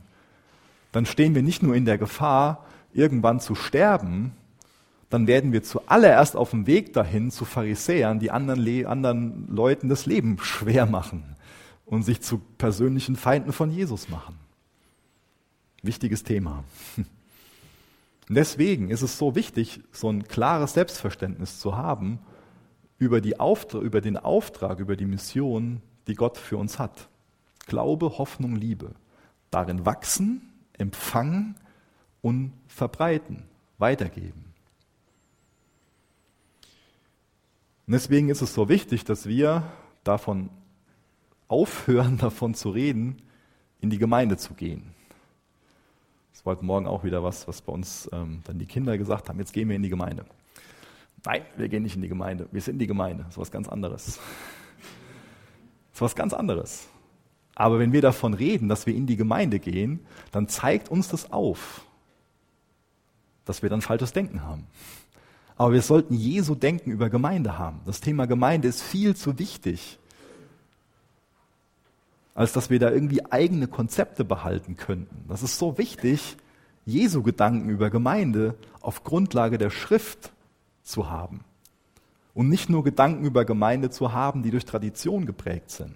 dann 0.91 1.05
stehen 1.05 1.35
wir 1.35 1.43
nicht 1.43 1.62
nur 1.62 1.75
in 1.75 1.85
der 1.85 1.99
Gefahr, 1.99 2.64
irgendwann 2.95 3.41
zu 3.41 3.55
sterben, 3.55 4.33
dann 5.11 5.27
werden 5.27 5.53
wir 5.53 5.62
zuallererst 5.62 6.35
auf 6.35 6.49
dem 6.49 6.66
Weg 6.66 6.95
dahin 6.95 7.31
zu 7.31 7.45
Pharisäern, 7.45 8.20
die 8.20 8.31
anderen, 8.31 8.87
anderen 8.87 9.49
Leuten 9.49 9.91
das 9.91 10.07
Leben 10.07 10.39
schwer 10.39 10.87
machen 10.87 11.34
und 11.95 12.03
sich 12.03 12.20
zu 12.20 12.38
persönlichen 12.59 13.14
Feinden 13.14 13.53
von 13.53 13.70
Jesus 13.70 14.09
machen. 14.09 14.36
Wichtiges 15.82 16.24
Thema. 16.24 16.64
Deswegen 18.28 18.90
ist 18.90 19.03
es 19.03 19.16
so 19.16 19.36
wichtig, 19.36 19.80
so 19.92 20.11
ein 20.11 20.24
klares 20.24 20.72
Selbstverständnis 20.74 21.61
zu 21.61 21.76
haben 21.76 22.18
über, 22.99 23.20
die 23.20 23.38
Auftra 23.38 23.78
über 23.78 24.01
den 24.01 24.16
Auftrag, 24.16 24.80
über 24.80 24.97
die 24.97 25.05
Mission, 25.07 25.82
die 26.09 26.14
Gott 26.14 26.36
für 26.36 26.57
uns 26.57 26.80
hat. 26.80 27.09
Glaube, 27.66 28.18
Hoffnung, 28.18 28.57
Liebe. 28.57 28.90
Darin 29.51 29.86
wachsen, 29.86 30.53
empfangen 30.72 31.55
und 32.22 32.53
verbreiten, 32.66 33.45
weitergeben. 33.78 34.53
Und 37.86 37.92
deswegen 37.92 38.30
ist 38.30 38.42
es 38.42 38.53
so 38.53 38.68
wichtig, 38.68 39.05
dass 39.05 39.26
wir 39.26 39.70
davon 40.03 40.51
aufhören 41.49 42.18
davon 42.18 42.55
zu 42.55 42.70
reden, 42.70 43.22
in 43.80 43.90
die 43.90 43.99
Gemeinde 43.99 44.36
zu 44.36 44.55
gehen. 44.55 44.95
Das 46.32 46.45
war 46.45 46.57
heute 46.57 46.64
Morgen 46.64 46.86
auch 46.86 47.05
wieder 47.05 47.22
was, 47.22 47.47
was 47.47 47.62
bei 47.62 47.72
uns 47.72 48.09
ähm, 48.12 48.40
dann 48.45 48.59
die 48.59 48.66
Kinder 48.66 48.99
gesagt 48.99 49.28
haben, 49.28 49.38
jetzt 49.38 49.53
gehen 49.53 49.68
wir 49.68 49.76
in 49.76 49.82
die 49.82 49.88
Gemeinde. 49.88 50.24
Nein, 51.24 51.42
wir 51.57 51.68
gehen 51.68 51.82
nicht 51.82 51.97
in 51.97 52.03
die 52.03 52.09
Gemeinde, 52.09 52.49
wir 52.53 52.61
sind 52.61 52.78
die 52.78 52.86
Gemeinde, 52.86 53.24
das 53.24 53.34
ist 53.34 53.38
was 53.38 53.51
ganz 53.51 53.68
anderes. 53.68 54.05
Das 54.07 54.16
ist 55.95 56.01
was 56.01 56.14
ganz 56.14 56.34
anderes. 56.34 56.88
Aber 57.55 57.78
wenn 57.78 57.92
wir 57.92 58.03
davon 58.03 58.34
reden, 58.34 58.68
dass 58.68 58.86
wir 58.86 58.95
in 58.95 59.07
die 59.07 59.16
Gemeinde 59.16 59.59
gehen, 59.59 60.01
dann 60.32 60.49
zeigt 60.49 60.88
uns 60.88 61.09
das 61.09 61.30
auf, 61.32 61.82
dass 63.45 63.62
wir 63.62 63.70
dann 63.70 63.80
falsches 63.80 64.12
Denken 64.12 64.42
haben. 64.42 64.66
Aber 65.57 65.72
wir 65.72 65.82
sollten 65.82 66.14
Jesu 66.14 66.57
Denken 66.57 66.90
über 66.90 67.11
Gemeinde 67.11 67.59
haben. 67.59 67.80
Das 67.86 68.01
Thema 68.01 68.26
Gemeinde 68.26 68.66
ist 68.66 68.82
viel 68.82 69.14
zu 69.14 69.38
wichtig, 69.38 69.99
als 72.35 72.53
dass 72.53 72.68
wir 72.68 72.78
da 72.78 72.91
irgendwie 72.91 73.24
eigene 73.26 73.68
Konzepte 73.68 74.24
behalten 74.24 74.76
könnten. 74.76 75.24
Das 75.28 75.43
ist 75.43 75.59
so 75.59 75.78
wichtig, 75.78 76.37
Jesu 76.85 77.22
Gedanken 77.22 77.70
über 77.70 77.91
Gemeinde 77.91 78.57
auf 78.80 79.05
Grundlage 79.05 79.57
der 79.57 79.70
Schrift 79.70 80.32
zu 80.82 81.09
haben. 81.09 81.41
Und 82.35 82.49
nicht 82.49 82.68
nur 82.68 82.82
Gedanken 82.82 83.24
über 83.24 83.45
Gemeinde 83.45 83.91
zu 83.91 84.12
haben, 84.12 84.43
die 84.43 84.51
durch 84.51 84.64
Tradition 84.64 85.24
geprägt 85.24 85.70
sind. 85.70 85.95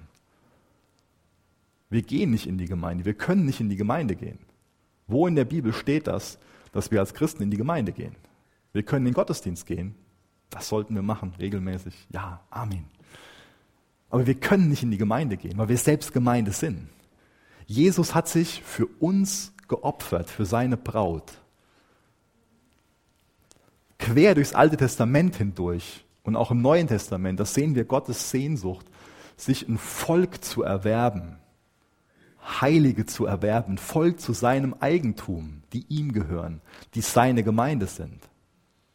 Wir 1.91 2.03
gehen 2.03 2.31
nicht 2.31 2.47
in 2.47 2.59
die 2.59 2.67
Gemeinde, 2.67 3.05
wir 3.05 3.15
können 3.15 3.45
nicht 3.45 3.61
in 3.61 3.69
die 3.69 3.77
Gemeinde 3.77 4.15
gehen. 4.15 4.39
Wo 5.09 5.27
in 5.27 5.35
der 5.35 5.47
Bibel 5.47 5.73
steht 5.73 6.07
das, 6.07 6.39
dass 6.71 6.91
wir 6.91 7.01
als 7.01 7.15
Christen 7.15 7.43
in 7.43 7.51
die 7.51 7.57
Gemeinde 7.57 7.93
gehen? 7.93 8.15
Wir 8.73 8.83
können 8.83 9.07
in 9.07 9.13
den 9.13 9.15
Gottesdienst 9.15 9.67
gehen. 9.67 9.95
Das 10.51 10.69
sollten 10.69 10.95
wir 10.95 11.03
machen, 11.03 11.35
regelmäßig. 11.39 12.07
Ja, 12.11 12.41
Amen. 12.51 12.85
Aber 14.11 14.27
wir 14.27 14.35
können 14.35 14.69
nicht 14.69 14.83
in 14.83 14.91
die 14.91 14.99
Gemeinde 14.99 15.37
gehen, 15.37 15.59
weil 15.59 15.69
wir 15.69 15.77
selbst 15.77 16.13
Gemeinde 16.13 16.53
sind. 16.53 16.89
Jesus 17.67 18.15
hat 18.15 18.29
sich 18.29 18.63
für 18.63 18.87
uns 18.99 19.53
geopfert, 19.69 20.31
für 20.31 20.47
seine 20.47 20.77
Braut. 20.77 21.33
Quer 23.99 24.35
durchs 24.35 24.55
Alte 24.55 24.77
Testament 24.77 25.37
hindurch 25.37 26.05
und 26.23 26.37
auch 26.37 26.51
im 26.51 26.63
Neuen 26.63 26.89
Testament, 26.89 27.39
das 27.39 27.53
sehen 27.53 27.75
wir 27.75 27.85
Gottes 27.85 28.31
Sehnsucht, 28.31 28.87
sich 29.37 29.69
ein 29.69 29.77
Volk 29.77 30.43
zu 30.43 30.63
erwerben, 30.63 31.37
Heilige 32.61 33.05
zu 33.05 33.27
erwerben, 33.27 33.77
Volk 33.77 34.21
zu 34.21 34.33
seinem 34.33 34.75
Eigentum, 34.81 35.63
die 35.73 35.85
ihm 35.89 36.13
gehören, 36.13 36.63
die 36.95 37.03
seine 37.03 37.43
Gemeinde 37.43 37.87
sind. 37.87 38.21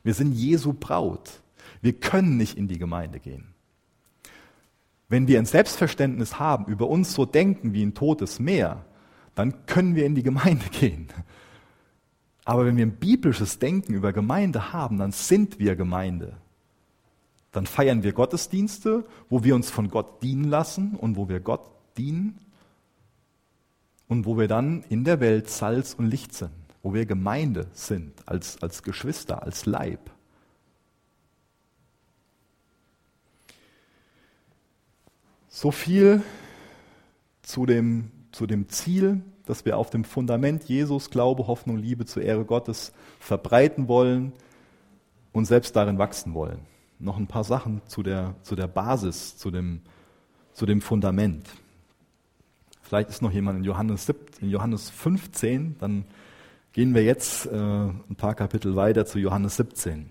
Wir 0.01 0.14
sind 0.14 0.34
Jesu 0.34 0.74
Braut. 0.74 1.41
Wir 1.82 1.93
können 1.93 2.38
nicht 2.38 2.57
in 2.57 2.68
die 2.68 2.80
Gemeinde 2.80 3.20
gehen. 3.20 3.52
Wenn 5.14 5.28
wir 5.28 5.38
ein 5.38 5.45
Selbstverständnis 5.45 6.39
haben, 6.39 6.66
über 6.66 6.89
uns 6.89 7.14
so 7.14 7.24
denken 7.24 7.72
wie 7.72 7.86
ein 7.86 7.93
totes 7.93 8.39
Meer, 8.39 8.84
dann 9.36 9.68
können 9.68 9.93
wir 9.93 10.07
in 10.07 10.16
die 10.16 10.24
Gemeinde 10.24 10.66
gehen. 10.72 11.07
Aber 12.45 12.66
wenn 12.66 12.78
wir 12.78 12.86
ein 12.88 12.95
biblisches 12.95 13.59
Denken 13.59 13.93
über 13.93 14.11
Gemeinde 14.11 14.74
haben, 14.74 14.97
dann 14.97 15.11
sind 15.11 15.59
wir 15.59 15.76
Gemeinde. 15.76 16.38
Dann 17.51 17.68
feiern 17.68 18.01
wir 18.01 18.14
Gottesdienste, 18.14 19.05
wo 19.30 19.43
wir 19.43 19.53
uns 19.53 19.70
von 19.70 19.91
Gott 19.91 20.24
dienen 20.24 20.45
lassen 20.45 20.95
und 20.95 21.16
wo 21.16 21.30
wir 21.30 21.41
Gott 21.41 21.70
dienen 21.95 22.39
und 24.07 24.26
wo 24.26 24.36
wir 24.36 24.47
dann 24.47 24.82
in 24.89 25.03
der 25.03 25.20
Welt 25.20 25.47
Salz 25.47 25.93
und 25.93 26.07
Licht 26.07 26.34
sind, 26.34 26.49
wo 26.82 26.95
wir 26.95 27.05
Gemeinde 27.05 27.68
sind, 27.74 28.14
als, 28.26 28.59
als 28.64 28.82
Geschwister, 28.82 29.43
als 29.43 29.68
Leib. 29.68 30.12
So 35.55 35.69
viel 35.69 36.23
zu 37.43 37.65
dem, 37.65 38.11
zu 38.31 38.47
dem 38.47 38.69
Ziel 38.69 39.21
dass 39.45 39.65
wir 39.65 39.77
auf 39.77 39.89
dem 39.89 40.03
Fundament 40.03 40.63
Jesus 40.65 41.09
Glaube, 41.09 41.47
Hoffnung, 41.47 41.77
Liebe 41.77 42.05
zur 42.05 42.23
Ehre 42.23 42.45
Gottes 42.45 42.93
verbreiten 43.19 43.87
wollen 43.87 44.33
und 45.31 45.45
selbst 45.45 45.75
darin 45.75 45.97
wachsen 45.97 46.33
wollen. 46.33 46.59
Noch 46.99 47.17
ein 47.17 47.27
paar 47.27 47.43
Sachen 47.43 47.81
zu 47.87 48.03
der, 48.03 48.35
zu 48.43 48.55
der 48.55 48.67
Basis, 48.67 49.37
zu 49.37 49.51
dem, 49.51 49.81
zu 50.53 50.65
dem 50.65 50.81
Fundament. 50.81 51.49
Vielleicht 52.81 53.09
ist 53.09 53.21
noch 53.21 53.31
jemand 53.31 53.59
in 53.59 53.65
Johannes, 53.65 54.05
17, 54.05 54.45
in 54.45 54.49
Johannes 54.49 54.89
15, 54.89 55.77
dann 55.79 56.05
gehen 56.71 56.93
wir 56.93 57.03
jetzt 57.03 57.45
äh, 57.47 57.51
ein 57.51 58.15
paar 58.17 58.35
Kapitel 58.35 58.75
weiter 58.75 59.05
zu 59.05 59.19
Johannes 59.19 59.57
17. 59.57 60.09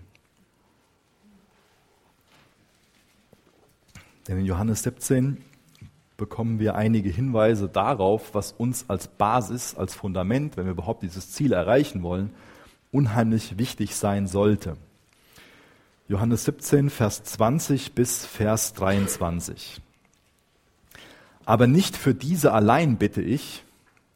Denn 4.27 4.39
in 4.39 4.45
Johannes 4.45 4.83
17 4.83 5.37
bekommen 6.17 6.59
wir 6.59 6.75
einige 6.75 7.09
Hinweise 7.09 7.67
darauf, 7.67 8.33
was 8.33 8.51
uns 8.53 8.89
als 8.89 9.07
Basis, 9.07 9.75
als 9.75 9.95
Fundament, 9.95 10.57
wenn 10.57 10.65
wir 10.65 10.71
überhaupt 10.71 11.03
dieses 11.03 11.31
Ziel 11.31 11.53
erreichen 11.53 12.03
wollen, 12.03 12.31
unheimlich 12.91 13.57
wichtig 13.57 13.95
sein 13.95 14.27
sollte. 14.27 14.77
Johannes 16.07 16.45
17, 16.45 16.89
Vers 16.89 17.23
20 17.23 17.93
bis 17.93 18.25
Vers 18.25 18.73
23. 18.73 19.81
Aber 21.45 21.67
nicht 21.67 21.97
für 21.97 22.13
diese 22.13 22.53
allein 22.53 22.97
bitte 22.97 23.21
ich, 23.21 23.63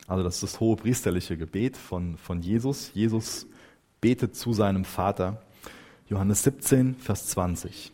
also 0.08 0.24
das 0.24 0.36
ist 0.36 0.44
das 0.44 0.60
hohe 0.62 0.78
priesterliche 0.78 1.38
Gebet 1.38 1.76
von, 1.76 2.18
von 2.18 2.42
Jesus. 2.42 2.92
Jesus 2.94 3.48
betet 4.00 4.36
zu 4.36 4.54
seinem 4.54 4.86
Vater. 4.86 5.42
Johannes 6.08 6.44
17, 6.44 6.96
Vers 6.96 7.28
20. 7.28 7.92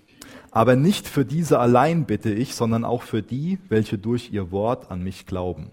Aber 0.51 0.75
nicht 0.75 1.07
für 1.07 1.25
diese 1.25 1.59
allein 1.59 2.05
bitte 2.05 2.31
ich, 2.31 2.53
sondern 2.53 2.86
auch 2.86 3.01
für 3.01 3.23
die, 3.23 3.57
welche 3.69 3.97
durch 3.97 4.31
ihr 4.31 4.51
Wort 4.51 4.91
an 4.91 5.01
mich 5.01 5.25
glauben, 5.25 5.71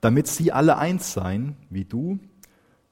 damit 0.00 0.26
sie 0.26 0.52
alle 0.52 0.76
eins 0.76 1.14
seien, 1.14 1.56
wie 1.70 1.84
du, 1.84 2.18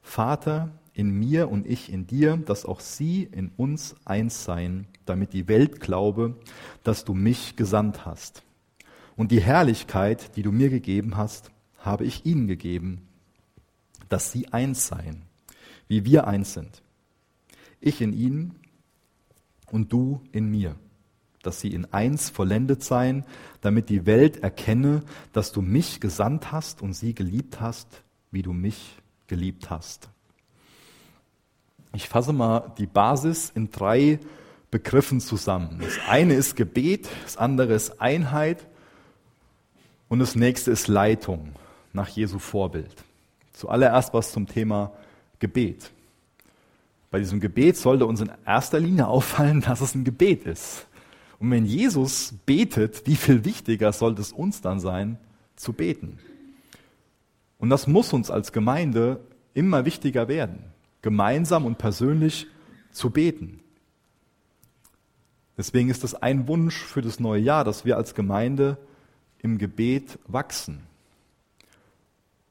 Vater, 0.01 0.71
in 0.95 1.11
mir 1.11 1.51
und 1.51 1.67
ich 1.67 1.93
in 1.93 2.07
dir, 2.07 2.39
dass 2.39 2.65
auch 2.65 2.81
sie 2.81 3.29
in 3.31 3.53
uns 3.57 3.95
eins 4.05 4.45
seien, 4.45 4.87
damit 5.05 5.33
die 5.33 5.49
Welt 5.49 5.81
glaube, 5.81 6.37
dass 6.83 7.05
du 7.05 7.15
mich 7.15 7.57
gesandt 7.57 8.07
hast. 8.07 8.43
Und 9.15 9.31
die 9.31 9.41
Herrlichkeit, 9.41 10.35
die 10.35 10.43
du 10.43 10.51
mir 10.51 10.71
gegeben 10.71 11.17
hast, 11.17 11.51
habe 11.79 12.05
ich 12.05 12.25
ihnen 12.25 12.49
gegeben, 12.49 13.07
dass 14.09 14.33
sie 14.33 14.49
eins 14.49 14.87
seien, 14.87 15.23
wie 15.89 16.05
wir 16.05 16.27
eins 16.27 16.55
sind. 16.55 16.83
Ich 17.81 18.01
in 18.01 18.13
ihnen 18.13 18.57
und 19.71 19.93
du 19.93 20.23
in 20.33 20.51
mir 20.51 20.75
dass 21.49 21.63
sie 21.63 21.73
in 21.73 21.91
eins 21.95 22.29
vollendet 22.29 22.85
seien, 22.85 23.25
damit 23.63 23.89
die 23.89 24.05
Welt 24.05 24.43
erkenne, 24.43 25.03
dass 25.33 25.51
du 25.51 25.63
mich 25.63 25.99
gesandt 25.99 26.53
hast 26.53 26.83
und 26.83 26.93
sie 26.93 27.15
geliebt 27.15 27.59
hast, 27.59 28.03
wie 28.31 28.43
du 28.43 28.53
mich 28.53 28.99
geliebt 29.29 29.71
hast. 29.71 30.11
Ich 31.95 32.07
fasse 32.07 32.35
mal 32.35 32.75
die 32.77 32.87
Basis 32.87 33.51
in 33.55 33.71
drei 33.71 34.21
Begriffen 34.71 35.23
zusammen. 35.23 35.79
Das 35.81 35.99
eine 36.07 36.35
ist 36.35 36.55
Gebet, 36.55 37.09
das 37.25 37.39
andere 37.39 37.73
ist 37.73 37.99
Einheit 37.99 38.67
und 40.11 40.19
das 40.19 40.35
nächste 40.35 40.71
ist 40.71 40.87
Leitung 40.87 41.53
nach 41.95 42.09
Jesu 42.09 42.39
Vorbild. 42.39 42.95
Zuallererst 43.55 44.13
was 44.13 44.33
zum 44.33 44.47
Thema 44.47 44.93
Gebet. 45.39 45.93
Bei 47.11 47.19
diesem 47.19 47.41
Gebet 47.41 47.79
sollte 47.79 48.05
uns 48.05 48.21
in 48.21 48.31
erster 48.45 48.79
Linie 48.79 49.07
auffallen, 49.07 49.63
dass 49.63 49.81
es 49.81 49.95
ein 49.95 50.05
Gebet 50.05 50.45
ist. 50.45 50.88
Und 51.39 51.51
wenn 51.51 51.65
Jesus 51.65 52.35
betet, 52.47 53.07
wie 53.07 53.17
viel 53.17 53.45
wichtiger 53.45 53.93
sollte 53.93 54.23
es 54.23 54.33
uns 54.33 54.61
dann 54.61 54.81
sein, 54.81 55.19
zu 55.57 55.73
beten? 55.73 56.19
Und 57.59 57.71
das 57.71 57.87
muss 57.87 58.13
uns 58.13 58.31
als 58.31 58.53
Gemeinde 58.53 59.21
immer 59.55 59.85
wichtiger 59.85 60.29
werden, 60.29 60.65
gemeinsam 61.03 61.65
und 61.65 61.79
persönlich 61.79 62.47
zu 62.93 63.11
beten. 63.11 63.61
Deswegen 65.57 65.91
ist 65.91 66.05
es 66.05 66.15
ein 66.15 66.47
Wunsch 66.47 66.77
für 66.77 67.03
das 67.03 67.19
neue 67.19 67.43
Jahr, 67.43 67.65
dass 67.65 67.85
wir 67.85 67.97
als 67.97 68.15
Gemeinde 68.15 68.79
im 69.41 69.59
Gebet 69.59 70.19
wachsen. 70.27 70.83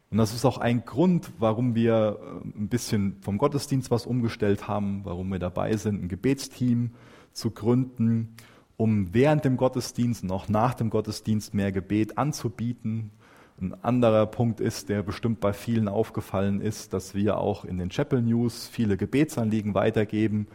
Und 0.10 0.18
das 0.18 0.34
ist 0.34 0.46
auch 0.46 0.58
ein 0.58 0.86
Grund, 0.86 1.32
warum 1.38 1.76
wir 1.76 2.20
äh, 2.22 2.60
ein 2.60 2.70
bisschen 2.70 3.18
vom 3.22 3.38
Gottesdienst 3.38 3.92
was 3.92 4.06
umgestellt 4.06 4.68
haben, 4.68 5.02
warum 5.04 5.30
wir 5.30 5.40
dabei 5.40 5.76
sind, 5.76 6.02
ein 6.02 6.08
Gebetsteam 6.08 6.92
zu 7.34 7.52
gründen 7.52 8.36
um 8.78 9.14
während 9.14 9.44
dem 9.44 9.58
Gottesdienst 9.58 10.24
und 10.24 10.32
auch 10.32 10.48
nach 10.48 10.76
dem 10.76 10.90
Gottesdienst 10.90 11.54
mehr 11.54 11.72
Gebet 11.72 12.18
anzubieten. 12.18 13.12
Ein 13.60 13.74
anderer 13.84 14.28
Punkt 14.28 14.60
ist, 14.60 14.88
der 14.88 15.02
bestimmt 15.02 15.40
bei 15.40 15.52
vielen 15.52 15.88
aufgefallen 15.88 16.62
ist, 16.62 16.94
dass 16.94 17.16
wir 17.16 17.40
auch 17.40 17.66
in 17.66 17.80
den 17.80 17.90
Chapel 17.90 18.22
News 18.22 18.68
viele 18.68 18.98
Gebetsanliegen 18.98 19.74
weitergeben. 19.74 20.48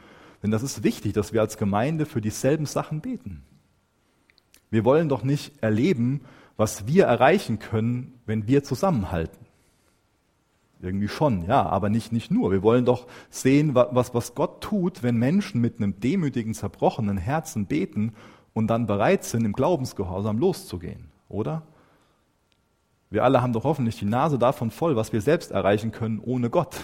Denn 0.42 0.52
das 0.52 0.62
ist 0.62 0.84
wichtig, 0.84 1.12
dass 1.12 1.32
wir 1.32 1.40
als 1.40 1.58
Gemeinde 1.58 2.06
für 2.06 2.20
dieselben 2.20 2.66
Sachen 2.66 3.00
beten. 3.00 3.42
Wir 4.70 4.84
wollen 4.84 5.08
doch 5.08 5.24
nicht 5.24 5.60
erleben, 5.62 6.22
was 6.56 6.86
wir 6.86 7.04
erreichen 7.04 7.58
können, 7.58 8.20
wenn 8.24 8.46
wir 8.46 8.62
zusammenhalten. 8.62 9.41
Irgendwie 10.82 11.08
schon, 11.08 11.44
ja, 11.46 11.64
aber 11.64 11.88
nicht, 11.88 12.10
nicht 12.12 12.32
nur. 12.32 12.50
Wir 12.50 12.62
wollen 12.64 12.84
doch 12.84 13.06
sehen, 13.30 13.74
was, 13.74 14.14
was 14.14 14.34
Gott 14.34 14.60
tut, 14.60 15.04
wenn 15.04 15.16
Menschen 15.16 15.60
mit 15.60 15.76
einem 15.76 16.00
demütigen, 16.00 16.54
zerbrochenen 16.54 17.18
Herzen 17.18 17.66
beten 17.66 18.14
und 18.52 18.66
dann 18.66 18.88
bereit 18.88 19.22
sind, 19.22 19.44
im 19.44 19.52
Glaubensgehorsam 19.52 20.38
loszugehen, 20.38 21.08
oder? 21.28 21.62
Wir 23.10 23.22
alle 23.22 23.42
haben 23.42 23.52
doch 23.52 23.64
hoffentlich 23.64 23.98
die 23.98 24.06
Nase 24.06 24.38
davon 24.38 24.70
voll, 24.70 24.96
was 24.96 25.12
wir 25.12 25.20
selbst 25.20 25.50
erreichen 25.50 25.92
können 25.92 26.18
ohne 26.18 26.50
Gott. 26.50 26.80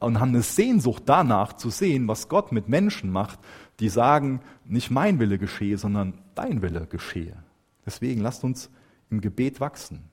Und 0.00 0.18
haben 0.18 0.30
eine 0.30 0.42
Sehnsucht 0.42 1.02
danach 1.06 1.52
zu 1.52 1.70
sehen, 1.70 2.08
was 2.08 2.28
Gott 2.28 2.52
mit 2.52 2.68
Menschen 2.68 3.10
macht, 3.10 3.38
die 3.78 3.88
sagen, 3.88 4.40
nicht 4.64 4.90
mein 4.90 5.20
Wille 5.20 5.38
geschehe, 5.38 5.76
sondern 5.76 6.14
dein 6.34 6.62
Wille 6.62 6.86
geschehe. 6.86 7.36
Deswegen 7.84 8.20
lasst 8.20 8.44
uns 8.44 8.70
im 9.10 9.20
Gebet 9.20 9.60
wachsen. 9.60 10.04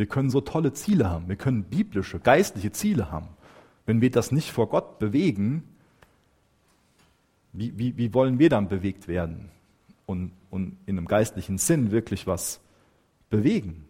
Wir 0.00 0.06
können 0.06 0.30
so 0.30 0.40
tolle 0.40 0.72
Ziele 0.72 1.10
haben. 1.10 1.28
Wir 1.28 1.36
können 1.36 1.64
biblische, 1.64 2.20
geistliche 2.20 2.72
Ziele 2.72 3.10
haben. 3.10 3.28
Wenn 3.84 4.00
wir 4.00 4.10
das 4.10 4.32
nicht 4.32 4.50
vor 4.50 4.70
Gott 4.70 4.98
bewegen, 4.98 5.62
wie, 7.52 7.76
wie, 7.76 7.98
wie 7.98 8.14
wollen 8.14 8.38
wir 8.38 8.48
dann 8.48 8.66
bewegt 8.66 9.08
werden 9.08 9.50
und, 10.06 10.32
und 10.48 10.78
in 10.86 10.96
einem 10.96 11.06
geistlichen 11.06 11.58
Sinn 11.58 11.90
wirklich 11.90 12.26
was 12.26 12.60
bewegen? 13.28 13.84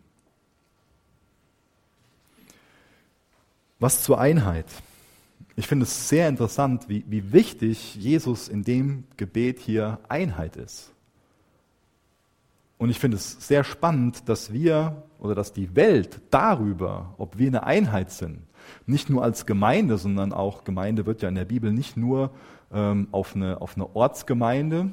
Was 3.78 4.02
zur 4.02 4.18
Einheit. 4.18 4.66
Ich 5.54 5.68
finde 5.68 5.84
es 5.84 6.08
sehr 6.08 6.28
interessant, 6.28 6.88
wie, 6.88 7.04
wie 7.06 7.32
wichtig 7.32 7.94
Jesus 7.94 8.48
in 8.48 8.64
dem 8.64 9.04
Gebet 9.16 9.61
hier 9.61 10.00
Einheit 10.08 10.56
ist. 10.56 10.90
Und 12.78 12.90
ich 12.90 12.98
finde 12.98 13.16
es 13.16 13.46
sehr 13.46 13.62
spannend, 13.62 14.28
dass 14.28 14.52
wir 14.52 15.04
oder 15.21 15.35
dass 15.35 15.53
die 15.53 15.77
Welt 15.77 16.21
darüber, 16.31 17.14
ob 17.18 17.39
wir 17.39 17.47
eine 17.47 17.64
Einheit 17.64 18.11
sind, 18.11 18.41
nicht 18.87 19.11
nur 19.11 19.23
als 19.23 19.47
Gemeinde, 19.47 19.99
sondern 19.99 20.33
auch 20.33 20.64
Gemeinde 20.64 21.07
wird 21.07 21.23
ja 21.23 21.29
in 21.29 21.35
der 21.35 21.45
Bibel 21.45 21.73
nicht 21.73 21.97
nur 21.97 22.31
ähm, 22.73 23.09
auf, 23.12 23.37
eine, 23.37 23.61
auf 23.61 23.77
eine 23.77 23.95
Ortsgemeinde 23.95 24.91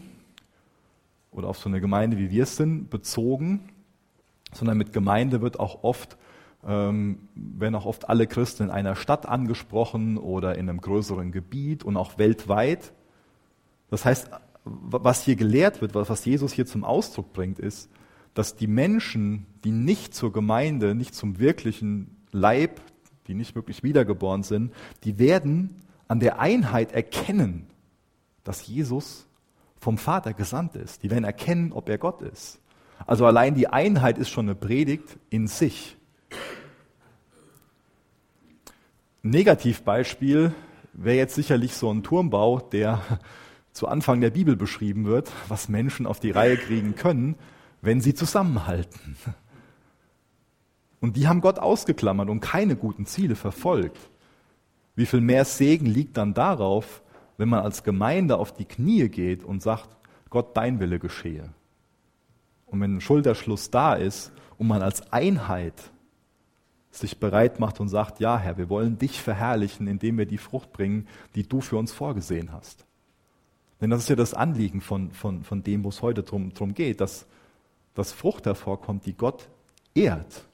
oder 1.32 1.48
auf 1.48 1.58
so 1.58 1.70
eine 1.70 1.80
Gemeinde, 1.80 2.18
wie 2.18 2.30
wir 2.30 2.44
es 2.44 2.58
sind, 2.58 2.90
bezogen, 2.90 3.70
sondern 4.54 4.78
mit 4.78 4.94
Gemeinde 4.94 5.42
wird 5.42 5.60
auch 5.60 5.84
oft, 5.84 6.18
ähm, 6.66 7.20
werden 7.36 7.76
auch 7.76 7.86
oft 7.86 8.10
alle 8.10 8.28
Christen 8.28 8.64
in 8.64 8.70
einer 8.70 8.96
Stadt 8.96 9.26
angesprochen 9.26 10.18
oder 10.18 10.58
in 10.58 10.70
einem 10.70 10.82
größeren 10.82 11.32
Gebiet 11.32 11.84
und 11.84 11.98
auch 11.98 12.18
weltweit. 12.18 12.92
Das 13.90 14.04
heißt, 14.04 14.30
was 14.66 15.24
hier 15.24 15.38
gelehrt 15.38 15.82
wird, 15.82 15.96
was 15.96 16.26
Jesus 16.26 16.52
hier 16.52 16.66
zum 16.66 16.84
Ausdruck 16.84 17.32
bringt, 17.32 17.60
ist, 17.60 17.90
dass 18.38 18.56
die 18.56 18.68
Menschen, 18.68 19.48
die 19.64 19.72
nicht 19.72 20.14
zur 20.14 20.32
Gemeinde, 20.32 20.94
nicht 20.94 21.16
zum 21.16 21.40
wirklichen 21.40 22.16
Leib, 22.32 22.82
die 23.28 23.34
nicht 23.34 23.56
wirklich 23.56 23.82
wiedergeboren 23.82 24.44
sind, 24.44 24.72
die 25.04 25.18
werden 25.18 25.82
an 26.08 26.20
der 26.20 26.40
Einheit 26.40 26.92
erkennen, 26.92 27.66
dass 28.44 28.68
Jesus 28.68 29.26
vom 29.80 29.98
Vater 29.98 30.34
gesandt 30.34 30.76
ist. 30.76 31.02
Die 31.02 31.10
werden 31.10 31.24
erkennen, 31.24 31.72
ob 31.72 31.90
er 31.90 31.98
Gott 31.98 32.22
ist. 32.22 32.60
Also 33.08 33.26
allein 33.26 33.56
die 33.56 33.70
Einheit 33.70 34.20
ist 34.20 34.30
schon 34.30 34.46
eine 34.46 34.56
Predigt 34.56 35.18
in 35.32 35.48
sich. 35.48 35.98
Ein 39.24 39.32
Negativbeispiel 39.32 40.54
wäre 40.94 41.18
jetzt 41.18 41.34
sicherlich 41.34 41.74
so 41.74 41.92
ein 41.92 42.04
Turmbau, 42.04 42.60
der 42.60 43.02
zu 43.72 43.88
Anfang 43.88 44.22
der 44.22 44.30
Bibel 44.30 44.56
beschrieben 44.56 45.06
wird, 45.06 45.32
was 45.48 45.70
Menschen 45.70 46.06
auf 46.06 46.20
die 46.20 46.32
Reihe 46.32 46.58
kriegen 46.58 46.94
können, 46.94 47.36
wenn 47.82 48.02
sie 48.02 48.14
zusammenhalten. 48.14 49.16
Und 51.00 51.16
die 51.16 51.28
haben 51.28 51.42
Gott 51.42 51.60
ausgeklammert 51.60 52.30
und 52.30 52.40
keine 52.40 52.76
guten 52.76 53.06
Ziele 53.06 53.36
verfolgt. 53.36 54.10
Wie 54.96 55.06
viel 55.06 55.22
mehr 55.22 55.46
Segen 55.46 55.86
liegt 55.86 56.18
dann 56.18 56.34
darauf, 56.34 57.04
wenn 57.38 57.50
man 57.50 57.64
als 57.64 57.84
Gemeinde 57.84 58.38
auf 58.38 58.54
die 58.54 58.66
Knie 58.66 59.10
geht 59.10 59.44
und 59.44 59.62
sagt, 59.62 59.90
Gott, 60.30 60.58
dein 60.58 60.80
Wille 60.80 61.00
geschehe. 61.00 61.50
Und 62.66 62.82
wenn 62.82 62.98
ein 62.98 63.02
Schulterschluss 63.02 63.70
da 63.70 63.94
ist 63.94 64.32
und 64.58 64.68
man 64.68 64.82
als 64.82 65.14
Einheit 65.14 65.92
sich 66.90 67.20
bereit 67.20 67.60
macht 67.60 67.80
und 67.80 67.90
sagt, 67.90 68.20
ja 68.20 68.38
Herr, 68.38 68.58
wir 68.58 68.70
wollen 68.70 68.98
dich 68.98 69.22
verherrlichen, 69.22 69.88
indem 69.88 70.18
wir 70.18 70.26
die 70.26 70.40
Frucht 70.40 70.74
bringen, 70.74 71.08
die 71.36 71.48
du 71.48 71.62
für 71.62 71.78
uns 71.78 71.94
vorgesehen 71.94 72.52
hast. 72.52 72.86
Denn 73.80 73.92
das 73.92 74.02
ist 74.02 74.10
ja 74.10 74.16
das 74.16 74.34
Anliegen 74.34 74.82
von, 74.82 75.12
von, 75.12 75.44
von 75.44 75.62
dem, 75.64 75.84
wo 75.84 75.90
es 75.90 76.02
heute 76.02 76.24
drum, 76.24 76.54
drum 76.54 76.74
geht, 76.74 77.00
dass, 77.00 77.28
dass 77.98 78.12
Frucht 78.12 78.46
hervorkommt, 78.46 79.06
die 79.06 79.18
Gott 79.18 79.50
ehrt. 79.96 80.46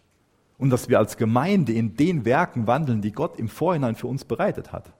Und 0.57 0.69
dass 0.69 0.87
wir 0.87 0.99
als 0.99 1.17
Gemeinde 1.17 1.73
in 1.73 1.95
den 1.95 2.25
Werken 2.25 2.67
wandeln, 2.67 3.01
die 3.01 3.11
Gott 3.11 3.37
im 3.37 3.49
Vorhinein 3.49 3.95
für 3.95 4.07
uns 4.07 4.23
bereitet 4.23 4.71
hat. 4.71 4.93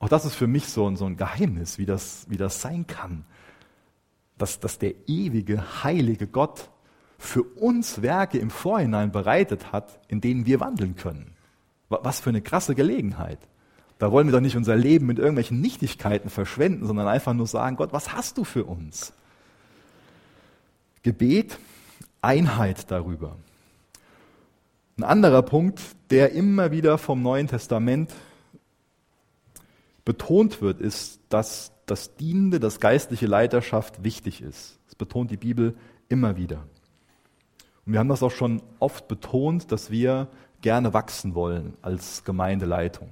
Auch 0.00 0.08
das 0.08 0.24
ist 0.24 0.34
für 0.34 0.48
mich 0.48 0.68
so 0.68 0.88
ein, 0.88 0.96
so 0.96 1.06
ein 1.06 1.16
Geheimnis, 1.16 1.78
wie 1.78 1.86
das, 1.86 2.26
wie 2.28 2.36
das 2.36 2.60
sein 2.60 2.86
kann. 2.86 3.24
Dass, 4.36 4.58
dass 4.58 4.78
der 4.78 4.94
ewige, 5.06 5.84
heilige 5.84 6.26
Gott 6.26 6.70
für 7.18 7.42
uns 7.42 8.02
Werke 8.02 8.38
im 8.38 8.50
Vorhinein 8.50 9.12
bereitet 9.12 9.70
hat, 9.70 10.00
in 10.08 10.20
denen 10.20 10.46
wir 10.46 10.58
wandeln 10.58 10.96
können. 10.96 11.36
Was 11.88 12.20
für 12.20 12.30
eine 12.30 12.42
krasse 12.42 12.74
Gelegenheit. 12.74 13.38
Da 13.98 14.10
wollen 14.10 14.26
wir 14.26 14.32
doch 14.32 14.40
nicht 14.40 14.56
unser 14.56 14.74
Leben 14.74 15.06
mit 15.06 15.18
irgendwelchen 15.18 15.60
Nichtigkeiten 15.60 16.30
verschwenden, 16.30 16.84
sondern 16.84 17.06
einfach 17.06 17.32
nur 17.32 17.46
sagen, 17.46 17.76
Gott, 17.76 17.92
was 17.92 18.12
hast 18.12 18.38
du 18.38 18.44
für 18.44 18.64
uns? 18.64 19.12
Gebet, 21.04 21.58
Einheit 22.22 22.90
darüber. 22.90 23.36
Ein 24.96 25.04
anderer 25.04 25.42
Punkt, 25.42 25.80
der 26.08 26.32
immer 26.32 26.70
wieder 26.70 26.96
vom 26.96 27.22
Neuen 27.22 27.46
Testament 27.46 28.12
betont 30.06 30.62
wird, 30.62 30.80
ist, 30.80 31.20
dass 31.28 31.72
das 31.84 32.16
Dienende, 32.16 32.58
das 32.58 32.80
geistliche 32.80 33.26
Leiterschaft 33.26 34.02
wichtig 34.02 34.40
ist. 34.40 34.78
Das 34.86 34.94
betont 34.94 35.30
die 35.30 35.36
Bibel 35.36 35.76
immer 36.08 36.36
wieder. 36.36 36.64
Und 37.84 37.92
wir 37.92 38.00
haben 38.00 38.08
das 38.08 38.22
auch 38.22 38.30
schon 38.30 38.62
oft 38.78 39.06
betont, 39.06 39.72
dass 39.72 39.90
wir 39.90 40.28
gerne 40.62 40.94
wachsen 40.94 41.34
wollen 41.34 41.74
als 41.82 42.24
Gemeindeleitung. 42.24 43.10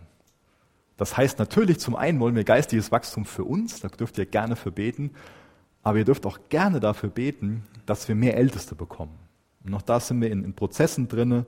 Das 0.97 1.18
heißt 1.18 1.38
natürlich, 1.38 1.78
zum 1.78 1.95
einen 1.95 2.20
wollen 2.20 2.36
wir 2.36 2.45
geistiges 2.45 2.90
Wachstum 2.90 3.26
für 3.26 3.45
uns, 3.45 3.80
da 3.80 3.88
dürft 3.88 4.16
ihr 4.16 4.24
gerne 4.24 4.57
für 4.57 4.72
beten, 4.72 5.11
aber 5.82 5.99
ihr 5.99 6.05
dürft 6.07 6.24
auch 6.24 6.38
gerne 6.49 6.80
dafür 6.80 7.11
beten, 7.11 7.64
dass 7.87 8.09
wir 8.09 8.14
mehr 8.14 8.37
Älteste 8.37 8.74
bekommen. 8.74 9.18
Und 9.64 9.74
auch 9.74 9.83
da 9.83 10.01
sind 10.01 10.20
wir 10.20 10.30
in, 10.30 10.45
in 10.45 10.55
Prozessen 10.55 11.09
drinne, 11.09 11.47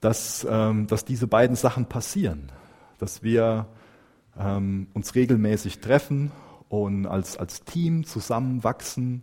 dass, 0.00 0.46
ähm, 0.48 0.86
dass 0.86 1.04
diese 1.04 1.26
beiden 1.26 1.56
Sachen 1.56 1.86
passieren, 1.86 2.50
dass 2.98 3.22
wir 3.22 3.66
ähm, 4.38 4.88
uns 4.94 5.14
regelmäßig 5.14 5.80
treffen 5.80 6.30
und 6.68 7.06
als, 7.06 7.36
als 7.36 7.64
Team 7.64 8.04
zusammenwachsen, 8.04 9.22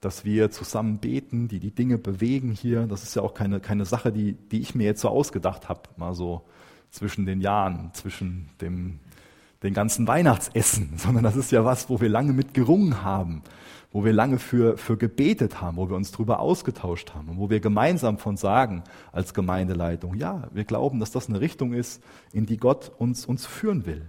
dass 0.00 0.24
wir 0.24 0.50
zusammen 0.50 0.98
beten, 0.98 1.48
die 1.48 1.60
die 1.60 1.74
Dinge 1.74 1.98
bewegen 1.98 2.52
hier. 2.52 2.86
Das 2.86 3.02
ist 3.02 3.16
ja 3.16 3.22
auch 3.22 3.34
keine, 3.34 3.60
keine 3.60 3.84
Sache, 3.84 4.12
die, 4.12 4.32
die 4.32 4.60
ich 4.60 4.74
mir 4.74 4.84
jetzt 4.84 5.00
so 5.00 5.08
ausgedacht 5.08 5.68
habe, 5.68 5.82
mal 5.96 6.14
so 6.14 6.44
zwischen 6.90 7.26
den 7.26 7.40
Jahren, 7.40 7.90
zwischen 7.94 8.48
dem, 8.60 9.00
den 9.64 9.74
ganzen 9.74 10.06
Weihnachtsessen, 10.06 10.92
sondern 10.96 11.24
das 11.24 11.36
ist 11.36 11.50
ja 11.50 11.64
was, 11.64 11.88
wo 11.88 12.00
wir 12.00 12.08
lange 12.08 12.32
mit 12.32 12.54
gerungen 12.54 13.02
haben, 13.02 13.42
wo 13.90 14.04
wir 14.04 14.12
lange 14.12 14.38
für, 14.38 14.76
für 14.76 14.96
gebetet 14.96 15.60
haben, 15.60 15.78
wo 15.78 15.88
wir 15.88 15.96
uns 15.96 16.12
darüber 16.12 16.40
ausgetauscht 16.40 17.14
haben 17.14 17.30
und 17.30 17.38
wo 17.38 17.50
wir 17.50 17.60
gemeinsam 17.60 18.18
von 18.18 18.36
sagen 18.36 18.84
als 19.12 19.34
Gemeindeleitung, 19.34 20.14
ja, 20.14 20.48
wir 20.52 20.64
glauben, 20.64 21.00
dass 21.00 21.10
das 21.10 21.28
eine 21.28 21.40
Richtung 21.40 21.72
ist, 21.72 22.02
in 22.32 22.46
die 22.46 22.58
Gott 22.58 22.92
uns, 22.98 23.24
uns 23.24 23.46
führen 23.46 23.86
will. 23.86 24.08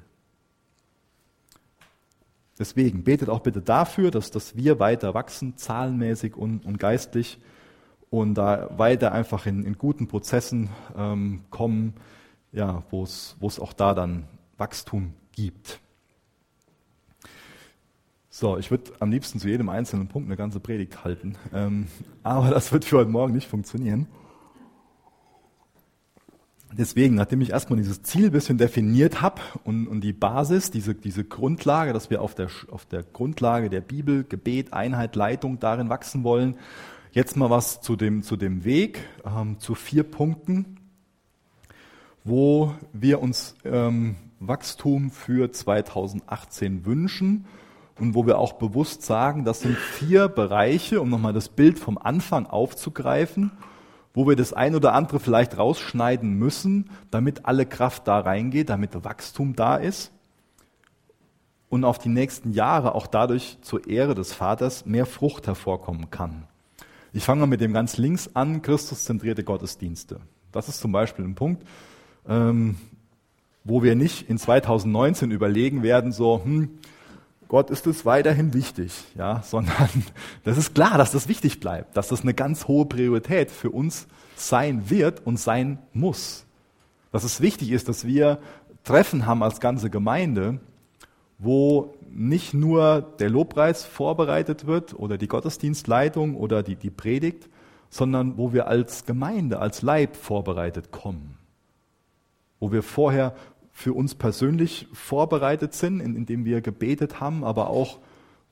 Deswegen 2.57 3.03
betet 3.03 3.29
auch 3.29 3.41
bitte 3.41 3.61
dafür, 3.61 4.11
dass, 4.11 4.31
dass 4.31 4.55
wir 4.55 4.79
weiter 4.79 5.13
wachsen, 5.13 5.57
zahlenmäßig 5.57 6.35
und, 6.35 6.65
und 6.65 6.79
geistlich 6.79 7.37
und 8.09 8.35
da 8.35 8.69
weiter 8.77 9.11
einfach 9.11 9.45
in, 9.45 9.63
in 9.65 9.77
guten 9.77 10.07
Prozessen 10.07 10.69
ähm, 10.97 11.41
kommen, 11.49 11.93
ja, 12.53 12.83
wo 12.89 13.03
es 13.03 13.59
auch 13.59 13.73
da 13.73 13.93
dann 13.93 14.23
Wachstum 14.57 15.13
gibt. 15.36 15.79
So, 18.29 18.57
ich 18.57 18.69
würde 18.69 18.91
am 18.99 19.11
liebsten 19.11 19.39
zu 19.39 19.47
jedem 19.47 19.69
einzelnen 19.69 20.07
Punkt 20.07 20.27
eine 20.27 20.36
ganze 20.36 20.59
Predigt 20.59 21.03
halten, 21.05 21.38
ähm, 21.53 21.88
aber 22.23 22.49
das 22.49 22.71
wird 22.73 22.83
für 22.83 22.97
heute 22.97 23.09
Morgen 23.09 23.33
nicht 23.33 23.47
funktionieren. 23.47 24.07
Deswegen, 26.77 27.15
nachdem 27.15 27.39
ich 27.39 27.51
erstmal 27.51 27.77
dieses 27.77 28.03
Ziel 28.03 28.25
ein 28.25 28.31
bisschen 28.33 28.57
definiert 28.57 29.21
habe 29.21 29.41
und, 29.63 29.88
und 29.88 30.01
die 30.01 30.11
Basis, 30.11 30.71
diese, 30.71 30.93
diese 30.93 31.23
Grundlage, 31.23 31.93
dass 31.93 32.09
wir 32.09 32.21
auf 32.21 32.36
der, 32.36 32.49
auf 32.69 32.86
der 32.86 33.03
Grundlage 33.03 33.69
der 33.69 33.79
Bibel, 33.79 34.25
Gebet, 34.25 34.73
Einheit, 34.73 35.15
Leitung 35.15 35.59
darin 35.61 35.88
wachsen 35.88 36.25
wollen, 36.25 36.57
jetzt 37.13 37.38
mal 37.38 37.49
was 37.49 37.79
zu 37.79 37.95
dem, 37.95 38.23
zu 38.23 38.36
dem 38.36 38.65
Weg, 38.65 38.99
ähm, 39.25 39.59
zu 39.59 39.73
vier 39.75 40.03
Punkten, 40.03 40.77
wo 42.25 42.75
wir 42.91 43.21
uns 43.21 43.55
ähm, 43.63 44.17
Wachstum 44.39 45.11
für 45.11 45.51
2018 45.51 46.86
wünschen 46.86 47.45
und 47.99 48.15
wo 48.15 48.25
wir 48.25 48.38
auch 48.38 48.53
bewusst 48.53 49.03
sagen, 49.03 49.45
das 49.45 49.61
sind 49.61 49.77
vier 49.77 50.27
Bereiche, 50.27 51.01
um 51.01 51.09
nochmal 51.09 51.33
das 51.33 51.49
Bild 51.49 51.79
vom 51.79 51.97
Anfang 51.97 52.45
aufzugreifen 52.45 53.51
wo 54.15 54.25
wir 54.27 54.38
das 54.38 54.53
ein 54.53 54.75
oder 54.75 54.93
andere 54.93 55.19
vielleicht 55.19 55.57
rausschneiden 55.57 56.33
müssen, 56.33 56.89
damit 57.11 57.45
alle 57.45 57.65
Kraft 57.65 58.07
da 58.07 58.19
reingeht, 58.19 58.69
damit 58.69 59.03
Wachstum 59.03 59.55
da 59.55 59.75
ist 59.75 60.11
und 61.69 61.83
auf 61.83 61.99
die 61.99 62.09
nächsten 62.09 62.53
Jahre 62.53 62.95
auch 62.95 63.07
dadurch 63.07 63.57
zur 63.61 63.88
Ehre 63.88 64.15
des 64.15 64.33
Vaters 64.33 64.86
mehr 64.86 65.05
Frucht 65.05 65.47
hervorkommen 65.47 66.09
kann. 66.09 66.47
Ich 67.11 67.25
fange 67.25 67.41
mal 67.41 67.47
mit 67.47 67.61
dem 67.61 67.73
ganz 67.73 67.97
links 67.97 68.29
an, 68.33 68.61
Christuszentrierte 68.61 69.43
Gottesdienste. 69.43 70.21
Das 70.53 70.69
ist 70.69 70.79
zum 70.79 70.93
Beispiel 70.93 71.25
ein 71.25 71.36
Punkt, 71.36 71.67
ähm, 72.27 72.77
wo 73.66 73.84
wir 73.84 73.95
nicht 73.95 74.30
in 74.30 74.38
2019 74.38 75.32
überlegen 75.32 75.84
werden, 75.84 76.13
so, 76.13 76.41
hm, 76.41 76.70
Gott 77.47 77.70
ist 77.70 77.86
es 77.88 78.05
weiterhin 78.05 78.53
wichtig, 78.53 78.93
ja, 79.16 79.41
sondern 79.45 79.89
das 80.43 80.57
ist 80.57 80.74
klar, 80.74 80.97
dass 80.97 81.11
das 81.11 81.28
wichtig 81.28 81.59
bleibt, 81.59 81.97
dass 81.97 82.07
das 82.07 82.22
eine 82.22 82.34
ganz 82.34 82.68
hohe 82.68 82.86
Priorität 82.86 83.51
für 83.51 83.72
uns 83.72 84.07
sein 84.36 84.89
wird 84.89 85.26
und 85.26 85.38
sein 85.38 85.80
muss. 85.93 86.45
Dass 87.11 87.24
es 87.24 87.41
wichtig 87.41 87.72
ist, 87.72 87.89
dass 87.89 88.05
wir 88.05 88.39
Treffen 88.84 89.26
haben 89.26 89.41
als 89.43 89.59
ganze 89.59 89.89
Gemeinde, 89.89 90.59
wo 91.38 91.95
nicht 92.09 92.53
nur 92.53 93.01
der 93.20 93.30
Lobpreis 93.30 93.84
vorbereitet 93.84 94.68
wird 94.68 94.93
oder 94.93 95.18
die 95.18 95.28
Gottesdienstleitung 95.28 96.36
oder 96.36 96.63
die, 96.63 96.76
die 96.76 96.89
Predigt, 96.89 97.49
sondern 97.89 98.38
wo 98.38 98.53
wir 98.53 98.68
als 98.68 99.05
Gemeinde, 99.05 99.59
als 99.59 99.82
Leib 99.82 100.16
vorbereitet 100.16 100.91
kommen. 100.91 101.38
Wo 102.59 102.72
wir 102.72 102.84
vorher 102.84 103.36
für 103.76 103.91
uns 103.93 104.15
persönlich 104.15 104.88
vorbereitet 104.93 105.73
sind, 105.73 105.99
indem 105.99 106.45
wir 106.45 106.61
gebetet 106.61 107.19
haben, 107.19 107.43
aber 107.43 107.69
auch 107.69 107.99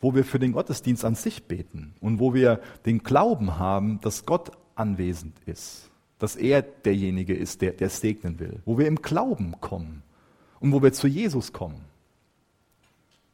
wo 0.01 0.13
wir 0.13 0.26
für 0.26 0.38
den 0.38 0.51
Gottesdienst 0.51 1.05
an 1.05 1.15
sich 1.15 1.45
beten 1.45 1.93
und 2.01 2.19
wo 2.19 2.34
wir 2.34 2.59
den 2.86 3.03
Glauben 3.03 3.57
haben, 3.57 4.01
dass 4.01 4.26
Gott 4.26 4.51
anwesend 4.76 5.39
ist, 5.45 5.89
dass 6.19 6.36
er 6.36 6.61
derjenige 6.61 7.34
ist, 7.34 7.61
der, 7.61 7.71
der 7.71 7.89
segnen 7.89 8.38
will, 8.38 8.61
wo 8.65 8.78
wir 8.78 8.86
im 8.86 8.97
Glauben 8.97 9.55
kommen 9.61 10.03
und 10.59 10.74
wo 10.74 10.84
wir 10.84 10.91
zu 10.91 11.07
Jesus 11.07 11.53
kommen. 11.53 11.80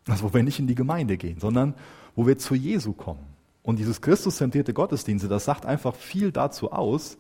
Also 0.08 0.26
wo 0.26 0.34
wir 0.34 0.44
nicht 0.44 0.60
in 0.60 0.68
die 0.68 0.76
Gemeinde 0.76 1.18
gehen, 1.18 1.40
sondern 1.40 1.74
wo 2.16 2.28
wir 2.28 2.38
zu 2.38 2.54
Jesu 2.54 2.94
kommen. 2.94 3.26
Und 3.64 3.80
dieses 3.80 4.00
Christuszentrierte 4.00 4.76
Gottesdienste, 4.76 5.28
das 5.28 5.46
sagt 5.46 5.66
einfach 5.66 5.96
viel 5.96 6.32
dazu 6.32 6.72
aus, 6.72 7.18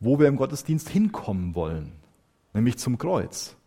wo 0.00 0.18
wir 0.18 0.28
im 0.28 0.36
Gottesdienst 0.36 0.88
hinkommen 0.88 1.54
wollen, 1.54 1.92
nämlich 2.54 2.78
zum 2.78 2.96
Kreuz. 2.96 3.57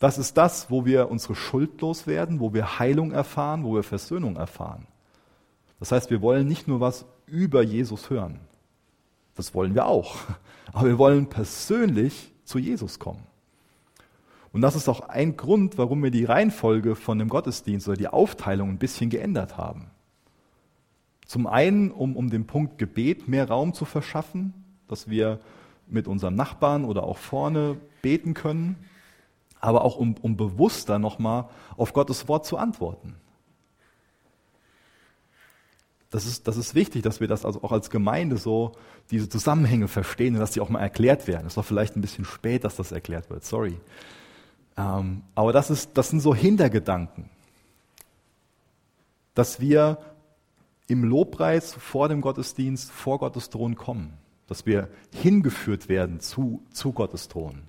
Das 0.00 0.16
ist 0.16 0.38
das, 0.38 0.70
wo 0.70 0.86
wir 0.86 1.10
unsere 1.10 1.34
Schuld 1.34 1.80
loswerden, 1.82 2.40
wo 2.40 2.54
wir 2.54 2.78
Heilung 2.78 3.12
erfahren, 3.12 3.64
wo 3.64 3.74
wir 3.74 3.82
Versöhnung 3.82 4.36
erfahren. 4.36 4.86
Das 5.78 5.92
heißt, 5.92 6.10
wir 6.10 6.22
wollen 6.22 6.48
nicht 6.48 6.66
nur 6.66 6.80
was 6.80 7.04
über 7.26 7.62
Jesus 7.62 8.08
hören. 8.08 8.40
Das 9.36 9.54
wollen 9.54 9.74
wir 9.74 9.86
auch. 9.86 10.16
Aber 10.72 10.88
wir 10.88 10.98
wollen 10.98 11.28
persönlich 11.28 12.32
zu 12.44 12.58
Jesus 12.58 12.98
kommen. 12.98 13.22
Und 14.52 14.62
das 14.62 14.74
ist 14.74 14.88
auch 14.88 15.00
ein 15.08 15.36
Grund, 15.36 15.76
warum 15.76 16.02
wir 16.02 16.10
die 16.10 16.24
Reihenfolge 16.24 16.96
von 16.96 17.18
dem 17.18 17.28
Gottesdienst 17.28 17.86
oder 17.86 17.96
die 17.96 18.08
Aufteilung 18.08 18.70
ein 18.70 18.78
bisschen 18.78 19.10
geändert 19.10 19.58
haben. 19.58 19.90
Zum 21.26 21.46
einen, 21.46 21.90
um, 21.90 22.16
um 22.16 22.30
dem 22.30 22.46
Punkt 22.46 22.78
Gebet 22.78 23.28
mehr 23.28 23.48
Raum 23.48 23.74
zu 23.74 23.84
verschaffen, 23.84 24.54
dass 24.88 25.10
wir 25.10 25.40
mit 25.86 26.08
unseren 26.08 26.36
Nachbarn 26.36 26.86
oder 26.86 27.04
auch 27.04 27.18
vorne 27.18 27.76
beten 28.00 28.32
können 28.32 28.76
aber 29.60 29.84
auch 29.84 29.96
um, 29.96 30.16
um 30.22 30.36
bewusster 30.36 30.98
nochmal 30.98 31.48
auf 31.76 31.92
Gottes 31.92 32.28
Wort 32.28 32.46
zu 32.46 32.56
antworten. 32.56 33.16
Das 36.10 36.26
ist, 36.26 36.48
das 36.48 36.56
ist 36.56 36.74
wichtig, 36.74 37.02
dass 37.02 37.20
wir 37.20 37.28
das 37.28 37.44
also 37.44 37.62
auch 37.62 37.70
als 37.70 37.88
Gemeinde 37.88 38.36
so, 38.36 38.72
diese 39.10 39.28
Zusammenhänge 39.28 39.86
verstehen 39.86 40.34
und 40.34 40.40
dass 40.40 40.50
die 40.50 40.60
auch 40.60 40.68
mal 40.68 40.80
erklärt 40.80 41.28
werden. 41.28 41.46
Es 41.46 41.54
doch 41.54 41.64
vielleicht 41.64 41.96
ein 41.96 42.00
bisschen 42.00 42.24
spät, 42.24 42.64
dass 42.64 42.74
das 42.76 42.90
erklärt 42.90 43.30
wird, 43.30 43.44
sorry. 43.44 43.78
Ähm, 44.76 45.22
aber 45.36 45.52
das, 45.52 45.70
ist, 45.70 45.90
das 45.94 46.08
sind 46.08 46.20
so 46.20 46.34
Hintergedanken, 46.34 47.30
dass 49.34 49.60
wir 49.60 49.98
im 50.88 51.04
Lobpreis 51.04 51.74
vor 51.74 52.08
dem 52.08 52.20
Gottesdienst 52.20 52.90
vor 52.90 53.20
Gottes 53.20 53.50
Thron 53.50 53.76
kommen. 53.76 54.18
dass 54.50 54.66
wir 54.66 54.88
hingeführt 55.14 55.88
werden 55.88 56.18
zu, 56.18 56.60
zu 56.72 56.92
Gottes 56.92 57.28
Thron, 57.28 57.62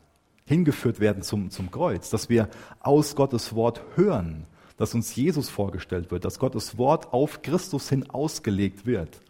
hingeführt 0.52 1.00
werden 1.00 1.24
zum, 1.24 1.50
zum 1.50 1.72
Kreuz, 1.72 2.10
dass 2.10 2.30
wir 2.30 2.50
aus 2.82 3.16
Gottes 3.16 3.56
Wort 3.56 3.82
hören, 3.96 4.46
dass 4.78 4.94
uns 4.94 5.16
Jesus 5.16 5.50
vorgestellt 5.50 6.12
wird, 6.12 6.26
dass 6.26 6.40
Gottes 6.40 6.78
Wort 6.78 7.14
auf 7.14 7.42
Christus 7.42 7.90
hin 7.90 8.10
ausgelegt 8.10 8.86
wird 8.86 9.22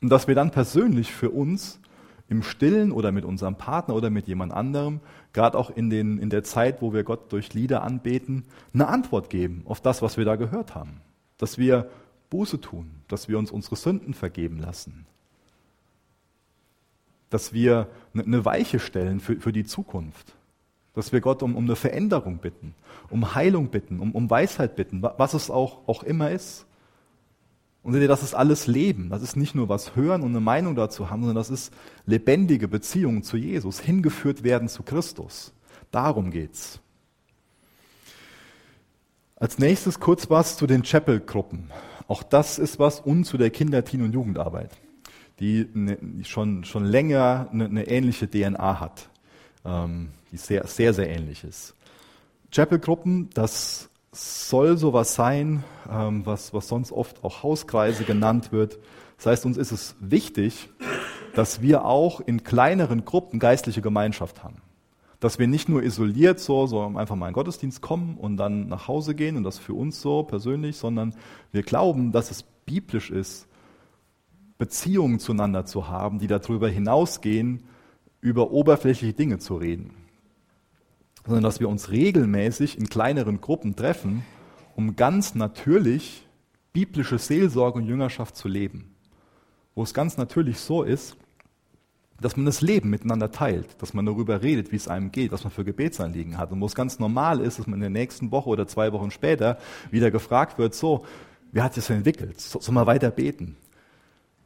und 0.00 0.08
dass 0.08 0.28
wir 0.28 0.34
dann 0.34 0.50
persönlich 0.50 1.12
für 1.12 1.30
uns 1.30 1.78
im 2.28 2.42
Stillen 2.42 2.92
oder 2.92 3.12
mit 3.12 3.24
unserem 3.24 3.56
Partner 3.56 3.94
oder 3.94 4.08
mit 4.08 4.28
jemand 4.28 4.52
anderem, 4.52 5.00
gerade 5.32 5.58
auch 5.58 5.68
in, 5.70 5.90
den, 5.90 6.18
in 6.18 6.30
der 6.30 6.44
Zeit, 6.44 6.80
wo 6.80 6.92
wir 6.92 7.02
Gott 7.02 7.32
durch 7.32 7.52
Lieder 7.52 7.82
anbeten, 7.82 8.44
eine 8.72 8.86
Antwort 8.86 9.30
geben 9.30 9.62
auf 9.66 9.80
das, 9.80 10.00
was 10.00 10.16
wir 10.16 10.24
da 10.24 10.36
gehört 10.36 10.74
haben. 10.74 11.00
Dass 11.38 11.58
wir 11.58 11.90
Buße 12.30 12.60
tun, 12.60 13.02
dass 13.08 13.28
wir 13.28 13.38
uns 13.38 13.50
unsere 13.50 13.74
Sünden 13.74 14.14
vergeben 14.14 14.58
lassen. 14.60 15.06
Dass 17.30 17.52
wir 17.52 17.88
eine 18.12 18.28
ne 18.28 18.44
Weiche 18.44 18.78
stellen 18.78 19.20
für, 19.20 19.40
für 19.40 19.52
die 19.52 19.64
Zukunft. 19.64 20.34
Dass 20.94 21.12
wir 21.12 21.20
Gott 21.20 21.42
um, 21.42 21.56
um 21.56 21.64
eine 21.64 21.76
Veränderung 21.76 22.38
bitten, 22.38 22.74
um 23.08 23.34
Heilung 23.34 23.68
bitten, 23.68 24.00
um, 24.00 24.12
um 24.12 24.28
Weisheit 24.28 24.76
bitten, 24.76 25.02
was 25.02 25.34
es 25.34 25.50
auch, 25.50 25.88
auch 25.88 26.02
immer 26.02 26.30
ist. 26.30 26.66
Und 27.82 27.94
seht 27.94 28.02
ihr, 28.02 28.08
das 28.08 28.22
ist 28.22 28.34
alles 28.34 28.66
Leben. 28.66 29.08
Das 29.08 29.22
ist 29.22 29.36
nicht 29.36 29.54
nur 29.54 29.68
was 29.68 29.96
hören 29.96 30.22
und 30.22 30.30
eine 30.30 30.40
Meinung 30.40 30.74
dazu 30.74 31.08
haben, 31.10 31.22
sondern 31.22 31.36
das 31.36 31.50
ist 31.50 31.72
lebendige 32.04 32.68
Beziehung 32.68 33.22
zu 33.22 33.36
Jesus, 33.36 33.80
hingeführt 33.80 34.42
werden 34.42 34.68
zu 34.68 34.82
Christus. 34.82 35.54
Darum 35.90 36.30
geht's. 36.30 36.80
Als 39.36 39.58
nächstes 39.58 40.00
kurz 40.00 40.28
was 40.28 40.58
zu 40.58 40.66
den 40.66 40.82
Chapel-Gruppen. 40.82 41.70
Auch 42.08 42.22
das 42.22 42.58
ist 42.58 42.78
was 42.78 43.00
und 43.00 43.24
zu 43.24 43.38
der 43.38 43.50
Kinder-, 43.50 43.84
Teen- 43.84 44.02
und 44.02 44.12
Jugendarbeit, 44.12 44.70
die, 45.40 45.66
ne, 45.72 45.98
schon, 46.24 46.64
schon 46.64 46.84
länger 46.84 47.48
eine, 47.52 47.64
eine 47.64 47.88
ähnliche 47.88 48.28
DNA 48.28 48.78
hat, 48.78 49.08
ähm, 49.64 50.10
die 50.30 50.36
sehr, 50.36 50.66
sehr, 50.66 50.92
sehr 50.94 51.08
ähnlich 51.08 51.44
ist. 51.44 51.74
Chapel-Gruppen, 52.52 53.30
das 53.32 53.88
soll 54.12 54.76
sowas 54.76 55.14
sein, 55.14 55.64
ähm, 55.90 56.26
was, 56.26 56.52
was 56.52 56.68
sonst 56.68 56.92
oft 56.92 57.24
auch 57.24 57.42
Hauskreise 57.42 58.04
genannt 58.04 58.52
wird. 58.52 58.78
Das 59.16 59.26
heißt, 59.26 59.46
uns 59.46 59.56
ist 59.56 59.72
es 59.72 59.96
wichtig, 60.00 60.68
dass 61.34 61.62
wir 61.62 61.84
auch 61.84 62.20
in 62.20 62.42
kleineren 62.42 63.04
Gruppen 63.04 63.38
geistliche 63.38 63.82
Gemeinschaft 63.82 64.42
haben. 64.42 64.56
Dass 65.20 65.38
wir 65.38 65.46
nicht 65.46 65.68
nur 65.68 65.82
isoliert 65.82 66.40
so, 66.40 66.66
so 66.66 66.82
einfach 66.82 67.14
mal 67.14 67.26
in 67.26 67.30
den 67.30 67.34
Gottesdienst 67.34 67.82
kommen 67.82 68.16
und 68.16 68.36
dann 68.36 68.68
nach 68.68 68.88
Hause 68.88 69.14
gehen 69.14 69.36
und 69.36 69.44
das 69.44 69.58
für 69.58 69.74
uns 69.74 70.00
so 70.00 70.22
persönlich, 70.22 70.76
sondern 70.76 71.14
wir 71.52 71.62
glauben, 71.62 72.12
dass 72.12 72.30
es 72.30 72.42
biblisch 72.64 73.10
ist, 73.10 73.46
Beziehungen 74.60 75.18
zueinander 75.18 75.66
zu 75.66 75.88
haben, 75.88 76.20
die 76.20 76.28
darüber 76.28 76.68
hinausgehen, 76.68 77.64
über 78.20 78.52
oberflächliche 78.52 79.14
Dinge 79.14 79.38
zu 79.38 79.56
reden 79.56 79.90
sondern 81.24 81.42
dass 81.44 81.60
wir 81.60 81.68
uns 81.68 81.90
regelmäßig 81.90 82.78
in 82.78 82.88
kleineren 82.88 83.40
Gruppen 83.40 83.76
treffen, 83.76 84.24
um 84.74 84.96
ganz 84.96 85.34
natürlich 85.34 86.26
biblische 86.72 87.18
Seelsorge 87.18 87.78
und 87.78 87.86
Jüngerschaft 87.86 88.36
zu 88.36 88.48
leben. 88.48 88.94
Wo 89.74 89.82
es 89.82 89.94
ganz 89.94 90.16
natürlich 90.16 90.58
so 90.58 90.82
ist, 90.82 91.16
dass 92.20 92.36
man 92.36 92.46
das 92.46 92.60
Leben 92.60 92.90
miteinander 92.90 93.30
teilt, 93.30 93.80
dass 93.80 93.94
man 93.94 94.04
darüber 94.04 94.42
redet, 94.42 94.72
wie 94.72 94.76
es 94.76 94.88
einem 94.88 95.10
geht, 95.10 95.32
was 95.32 95.42
man 95.42 95.52
für 95.52 95.64
Gebetsanliegen 95.64 96.36
hat. 96.36 96.52
Und 96.52 96.60
wo 96.60 96.66
es 96.66 96.74
ganz 96.74 96.98
normal 96.98 97.40
ist, 97.40 97.58
dass 97.58 97.66
man 97.66 97.76
in 97.76 97.80
der 97.80 97.90
nächsten 97.90 98.30
Woche 98.30 98.50
oder 98.50 98.66
zwei 98.66 98.92
Wochen 98.92 99.10
später 99.10 99.58
wieder 99.90 100.10
gefragt 100.10 100.58
wird, 100.58 100.74
so, 100.74 101.04
wie 101.52 101.62
hat 101.62 101.74
sich 101.74 101.84
das 101.86 101.96
entwickelt? 101.96 102.40
Soll 102.40 102.74
man 102.74 102.86
weiter 102.86 103.10
beten? 103.10 103.56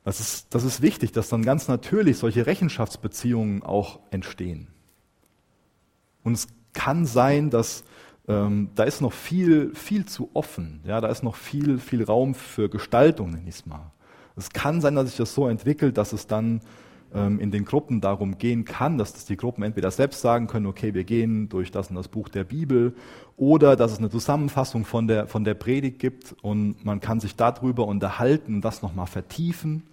Das 0.05 0.21
ist, 0.21 0.55
das 0.55 0.65
ist 0.65 0.83
wichtig, 0.83 1.13
dass 1.13 1.31
dann 1.31 1.43
ganz 1.43 1.67
natürlich 1.67 2.19
solche 2.19 2.47
Rechenschaftsbeziehungen 2.47 3.63
auch 3.63 4.01
entstehen. 4.11 4.69
Und 6.23 6.35
es 6.35 6.47
kann 6.75 7.07
sein, 7.07 7.49
dass 7.49 7.85
ähm, 8.29 8.71
da 8.75 8.85
ist 8.85 9.01
noch 9.01 9.13
viel, 9.13 9.75
viel 9.75 10.05
zu 10.05 10.31
offen. 10.35 10.81
Ja, 10.85 11.01
da 11.01 11.09
ist 11.09 11.23
noch 11.23 11.37
viel, 11.37 11.79
viel 11.79 12.05
Raum 12.05 12.35
für 12.35 12.69
Gestaltung, 12.69 13.31
nenne 13.31 13.49
ich 13.49 13.57
es 13.57 13.67
mal. 13.67 13.93
Es 14.37 14.51
kann 14.51 14.81
sein, 14.81 14.95
dass 14.95 15.07
sich 15.07 15.17
das 15.17 15.35
so 15.35 15.49
entwickelt, 15.49 15.97
dass 15.97 16.13
es 16.13 16.27
dann 16.27 16.61
ähm, 17.15 17.39
in 17.39 17.51
den 17.51 17.65
Gruppen 17.65 18.01
darum 18.01 18.37
gehen 18.37 18.65
kann, 18.65 18.99
dass 18.99 19.13
das 19.13 19.25
die 19.25 19.37
Gruppen 19.37 19.63
entweder 19.63 19.91
selbst 19.91 20.21
sagen 20.21 20.49
können, 20.49 20.67
okay, 20.67 20.93
wir 20.93 21.05
gehen 21.05 21.49
durch 21.49 21.71
das 21.71 21.89
und 21.89 21.97
das 21.97 22.09
Buch 22.09 22.29
der 22.29 22.45
Bibel, 22.45 22.95
oder 23.37 23.77
dass 23.77 23.93
es 23.93 23.99
eine 23.99 24.11
Zusammenfassung 24.11 24.85
von 24.85 25.07
der, 25.07 25.29
von 25.29 25.45
der 25.45 25.55
Predigt 25.55 25.99
gibt 25.99 26.35
und 26.43 26.85
man 26.85 27.01
kann 27.01 27.21
sich 27.21 27.37
darüber 27.37 27.87
unterhalten 27.87 28.57
und 28.57 28.61
das 28.63 28.83
nochmal 28.83 29.07
vertiefen 29.07 29.85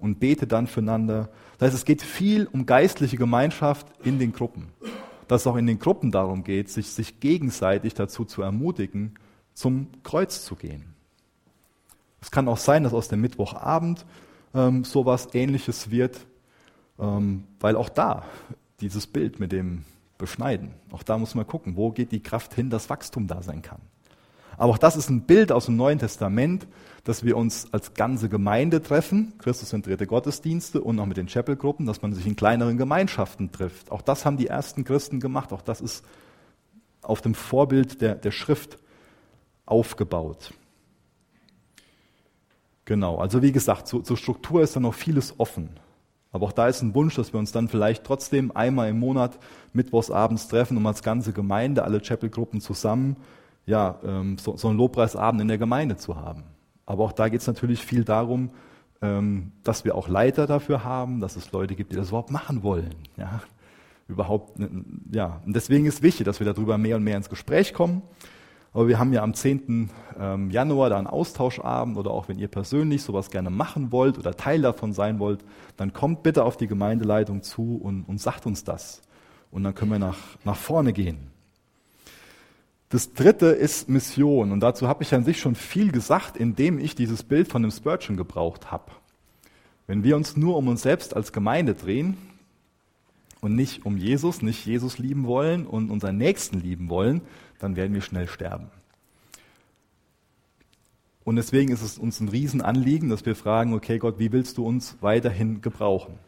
und 0.00 0.18
betet 0.18 0.52
dann 0.52 0.66
füreinander. 0.66 1.28
Das 1.58 1.68
heißt, 1.68 1.76
es 1.76 1.84
geht 1.84 2.02
viel 2.02 2.48
um 2.50 2.66
geistliche 2.66 3.16
Gemeinschaft 3.16 3.86
in 4.04 4.18
den 4.18 4.32
Gruppen 4.32 4.68
dass 5.30 5.42
es 5.42 5.46
auch 5.46 5.54
in 5.54 5.66
den 5.68 5.78
Gruppen 5.78 6.10
darum 6.10 6.42
geht, 6.42 6.68
sich, 6.70 6.90
sich 6.90 7.20
gegenseitig 7.20 7.94
dazu 7.94 8.24
zu 8.24 8.42
ermutigen, 8.42 9.14
zum 9.54 9.86
Kreuz 10.02 10.44
zu 10.44 10.56
gehen. 10.56 10.92
Es 12.20 12.32
kann 12.32 12.48
auch 12.48 12.56
sein, 12.56 12.82
dass 12.82 12.92
aus 12.92 13.06
dem 13.06 13.20
Mittwochabend 13.20 14.04
ähm, 14.54 14.82
sowas 14.82 15.28
ähnliches 15.32 15.92
wird, 15.92 16.26
ähm, 16.98 17.44
weil 17.60 17.76
auch 17.76 17.88
da 17.88 18.24
dieses 18.80 19.06
Bild 19.06 19.38
mit 19.38 19.52
dem 19.52 19.84
Beschneiden, 20.18 20.72
auch 20.90 21.04
da 21.04 21.16
muss 21.16 21.36
man 21.36 21.46
gucken, 21.46 21.76
wo 21.76 21.92
geht 21.92 22.10
die 22.10 22.24
Kraft 22.24 22.54
hin, 22.54 22.68
dass 22.68 22.90
Wachstum 22.90 23.28
da 23.28 23.40
sein 23.40 23.62
kann. 23.62 23.80
Aber 24.60 24.72
auch 24.72 24.78
das 24.78 24.94
ist 24.94 25.08
ein 25.08 25.22
Bild 25.22 25.52
aus 25.52 25.64
dem 25.64 25.76
Neuen 25.76 25.98
Testament, 25.98 26.66
dass 27.04 27.24
wir 27.24 27.38
uns 27.38 27.72
als 27.72 27.94
ganze 27.94 28.28
Gemeinde 28.28 28.82
treffen, 28.82 29.32
Christuszentrierte 29.38 30.06
Gottesdienste 30.06 30.82
und 30.82 30.98
auch 31.00 31.06
mit 31.06 31.16
den 31.16 31.28
Chapel-Gruppen, 31.28 31.86
dass 31.86 32.02
man 32.02 32.12
sich 32.12 32.26
in 32.26 32.36
kleineren 32.36 32.76
Gemeinschaften 32.76 33.52
trifft. 33.52 33.90
Auch 33.90 34.02
das 34.02 34.26
haben 34.26 34.36
die 34.36 34.48
ersten 34.48 34.84
Christen 34.84 35.18
gemacht. 35.18 35.54
Auch 35.54 35.62
das 35.62 35.80
ist 35.80 36.04
auf 37.00 37.22
dem 37.22 37.34
Vorbild 37.34 38.02
der, 38.02 38.16
der 38.16 38.32
Schrift 38.32 38.76
aufgebaut. 39.64 40.52
Genau, 42.84 43.16
also 43.16 43.40
wie 43.40 43.52
gesagt, 43.52 43.88
zur, 43.88 44.04
zur 44.04 44.18
Struktur 44.18 44.60
ist 44.60 44.76
da 44.76 44.80
noch 44.80 44.92
vieles 44.92 45.40
offen. 45.40 45.70
Aber 46.32 46.44
auch 46.44 46.52
da 46.52 46.68
ist 46.68 46.82
ein 46.82 46.94
Wunsch, 46.94 47.14
dass 47.14 47.32
wir 47.32 47.40
uns 47.40 47.50
dann 47.50 47.68
vielleicht 47.68 48.04
trotzdem 48.04 48.54
einmal 48.54 48.90
im 48.90 48.98
Monat 48.98 49.38
mittwochs 49.72 50.10
abends 50.10 50.48
treffen, 50.48 50.76
um 50.76 50.86
als 50.86 51.02
ganze 51.02 51.32
Gemeinde, 51.32 51.82
alle 51.82 52.02
Chapel-Gruppen 52.02 52.60
zusammen 52.60 53.16
ja, 53.66 53.98
ähm, 54.04 54.38
so, 54.38 54.56
so 54.56 54.68
einen 54.68 54.78
Lobpreisabend 54.78 55.40
in 55.40 55.48
der 55.48 55.58
Gemeinde 55.58 55.96
zu 55.96 56.16
haben. 56.16 56.44
Aber 56.86 57.04
auch 57.04 57.12
da 57.12 57.28
geht 57.28 57.40
es 57.40 57.46
natürlich 57.46 57.84
viel 57.84 58.04
darum, 58.04 58.50
ähm, 59.02 59.52
dass 59.62 59.84
wir 59.84 59.94
auch 59.94 60.08
Leiter 60.08 60.46
dafür 60.46 60.84
haben, 60.84 61.20
dass 61.20 61.36
es 61.36 61.52
Leute 61.52 61.74
gibt, 61.74 61.92
die 61.92 61.96
das 61.96 62.08
überhaupt 62.08 62.30
machen 62.30 62.62
wollen. 62.62 62.94
Ja, 63.16 63.42
überhaupt, 64.08 64.58
ja. 65.12 65.40
Und 65.46 65.54
deswegen 65.54 65.86
ist 65.86 66.02
wichtig, 66.02 66.24
dass 66.24 66.40
wir 66.40 66.52
darüber 66.52 66.78
mehr 66.78 66.96
und 66.96 67.04
mehr 67.04 67.16
ins 67.16 67.28
Gespräch 67.28 67.72
kommen. 67.72 68.02
Aber 68.72 68.86
wir 68.86 68.98
haben 68.98 69.12
ja 69.12 69.22
am 69.22 69.34
10. 69.34 69.90
Ähm, 70.18 70.50
Januar 70.50 70.90
da 70.90 70.98
einen 70.98 71.08
Austauschabend 71.08 71.96
oder 71.96 72.10
auch 72.12 72.28
wenn 72.28 72.38
ihr 72.38 72.48
persönlich 72.48 73.02
sowas 73.02 73.30
gerne 73.30 73.50
machen 73.50 73.90
wollt 73.90 74.16
oder 74.16 74.36
Teil 74.36 74.62
davon 74.62 74.92
sein 74.92 75.18
wollt, 75.18 75.44
dann 75.76 75.92
kommt 75.92 76.22
bitte 76.22 76.44
auf 76.44 76.56
die 76.56 76.68
Gemeindeleitung 76.68 77.42
zu 77.42 77.80
und, 77.82 78.04
und 78.04 78.20
sagt 78.20 78.46
uns 78.46 78.62
das. 78.62 79.02
Und 79.50 79.64
dann 79.64 79.74
können 79.74 79.90
wir 79.90 79.98
nach, 79.98 80.18
nach 80.44 80.56
vorne 80.56 80.92
gehen. 80.92 81.30
Das 82.90 83.12
dritte 83.14 83.46
ist 83.46 83.88
Mission. 83.88 84.50
Und 84.50 84.60
dazu 84.60 84.88
habe 84.88 85.04
ich 85.04 85.14
an 85.14 85.24
sich 85.24 85.40
schon 85.40 85.54
viel 85.54 85.92
gesagt, 85.92 86.36
indem 86.36 86.78
ich 86.78 86.96
dieses 86.96 87.22
Bild 87.22 87.48
von 87.48 87.62
dem 87.62 87.70
Spurgeon 87.70 88.16
gebraucht 88.16 88.70
habe. 88.72 88.90
Wenn 89.86 90.02
wir 90.02 90.16
uns 90.16 90.36
nur 90.36 90.56
um 90.56 90.68
uns 90.68 90.82
selbst 90.82 91.14
als 91.14 91.32
Gemeinde 91.32 91.74
drehen 91.74 92.16
und 93.40 93.54
nicht 93.54 93.86
um 93.86 93.96
Jesus, 93.96 94.42
nicht 94.42 94.66
Jesus 94.66 94.98
lieben 94.98 95.26
wollen 95.26 95.66
und 95.66 95.90
unseren 95.90 96.16
Nächsten 96.16 96.60
lieben 96.60 96.90
wollen, 96.90 97.22
dann 97.60 97.76
werden 97.76 97.94
wir 97.94 98.00
schnell 98.00 98.26
sterben. 98.28 98.70
Und 101.22 101.36
deswegen 101.36 101.70
ist 101.70 101.82
es 101.82 101.96
uns 101.96 102.18
ein 102.18 102.28
Riesenanliegen, 102.28 103.08
dass 103.08 103.24
wir 103.24 103.36
fragen, 103.36 103.72
okay 103.72 103.98
Gott, 103.98 104.18
wie 104.18 104.32
willst 104.32 104.58
du 104.58 104.66
uns 104.66 104.96
weiterhin 105.00 105.60
gebrauchen? 105.60 106.18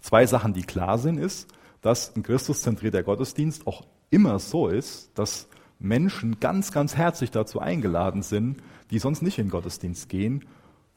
Zwei 0.00 0.26
Sachen, 0.26 0.52
die 0.52 0.62
klar 0.62 0.98
sind, 0.98 1.18
ist, 1.18 1.48
dass 1.80 2.16
ein 2.16 2.24
Christuszentrierter 2.24 3.04
Gottesdienst 3.04 3.68
auch 3.68 3.84
immer 4.10 4.40
so 4.40 4.66
ist, 4.66 5.10
dass 5.14 5.48
Menschen 5.78 6.40
ganz, 6.40 6.72
ganz 6.72 6.96
herzlich 6.96 7.30
dazu 7.30 7.60
eingeladen 7.60 8.22
sind, 8.22 8.56
die 8.90 8.98
sonst 8.98 9.22
nicht 9.22 9.38
in 9.38 9.46
den 9.46 9.50
Gottesdienst 9.50 10.08
gehen 10.08 10.44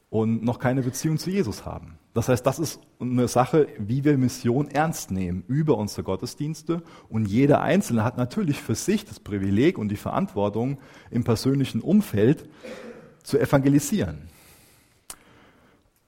und 0.09 0.43
noch 0.43 0.59
keine 0.59 0.81
Beziehung 0.81 1.17
zu 1.17 1.29
Jesus 1.29 1.65
haben. 1.65 1.99
Das 2.13 2.27
heißt, 2.27 2.45
das 2.45 2.59
ist 2.59 2.81
eine 2.99 3.27
Sache, 3.27 3.67
wie 3.77 4.03
wir 4.03 4.17
Mission 4.17 4.67
ernst 4.67 5.11
nehmen 5.11 5.43
über 5.47 5.77
unsere 5.77 6.03
Gottesdienste. 6.03 6.81
Und 7.07 7.25
jeder 7.27 7.61
Einzelne 7.61 8.03
hat 8.03 8.17
natürlich 8.17 8.61
für 8.61 8.75
sich 8.75 9.05
das 9.05 9.19
Privileg 9.19 9.77
und 9.77 9.89
die 9.89 9.95
Verantwortung, 9.95 10.79
im 11.11 11.23
persönlichen 11.23 11.81
Umfeld 11.81 12.49
zu 13.23 13.39
evangelisieren. 13.39 14.29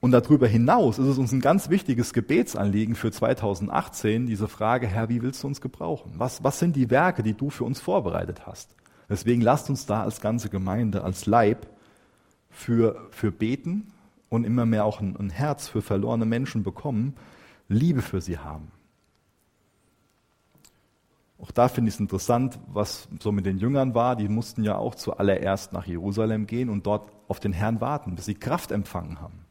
Und 0.02 0.10
darüber 0.10 0.48
hinaus 0.48 0.98
ist 0.98 1.06
es 1.06 1.16
uns 1.16 1.30
ein 1.30 1.40
ganz 1.40 1.70
wichtiges 1.70 2.12
Gebetsanliegen 2.12 2.96
für 2.96 3.12
2018, 3.12 4.26
diese 4.26 4.48
Frage, 4.48 4.88
Herr, 4.88 5.08
wie 5.08 5.22
willst 5.22 5.44
du 5.44 5.46
uns 5.46 5.60
gebrauchen? 5.60 6.14
Was, 6.16 6.42
was 6.42 6.58
sind 6.58 6.74
die 6.74 6.90
Werke, 6.90 7.22
die 7.22 7.34
du 7.34 7.50
für 7.50 7.62
uns 7.62 7.80
vorbereitet 7.80 8.44
hast? 8.44 8.74
Deswegen 9.08 9.42
lasst 9.42 9.70
uns 9.70 9.86
da 9.86 10.02
als 10.02 10.20
ganze 10.20 10.48
Gemeinde, 10.48 11.04
als 11.04 11.26
Leib 11.26 11.68
für, 12.50 13.06
für 13.12 13.30
beten 13.30 13.92
und 14.28 14.42
immer 14.42 14.66
mehr 14.66 14.86
auch 14.86 15.00
ein, 15.00 15.14
ein 15.16 15.30
Herz 15.30 15.68
für 15.68 15.82
verlorene 15.82 16.26
Menschen 16.26 16.64
bekommen, 16.64 17.14
Liebe 17.68 18.02
für 18.02 18.20
sie 18.20 18.38
haben. 18.38 18.72
Auch 21.40 21.52
da 21.52 21.68
finde 21.68 21.90
ich 21.90 21.94
es 21.94 22.00
interessant, 22.00 22.58
was 22.66 23.06
so 23.20 23.30
mit 23.30 23.46
den 23.46 23.58
Jüngern 23.58 23.94
war. 23.94 24.16
Die 24.16 24.28
mussten 24.28 24.64
ja 24.64 24.74
auch 24.74 24.96
zuallererst 24.96 25.72
nach 25.72 25.86
Jerusalem 25.86 26.48
gehen 26.48 26.70
und 26.70 26.86
dort 26.86 27.08
auf 27.28 27.38
den 27.38 27.52
Herrn 27.52 27.80
warten, 27.80 28.16
bis 28.16 28.24
sie 28.24 28.34
Kraft 28.34 28.72
empfangen 28.72 29.20
haben. 29.20 29.41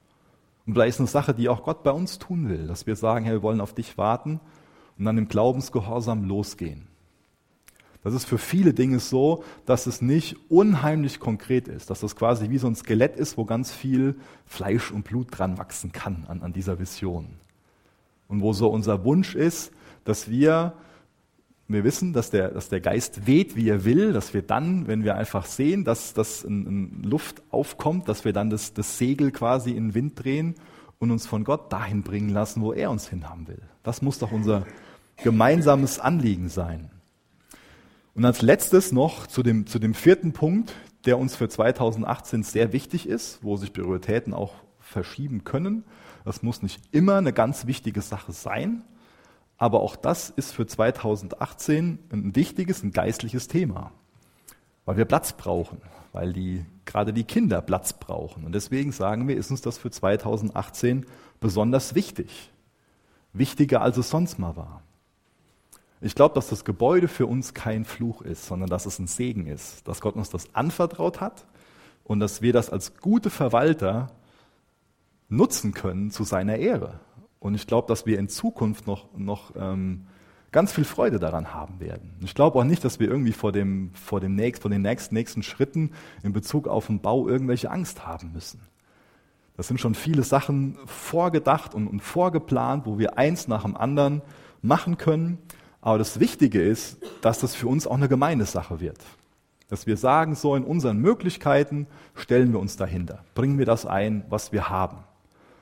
Und 0.66 0.74
vielleicht 0.74 0.96
ist 0.96 1.00
eine 1.00 1.08
Sache, 1.08 1.34
die 1.34 1.50
auch 1.50 1.64
Gott 1.64 1.84
bei 1.84 1.92
uns 1.92 2.20
tun 2.20 2.50
will, 2.50 2.68
dass 2.68 2.86
wir 2.86 2.96
sagen, 2.96 3.26
hey, 3.26 3.36
wir 3.36 3.44
wollen 3.44 3.62
auf 3.62 3.74
dich 3.74 3.98
warten 3.98 4.40
und 4.98 5.06
dann 5.06 5.18
im 5.18 5.28
Glaubensgehorsam 5.28 6.24
losgehen. 6.24 6.88
Das 8.04 8.14
ist 8.16 8.26
für 8.26 8.40
viele 8.40 8.74
Dinge 8.74 9.00
so, 9.00 9.44
dass 9.66 9.86
es 9.86 10.02
nicht 10.02 10.36
unheimlich 10.50 11.20
konkret 11.20 11.68
ist, 11.68 11.90
dass 11.90 12.00
das 12.00 12.16
quasi 12.16 12.50
wie 12.50 12.58
so 12.58 12.68
ein 12.68 12.76
Skelett 12.76 13.16
ist, 13.16 13.38
wo 13.38 13.46
ganz 13.46 13.72
viel 13.72 14.16
Fleisch 14.46 14.92
und 14.92 15.04
Blut 15.04 15.28
dran 15.30 15.60
wachsen 15.60 15.92
kann 15.92 16.26
an, 16.28 16.42
an 16.42 16.52
dieser 16.52 16.80
Vision. 16.80 17.28
Und 18.28 18.42
wo 18.42 18.54
so 18.54 18.70
unser 18.70 19.04
Wunsch 19.04 19.36
ist, 19.36 19.72
dass 20.04 20.30
wir, 20.30 20.74
wir 21.74 21.84
wissen, 21.84 22.14
dass 22.14 22.30
der, 22.30 22.50
dass 22.50 22.70
der 22.70 22.82
Geist 22.82 23.28
weht, 23.28 23.56
wie 23.56 23.70
er 23.70 23.86
will, 23.86 24.14
dass 24.14 24.34
wir 24.34 24.42
dann, 24.42 24.88
wenn 24.88 25.04
wir 25.04 25.16
einfach 25.16 25.46
sehen, 25.46 25.84
dass, 25.84 26.14
dass 26.14 26.44
in, 26.44 26.66
in 26.66 27.04
Luft 27.04 27.42
aufkommt, 27.52 28.08
dass 28.08 28.26
wir 28.26 28.34
dann 28.34 28.50
das, 28.50 28.74
das 28.74 28.98
Segel 28.98 29.32
quasi 29.32 29.72
in 29.72 29.90
den 29.90 29.94
Wind 29.94 30.24
drehen 30.24 30.56
und 31.00 31.12
uns 31.12 31.28
von 31.28 31.44
Gott 31.44 31.72
dahin 31.72 32.04
bringen 32.04 32.30
lassen, 32.30 32.62
wo 32.62 32.74
er 32.74 32.92
uns 32.92 33.08
hinhaben 33.08 33.48
will. 33.48 33.62
Das 33.84 34.02
muss 34.02 34.20
doch 34.20 34.32
unser 34.32 34.66
gemeinsames 35.18 36.00
Anliegen 36.00 36.50
sein. 36.50 36.90
Und 38.14 38.26
als 38.26 38.42
letztes 38.42 38.92
noch 38.92 39.28
zu 39.28 39.42
dem, 39.42 39.66
zu 39.68 39.80
dem 39.80 39.94
vierten 39.94 40.34
Punkt, 40.34 40.74
der 41.06 41.18
uns 41.18 41.36
für 41.36 41.50
2018 41.50 42.44
sehr 42.44 42.74
wichtig 42.74 43.08
ist, 43.08 43.40
wo 43.42 43.58
sich 43.58 43.74
Prioritäten 43.74 44.34
auch 44.34 44.54
verschieben 44.80 45.44
können. 45.44 45.84
Das 46.26 46.44
muss 46.44 46.62
nicht 46.62 46.82
immer 46.92 47.18
eine 47.18 47.34
ganz 47.34 47.66
wichtige 47.66 48.02
Sache 48.02 48.32
sein, 48.32 48.84
aber 49.62 49.82
auch 49.82 49.96
das 49.96 50.32
ist 50.32 50.54
für 50.54 50.66
2018 50.66 52.00
ein 52.12 52.36
wichtiges, 52.36 52.82
ein 52.82 52.90
geistliches 52.90 53.48
Thema, 53.48 53.92
weil 54.86 54.98
wir 54.98 55.06
Platz 55.06 55.34
brauchen, 55.34 55.84
weil 56.14 56.34
die, 56.34 56.66
gerade 56.86 57.14
die 57.14 57.26
Kinder 57.26 57.62
Platz 57.62 57.94
brauchen. 57.94 58.44
Und 58.44 58.54
deswegen 58.56 58.92
sagen 58.92 59.28
wir, 59.28 59.38
ist 59.38 59.52
uns 59.52 59.62
das 59.62 59.78
für 59.78 59.92
2018 59.92 61.06
besonders 61.40 61.94
wichtig. 61.94 62.52
Wichtiger, 63.34 63.84
als 63.84 63.98
es 63.98 64.10
sonst 64.10 64.40
mal 64.40 64.56
war. 64.56 64.82
Ich 66.02 66.16
glaube, 66.16 66.34
dass 66.34 66.48
das 66.48 66.66
Gebäude 66.66 67.08
für 67.08 67.28
uns 67.28 67.54
kein 67.54 67.86
Fluch 67.86 68.24
ist, 68.24 68.48
sondern 68.48 68.68
dass 68.68 68.88
es 68.88 68.98
ein 68.98 69.06
Segen 69.06 69.46
ist, 69.46 69.88
dass 69.88 70.02
Gott 70.02 70.16
uns 70.16 70.32
das 70.32 70.56
anvertraut 70.56 71.22
hat 71.22 71.46
und 72.04 72.20
dass 72.20 72.42
wir 72.42 72.52
das 72.52 72.72
als 72.72 72.98
gute 72.98 73.30
Verwalter 73.30 74.08
nutzen 75.30 75.76
können 75.76 76.10
zu 76.10 76.24
seiner 76.24 76.56
Ehre. 76.56 77.00
Und 77.42 77.56
ich 77.56 77.66
glaube, 77.66 77.88
dass 77.88 78.06
wir 78.06 78.20
in 78.20 78.30
Zukunft 78.30 78.86
noch, 78.86 79.08
noch 79.18 79.54
ähm, 79.56 80.06
ganz 80.52 80.74
viel 80.74 80.86
Freude 80.86 81.18
daran 81.18 81.56
haben 81.56 81.80
werden. 81.80 82.14
Ich 82.24 82.36
glaube 82.36 82.60
auch 82.60 82.64
nicht, 82.64 82.86
dass 82.86 83.00
wir 83.00 83.10
irgendwie 83.10 83.32
vor, 83.32 83.52
dem, 83.52 83.90
vor, 83.96 84.20
dem 84.20 84.36
nächst, 84.36 84.62
vor 84.62 84.70
den 84.70 84.84
nächsten, 84.84 85.16
nächsten 85.16 85.42
Schritten 85.42 85.92
in 86.22 86.34
Bezug 86.34 86.68
auf 86.68 86.86
den 86.86 87.02
Bau 87.02 87.28
irgendwelche 87.28 87.72
Angst 87.72 88.06
haben 88.06 88.32
müssen. 88.32 88.62
Das 89.58 89.68
sind 89.68 89.82
schon 89.82 89.96
viele 89.96 90.22
Sachen 90.22 90.78
vorgedacht 90.86 91.74
und, 91.74 91.88
und 91.88 92.02
vorgeplant, 92.02 92.86
wo 92.86 93.00
wir 93.00 93.18
eins 93.18 93.48
nach 93.48 93.64
dem 93.64 93.76
anderen 93.76 94.22
machen 94.62 95.00
können. 95.00 95.40
Aber 95.82 95.98
das 95.98 96.20
Wichtige 96.20 96.62
ist, 96.62 97.00
dass 97.22 97.40
das 97.40 97.56
für 97.56 97.68
uns 97.68 97.88
auch 97.88 97.96
eine 97.96 98.08
Gemeindesache 98.08 98.80
wird. 98.80 99.00
Dass 99.68 99.88
wir 99.88 99.98
sagen, 99.98 100.36
so 100.36 100.56
in 100.56 100.64
unseren 100.64 100.98
Möglichkeiten 100.98 101.88
stellen 102.14 102.52
wir 102.54 102.60
uns 102.60 102.78
dahinter. 102.78 103.24
Bringen 103.34 103.58
wir 103.58 103.66
das 103.66 103.88
ein, 103.88 104.26
was 104.30 104.52
wir 104.52 104.70
haben. 104.70 104.98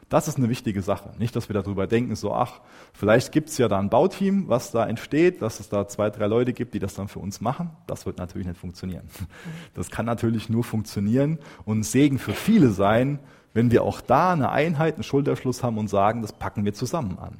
Das 0.09 0.27
ist 0.27 0.37
eine 0.37 0.49
wichtige 0.49 0.81
Sache. 0.81 1.11
Nicht, 1.19 1.35
dass 1.35 1.49
wir 1.49 1.53
darüber 1.53 1.85
denken, 1.87 2.15
so, 2.15 2.33
ach, 2.33 2.61
vielleicht 2.93 3.31
gibt 3.31 3.49
es 3.49 3.57
ja 3.57 3.67
da 3.67 3.79
ein 3.79 3.89
Bauteam, 3.89 4.47
was 4.47 4.71
da 4.71 4.87
entsteht, 4.87 5.41
dass 5.41 5.59
es 5.59 5.69
da 5.69 5.87
zwei, 5.87 6.09
drei 6.09 6.25
Leute 6.25 6.51
gibt, 6.51 6.73
die 6.73 6.79
das 6.79 6.95
dann 6.95 7.07
für 7.07 7.19
uns 7.19 7.41
machen. 7.41 7.69
Das 7.85 8.05
wird 8.05 8.17
natürlich 8.17 8.47
nicht 8.47 8.59
funktionieren. 8.59 9.03
Das 9.75 9.91
kann 9.91 10.05
natürlich 10.05 10.49
nur 10.49 10.63
funktionieren 10.63 11.37
und 11.63 11.79
ein 11.79 11.83
Segen 11.83 12.19
für 12.19 12.33
viele 12.33 12.69
sein, 12.71 13.19
wenn 13.53 13.71
wir 13.71 13.83
auch 13.83 14.01
da 14.01 14.33
eine 14.33 14.49
Einheit, 14.49 14.95
einen 14.95 15.03
Schulterschluss 15.03 15.63
haben 15.63 15.77
und 15.77 15.87
sagen, 15.87 16.21
das 16.21 16.33
packen 16.33 16.65
wir 16.65 16.73
zusammen 16.73 17.17
an 17.19 17.37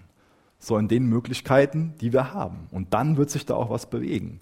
so 0.60 0.78
in 0.78 0.88
den 0.90 1.08
Möglichkeiten, 1.08 1.94
die 2.02 2.14
wir 2.14 2.34
haben. 2.34 2.68
Und 2.72 2.94
dann 2.94 3.18
wird 3.18 3.30
sich 3.30 3.46
da 3.46 3.56
auch 3.56 3.70
was 3.70 3.90
bewegen. 3.90 4.42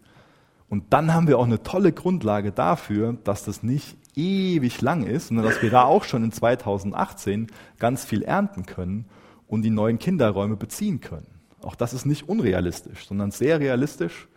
Und 0.68 0.92
dann 0.92 1.14
haben 1.14 1.28
wir 1.28 1.38
auch 1.38 1.46
eine 1.46 1.64
tolle 1.64 1.94
Grundlage 1.94 2.52
dafür, 2.52 3.16
dass 3.24 3.46
das 3.46 3.64
nicht 3.64 3.96
ewig 4.18 4.82
lang 4.82 5.06
ist, 5.06 5.28
sondern 5.28 5.46
dass 5.46 5.62
wir 5.62 5.70
da 5.70 5.84
auch 5.84 6.04
schon 6.04 6.24
in 6.24 6.32
2018 6.32 7.48
ganz 7.80 8.04
viel 8.04 8.24
ernten 8.24 8.66
können 8.66 9.06
und 9.48 9.62
die 9.62 9.70
neuen 9.70 10.00
Kinderräume 10.00 10.58
beziehen 10.58 11.00
können. 11.00 11.28
Auch 11.62 11.76
das 11.76 11.94
ist 11.94 12.06
nicht 12.06 12.28
unrealistisch, 12.28 13.08
sondern 13.08 13.32
sehr 13.32 13.60
realistisch. 13.60 14.28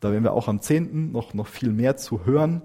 Da 0.00 0.12
werden 0.12 0.24
wir 0.24 0.32
auch 0.32 0.48
am 0.48 0.60
10. 0.60 1.12
noch, 1.12 1.34
noch 1.34 1.46
viel 1.46 1.70
mehr 1.70 1.96
zu 1.96 2.26
hören 2.26 2.62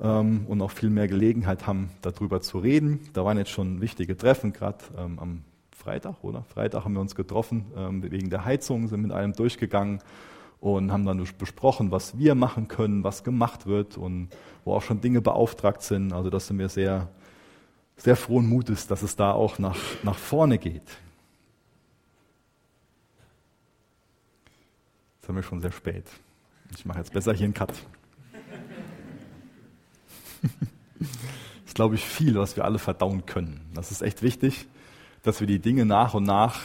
ähm, 0.00 0.46
und 0.46 0.60
auch 0.62 0.70
viel 0.70 0.90
mehr 0.90 1.08
Gelegenheit 1.08 1.66
haben, 1.66 1.90
darüber 2.02 2.40
zu 2.40 2.58
reden. 2.58 3.00
Da 3.12 3.24
waren 3.24 3.38
jetzt 3.38 3.50
schon 3.50 3.80
wichtige 3.80 4.16
Treffen, 4.16 4.52
gerade 4.52 4.78
ähm, 4.96 5.18
am 5.18 5.44
Freitag, 5.76 6.22
oder? 6.22 6.44
Freitag 6.44 6.84
haben 6.84 6.92
wir 6.92 7.00
uns 7.00 7.14
getroffen 7.14 7.66
ähm, 7.76 8.02
wegen 8.10 8.30
der 8.30 8.44
Heizung, 8.44 8.86
sind 8.88 9.02
mit 9.02 9.12
allem 9.12 9.32
durchgegangen 9.32 10.00
und 10.60 10.92
haben 10.92 11.04
dann 11.06 11.26
besprochen, 11.38 11.90
was 11.90 12.18
wir 12.18 12.34
machen 12.34 12.68
können, 12.68 13.02
was 13.02 13.24
gemacht 13.24 13.66
wird 13.66 13.96
und 13.96 14.28
wo 14.64 14.74
auch 14.74 14.82
schon 14.82 15.00
Dinge 15.00 15.20
beauftragt 15.20 15.82
sind. 15.82 16.12
Also 16.12 16.30
das 16.30 16.46
sind 16.46 16.58
wir 16.58 16.68
sehr, 16.68 17.08
sehr 17.96 18.16
frohen 18.16 18.46
Mutes, 18.46 18.86
dass 18.86 19.02
es 19.02 19.16
da 19.16 19.32
auch 19.32 19.58
nach, 19.58 19.78
nach 20.02 20.18
vorne 20.18 20.58
geht. 20.58 20.82
Jetzt 25.16 25.28
haben 25.28 25.36
wir 25.36 25.42
schon 25.42 25.60
sehr 25.60 25.72
spät. 25.72 26.04
Ich 26.76 26.84
mache 26.84 26.98
jetzt 26.98 27.12
besser 27.12 27.32
hier 27.32 27.44
einen 27.44 27.54
Cut. 27.54 27.72
das 30.42 30.50
ist, 31.66 31.74
glaube 31.74 31.94
ich, 31.94 32.04
viel, 32.04 32.36
was 32.36 32.56
wir 32.56 32.64
alle 32.64 32.78
verdauen 32.78 33.26
können. 33.26 33.68
Das 33.74 33.90
ist 33.90 34.02
echt 34.02 34.22
wichtig 34.22 34.66
dass 35.22 35.40
wir 35.40 35.46
die 35.46 35.58
Dinge 35.58 35.84
nach 35.84 36.14
und 36.14 36.24
nach 36.24 36.60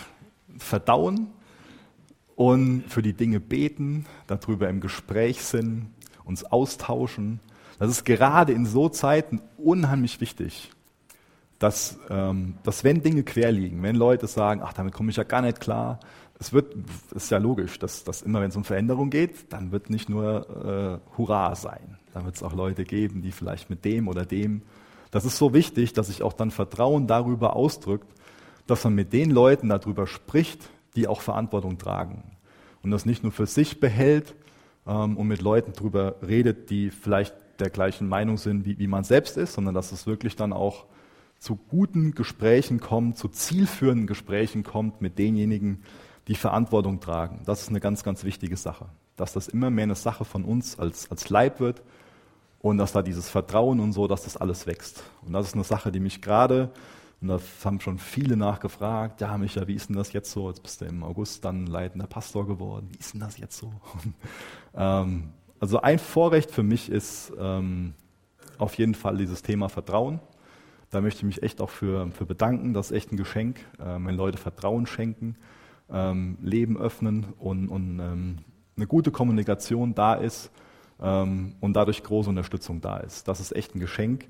verdauen 0.57 1.27
und 2.35 2.83
für 2.87 3.01
die 3.01 3.13
Dinge 3.13 3.39
beten, 3.39 4.05
darüber 4.27 4.69
im 4.69 4.81
Gespräch 4.81 5.41
sind, 5.41 5.89
uns 6.23 6.43
austauschen. 6.43 7.39
Das 7.79 7.89
ist 7.89 8.05
gerade 8.05 8.53
in 8.53 8.65
so 8.65 8.89
Zeiten 8.89 9.41
unheimlich 9.57 10.21
wichtig, 10.21 10.71
dass, 11.59 11.97
ähm, 12.09 12.55
dass 12.63 12.83
wenn 12.83 13.01
Dinge 13.01 13.23
quer 13.23 13.51
liegen, 13.51 13.81
wenn 13.83 13.95
Leute 13.95 14.27
sagen, 14.27 14.61
ach, 14.63 14.73
damit 14.73 14.93
komme 14.93 15.11
ich 15.11 15.17
ja 15.17 15.23
gar 15.23 15.41
nicht 15.41 15.59
klar, 15.59 15.99
es 16.37 16.51
wird, 16.51 16.75
ist 17.13 17.31
ja 17.31 17.37
logisch, 17.37 17.79
dass, 17.79 18.03
dass 18.03 18.21
immer 18.21 18.41
wenn 18.41 18.49
es 18.49 18.57
um 18.57 18.65
Veränderung 18.65 19.09
geht, 19.09 19.53
dann 19.53 19.71
wird 19.71 19.89
nicht 19.89 20.09
nur 20.09 21.01
äh, 21.13 21.17
Hurra 21.17 21.55
sein. 21.55 21.97
Dann 22.13 22.25
wird 22.25 22.35
es 22.35 22.43
auch 22.43 22.53
Leute 22.53 22.83
geben, 22.83 23.21
die 23.21 23.31
vielleicht 23.31 23.69
mit 23.69 23.85
dem 23.85 24.09
oder 24.09 24.25
dem. 24.25 24.61
Das 25.11 25.23
ist 25.23 25.37
so 25.37 25.53
wichtig, 25.53 25.93
dass 25.93 26.07
sich 26.07 26.23
auch 26.23 26.33
dann 26.33 26.51
Vertrauen 26.51 27.07
darüber 27.07 27.55
ausdrückt, 27.55 28.07
dass 28.67 28.83
man 28.83 28.95
mit 28.95 29.13
den 29.13 29.31
Leuten 29.31 29.69
darüber 29.69 30.07
spricht, 30.07 30.69
die 30.95 31.07
auch 31.07 31.21
Verantwortung 31.21 31.77
tragen. 31.77 32.23
Und 32.83 32.91
das 32.91 33.05
nicht 33.05 33.23
nur 33.23 33.31
für 33.31 33.47
sich 33.47 33.79
behält 33.79 34.35
ähm, 34.87 35.17
und 35.17 35.27
mit 35.27 35.41
Leuten 35.41 35.73
darüber 35.73 36.15
redet, 36.25 36.69
die 36.69 36.89
vielleicht 36.91 37.33
der 37.59 37.69
gleichen 37.69 38.07
Meinung 38.07 38.37
sind, 38.37 38.65
wie, 38.65 38.77
wie 38.79 38.87
man 38.87 39.03
selbst 39.03 39.37
ist, 39.37 39.53
sondern 39.53 39.73
dass 39.73 39.91
es 39.91 40.07
wirklich 40.07 40.35
dann 40.35 40.53
auch 40.53 40.85
zu 41.39 41.55
guten 41.55 42.11
Gesprächen 42.13 42.79
kommt, 42.79 43.17
zu 43.17 43.27
zielführenden 43.27 44.07
Gesprächen 44.07 44.63
kommt 44.63 45.01
mit 45.01 45.19
denjenigen, 45.19 45.83
die 46.27 46.35
Verantwortung 46.35 46.99
tragen. 46.99 47.41
Das 47.45 47.61
ist 47.61 47.69
eine 47.69 47.79
ganz, 47.79 48.03
ganz 48.03 48.23
wichtige 48.23 48.57
Sache. 48.57 48.87
Dass 49.15 49.33
das 49.33 49.47
immer 49.47 49.69
mehr 49.69 49.83
eine 49.83 49.95
Sache 49.95 50.25
von 50.25 50.43
uns 50.43 50.79
als, 50.79 51.09
als 51.11 51.29
Leib 51.29 51.59
wird 51.59 51.83
und 52.59 52.77
dass 52.77 52.93
da 52.93 53.01
dieses 53.01 53.29
Vertrauen 53.29 53.79
und 53.79 53.93
so, 53.93 54.07
dass 54.07 54.23
das 54.23 54.37
alles 54.37 54.65
wächst. 54.65 55.03
Und 55.25 55.33
das 55.33 55.47
ist 55.47 55.53
eine 55.53 55.63
Sache, 55.63 55.91
die 55.91 55.99
mich 55.99 56.21
gerade 56.21 56.71
und 57.21 57.29
das 57.29 57.43
haben 57.63 57.79
schon 57.79 57.97
viele 57.97 58.37
nachgefragt, 58.37 59.21
ja 59.21 59.37
Micha, 59.37 59.67
wie 59.67 59.75
ist 59.75 59.89
denn 59.89 59.95
das 59.95 60.13
jetzt 60.13 60.31
so? 60.31 60.49
Jetzt 60.49 60.63
bist 60.63 60.81
du 60.81 60.85
im 60.85 61.03
August 61.03 61.43
dann 61.45 61.65
leitender 61.65 62.07
Pastor 62.07 62.45
geworden. 62.45 62.89
Wie 62.91 62.99
ist 62.99 63.13
denn 63.13 63.21
das 63.21 63.37
jetzt 63.37 63.57
so? 63.57 63.73
ähm, 64.75 65.29
also 65.59 65.81
ein 65.81 65.99
Vorrecht 65.99 66.51
für 66.51 66.63
mich 66.63 66.89
ist 66.89 67.31
ähm, 67.39 67.93
auf 68.57 68.75
jeden 68.75 68.95
Fall 68.95 69.17
dieses 69.17 69.41
Thema 69.41 69.69
Vertrauen. 69.69 70.19
Da 70.91 71.01
möchte 71.01 71.19
ich 71.19 71.23
mich 71.23 71.43
echt 71.43 71.61
auch 71.61 71.69
für, 71.69 72.11
für 72.11 72.25
bedanken. 72.25 72.73
Das 72.73 72.91
ist 72.91 72.97
echt 72.97 73.11
ein 73.11 73.17
Geschenk, 73.17 73.59
äh, 73.79 73.83
wenn 73.83 74.15
Leute 74.15 74.37
Vertrauen 74.37 74.85
schenken, 74.85 75.37
ähm, 75.89 76.37
Leben 76.41 76.77
öffnen 76.77 77.33
und, 77.39 77.69
und 77.69 77.99
ähm, 77.99 78.37
eine 78.77 78.87
gute 78.87 79.11
Kommunikation 79.11 79.95
da 79.95 80.15
ist 80.15 80.51
ähm, 81.01 81.55
und 81.61 81.73
dadurch 81.73 82.03
große 82.03 82.29
Unterstützung 82.29 82.81
da 82.81 82.97
ist. 82.97 83.27
Das 83.27 83.39
ist 83.39 83.55
echt 83.55 83.75
ein 83.75 83.79
Geschenk. 83.79 84.27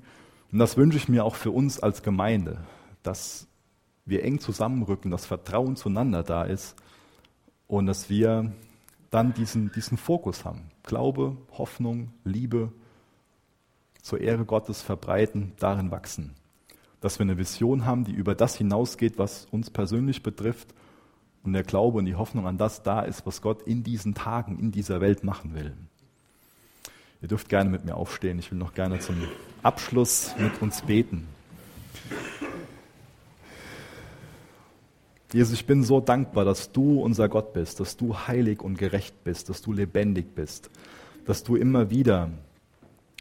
Und 0.52 0.58
das 0.58 0.76
wünsche 0.76 0.96
ich 0.96 1.08
mir 1.08 1.24
auch 1.24 1.34
für 1.34 1.50
uns 1.50 1.80
als 1.80 2.02
Gemeinde 2.02 2.58
dass 3.06 3.46
wir 4.04 4.24
eng 4.24 4.38
zusammenrücken, 4.40 5.10
dass 5.10 5.26
Vertrauen 5.26 5.76
zueinander 5.76 6.22
da 6.22 6.44
ist 6.44 6.76
und 7.66 7.86
dass 7.86 8.10
wir 8.10 8.52
dann 9.10 9.34
diesen, 9.34 9.72
diesen 9.72 9.96
Fokus 9.96 10.44
haben. 10.44 10.70
Glaube, 10.82 11.36
Hoffnung, 11.52 12.12
Liebe 12.24 12.72
zur 14.02 14.20
Ehre 14.20 14.44
Gottes 14.44 14.82
verbreiten, 14.82 15.52
darin 15.58 15.90
wachsen. 15.90 16.34
Dass 17.00 17.18
wir 17.18 17.24
eine 17.24 17.38
Vision 17.38 17.84
haben, 17.84 18.04
die 18.04 18.12
über 18.12 18.34
das 18.34 18.56
hinausgeht, 18.56 19.18
was 19.18 19.46
uns 19.46 19.70
persönlich 19.70 20.22
betrifft 20.22 20.74
und 21.42 21.52
der 21.52 21.62
Glaube 21.62 21.98
und 21.98 22.06
die 22.06 22.14
Hoffnung 22.14 22.46
an 22.46 22.58
das 22.58 22.82
da 22.82 23.02
ist, 23.02 23.26
was 23.26 23.42
Gott 23.42 23.62
in 23.62 23.82
diesen 23.82 24.14
Tagen, 24.14 24.58
in 24.58 24.72
dieser 24.72 25.00
Welt 25.00 25.24
machen 25.24 25.54
will. 25.54 25.76
Ihr 27.22 27.28
dürft 27.28 27.48
gerne 27.48 27.70
mit 27.70 27.84
mir 27.84 27.96
aufstehen. 27.96 28.38
Ich 28.38 28.50
will 28.50 28.58
noch 28.58 28.74
gerne 28.74 28.98
zum 28.98 29.16
Abschluss 29.62 30.34
mit 30.38 30.60
uns 30.60 30.82
beten. 30.82 31.26
Jesus, 35.32 35.54
ich 35.54 35.66
bin 35.66 35.82
so 35.82 36.00
dankbar, 36.00 36.44
dass 36.44 36.72
du 36.72 37.00
unser 37.00 37.28
Gott 37.28 37.52
bist, 37.52 37.80
dass 37.80 37.96
du 37.96 38.16
heilig 38.16 38.62
und 38.62 38.78
gerecht 38.78 39.24
bist, 39.24 39.48
dass 39.48 39.60
du 39.60 39.72
lebendig 39.72 40.34
bist, 40.34 40.70
dass 41.24 41.42
du 41.42 41.56
immer 41.56 41.90
wieder 41.90 42.30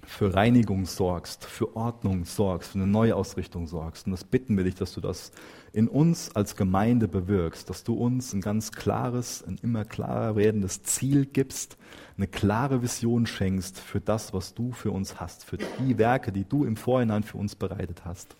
für 0.06 0.34
Reinigung 0.34 0.86
sorgst, 0.86 1.46
für 1.46 1.76
Ordnung 1.76 2.26
sorgst, 2.26 2.72
für 2.72 2.80
eine 2.80 2.88
Neuausrichtung 2.88 3.68
sorgst. 3.68 4.06
Und 4.06 4.12
das 4.12 4.24
bitten 4.24 4.58
wir 4.58 4.64
dich, 4.64 4.76
dass 4.76 4.94
du 4.94 5.02
das 5.02 5.32
in 5.74 5.88
uns 5.88 6.34
als 6.36 6.56
Gemeinde 6.56 7.08
bewirkst, 7.08 7.70
dass 7.70 7.84
du 7.84 7.96
uns 7.96 8.34
ein 8.34 8.42
ganz 8.42 8.72
klares, 8.72 9.44
ein 9.46 9.58
immer 9.62 9.84
klarer 9.84 10.36
werdendes 10.36 10.84
Ziel 10.84 11.26
gibst, 11.26 11.78
eine 12.18 12.28
klare 12.28 12.82
Vision 12.82 13.26
schenkst 13.26 13.80
für 13.80 14.00
das, 14.00 14.34
was 14.34 14.54
du 14.54 14.72
für 14.72 14.92
uns 14.92 15.20
hast, 15.20 15.44
für 15.44 15.58
die 15.58 15.98
Werke, 15.98 16.32
die 16.32 16.46
du 16.46 16.64
im 16.64 16.78
Vorhinein 16.78 17.24
für 17.24 17.38
uns 17.38 17.56
bereitet 17.56 18.06
hast. 18.06 18.38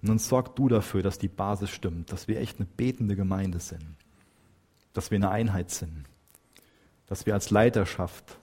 Und 0.00 0.08
dann 0.08 0.18
sorg 0.18 0.56
du 0.56 0.68
dafür, 0.68 1.02
dass 1.02 1.18
die 1.18 1.28
Basis 1.28 1.70
stimmt, 1.70 2.12
dass 2.12 2.28
wir 2.28 2.40
echt 2.40 2.58
eine 2.58 2.66
betende 2.76 3.16
Gemeinde 3.16 3.60
sind, 3.60 3.84
dass 4.94 5.10
wir 5.10 5.16
eine 5.16 5.30
Einheit 5.30 5.70
sind, 5.70 6.04
dass 7.08 7.26
wir 7.26 7.34
als 7.34 7.50
Leiterschaft 7.50 8.38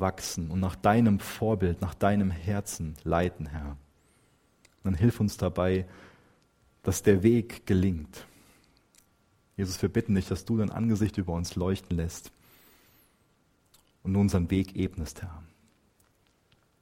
wachsen 0.00 0.50
und 0.50 0.60
nach 0.60 0.76
deinem 0.76 1.20
Vorbild, 1.20 1.80
nach 1.80 1.94
deinem 1.94 2.30
Herzen 2.30 2.94
leiten, 3.04 3.46
Herr. 3.46 3.76
Dann 4.82 4.94
hilf 4.94 5.20
uns 5.20 5.36
dabei, 5.36 5.86
dass 6.82 7.02
der 7.02 7.22
Weg 7.22 7.66
gelingt. 7.66 8.26
Jesus, 9.56 9.80
wir 9.82 9.90
bitten 9.90 10.14
dich, 10.14 10.26
dass 10.26 10.44
du 10.44 10.56
dein 10.56 10.70
Angesicht 10.70 11.18
über 11.18 11.34
uns 11.34 11.54
leuchten 11.54 11.96
lässt 11.96 12.32
und 14.02 14.16
unseren 14.16 14.50
Weg 14.50 14.74
ebnest, 14.76 15.22
Herr. 15.22 15.42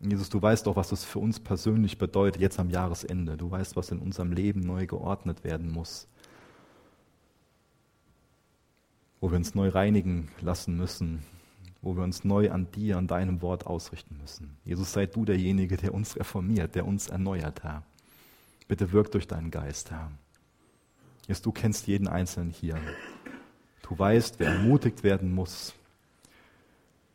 Jesus, 0.01 0.29
du 0.29 0.41
weißt 0.41 0.66
doch, 0.66 0.77
was 0.77 0.91
das 0.91 1.05
für 1.05 1.19
uns 1.19 1.41
persönlich 1.41 1.99
bedeutet, 1.99 2.41
jetzt 2.41 2.61
am 2.61 2.71
Jahresende. 2.71 3.37
Du 3.37 3.51
weißt, 3.51 3.75
was 3.75 3.91
in 3.91 3.99
unserem 3.99 4.31
Leben 4.31 4.61
neu 4.61 4.87
geordnet 4.87 5.43
werden 5.43 5.73
muss. 5.73 6.07
Wo 9.21 9.31
wir 9.31 9.37
uns 9.37 9.57
neu 9.57 9.71
reinigen 9.71 10.31
lassen 10.41 10.77
müssen, 10.77 11.25
wo 11.81 11.97
wir 11.97 12.03
uns 12.03 12.24
neu 12.24 12.51
an 12.51 12.70
dir, 12.72 12.97
an 12.97 13.07
deinem 13.07 13.41
Wort 13.41 13.66
ausrichten 13.66 14.18
müssen. 14.20 14.57
Jesus, 14.64 14.93
sei 14.93 15.07
du 15.07 15.24
derjenige, 15.24 15.76
der 15.76 15.95
uns 15.95 16.16
reformiert, 16.16 16.74
der 16.74 16.87
uns 16.87 17.09
erneuert, 17.09 17.62
Herr. 17.62 17.85
Bitte 18.66 18.93
wirk 18.93 19.11
durch 19.12 19.26
deinen 19.26 19.51
Geist, 19.51 19.91
Herr. 19.91 20.11
Jesus, 21.26 21.43
du 21.43 21.53
kennst 21.53 21.87
jeden 21.87 22.09
Einzelnen 22.09 22.51
hier. 22.51 22.79
Du 23.83 23.99
weißt, 23.99 24.39
wer 24.39 24.49
ermutigt 24.49 25.03
werden 25.03 25.35
muss, 25.35 25.74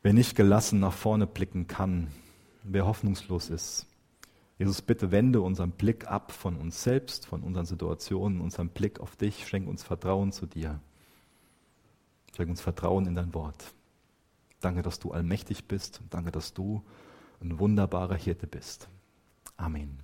wer 0.02 0.14
nicht 0.14 0.36
gelassen 0.36 0.80
nach 0.80 0.94
vorne 0.94 1.28
blicken 1.28 1.68
kann, 1.68 2.08
wer 2.64 2.86
hoffnungslos 2.86 3.50
ist. 3.50 3.86
Jesus, 4.58 4.82
bitte 4.82 5.12
wende 5.12 5.42
unseren 5.42 5.72
Blick 5.72 6.08
ab 6.08 6.32
von 6.32 6.56
uns 6.56 6.84
selbst, 6.84 7.26
von 7.26 7.44
unseren 7.44 7.66
Situationen, 7.66 8.40
unseren 8.40 8.70
Blick 8.70 9.00
auf 9.00 9.16
dich. 9.16 9.48
Schenk 9.48 9.68
uns 9.68 9.84
Vertrauen 9.84 10.32
zu 10.32 10.46
dir. 10.46 10.80
Schenk 12.36 12.50
uns 12.50 12.62
Vertrauen 12.62 13.06
in 13.06 13.16
dein 13.16 13.34
Wort. 13.34 13.74
Danke, 14.64 14.82
dass 14.82 14.98
du 15.00 15.12
allmächtig 15.12 15.68
bist. 15.68 16.02
Danke, 16.10 16.32
dass 16.32 16.54
du 16.54 16.84
ein 17.42 17.60
wunderbarer 17.60 18.16
Hirte 18.16 18.48
bist. 18.48 18.88
Amen. 19.58 20.04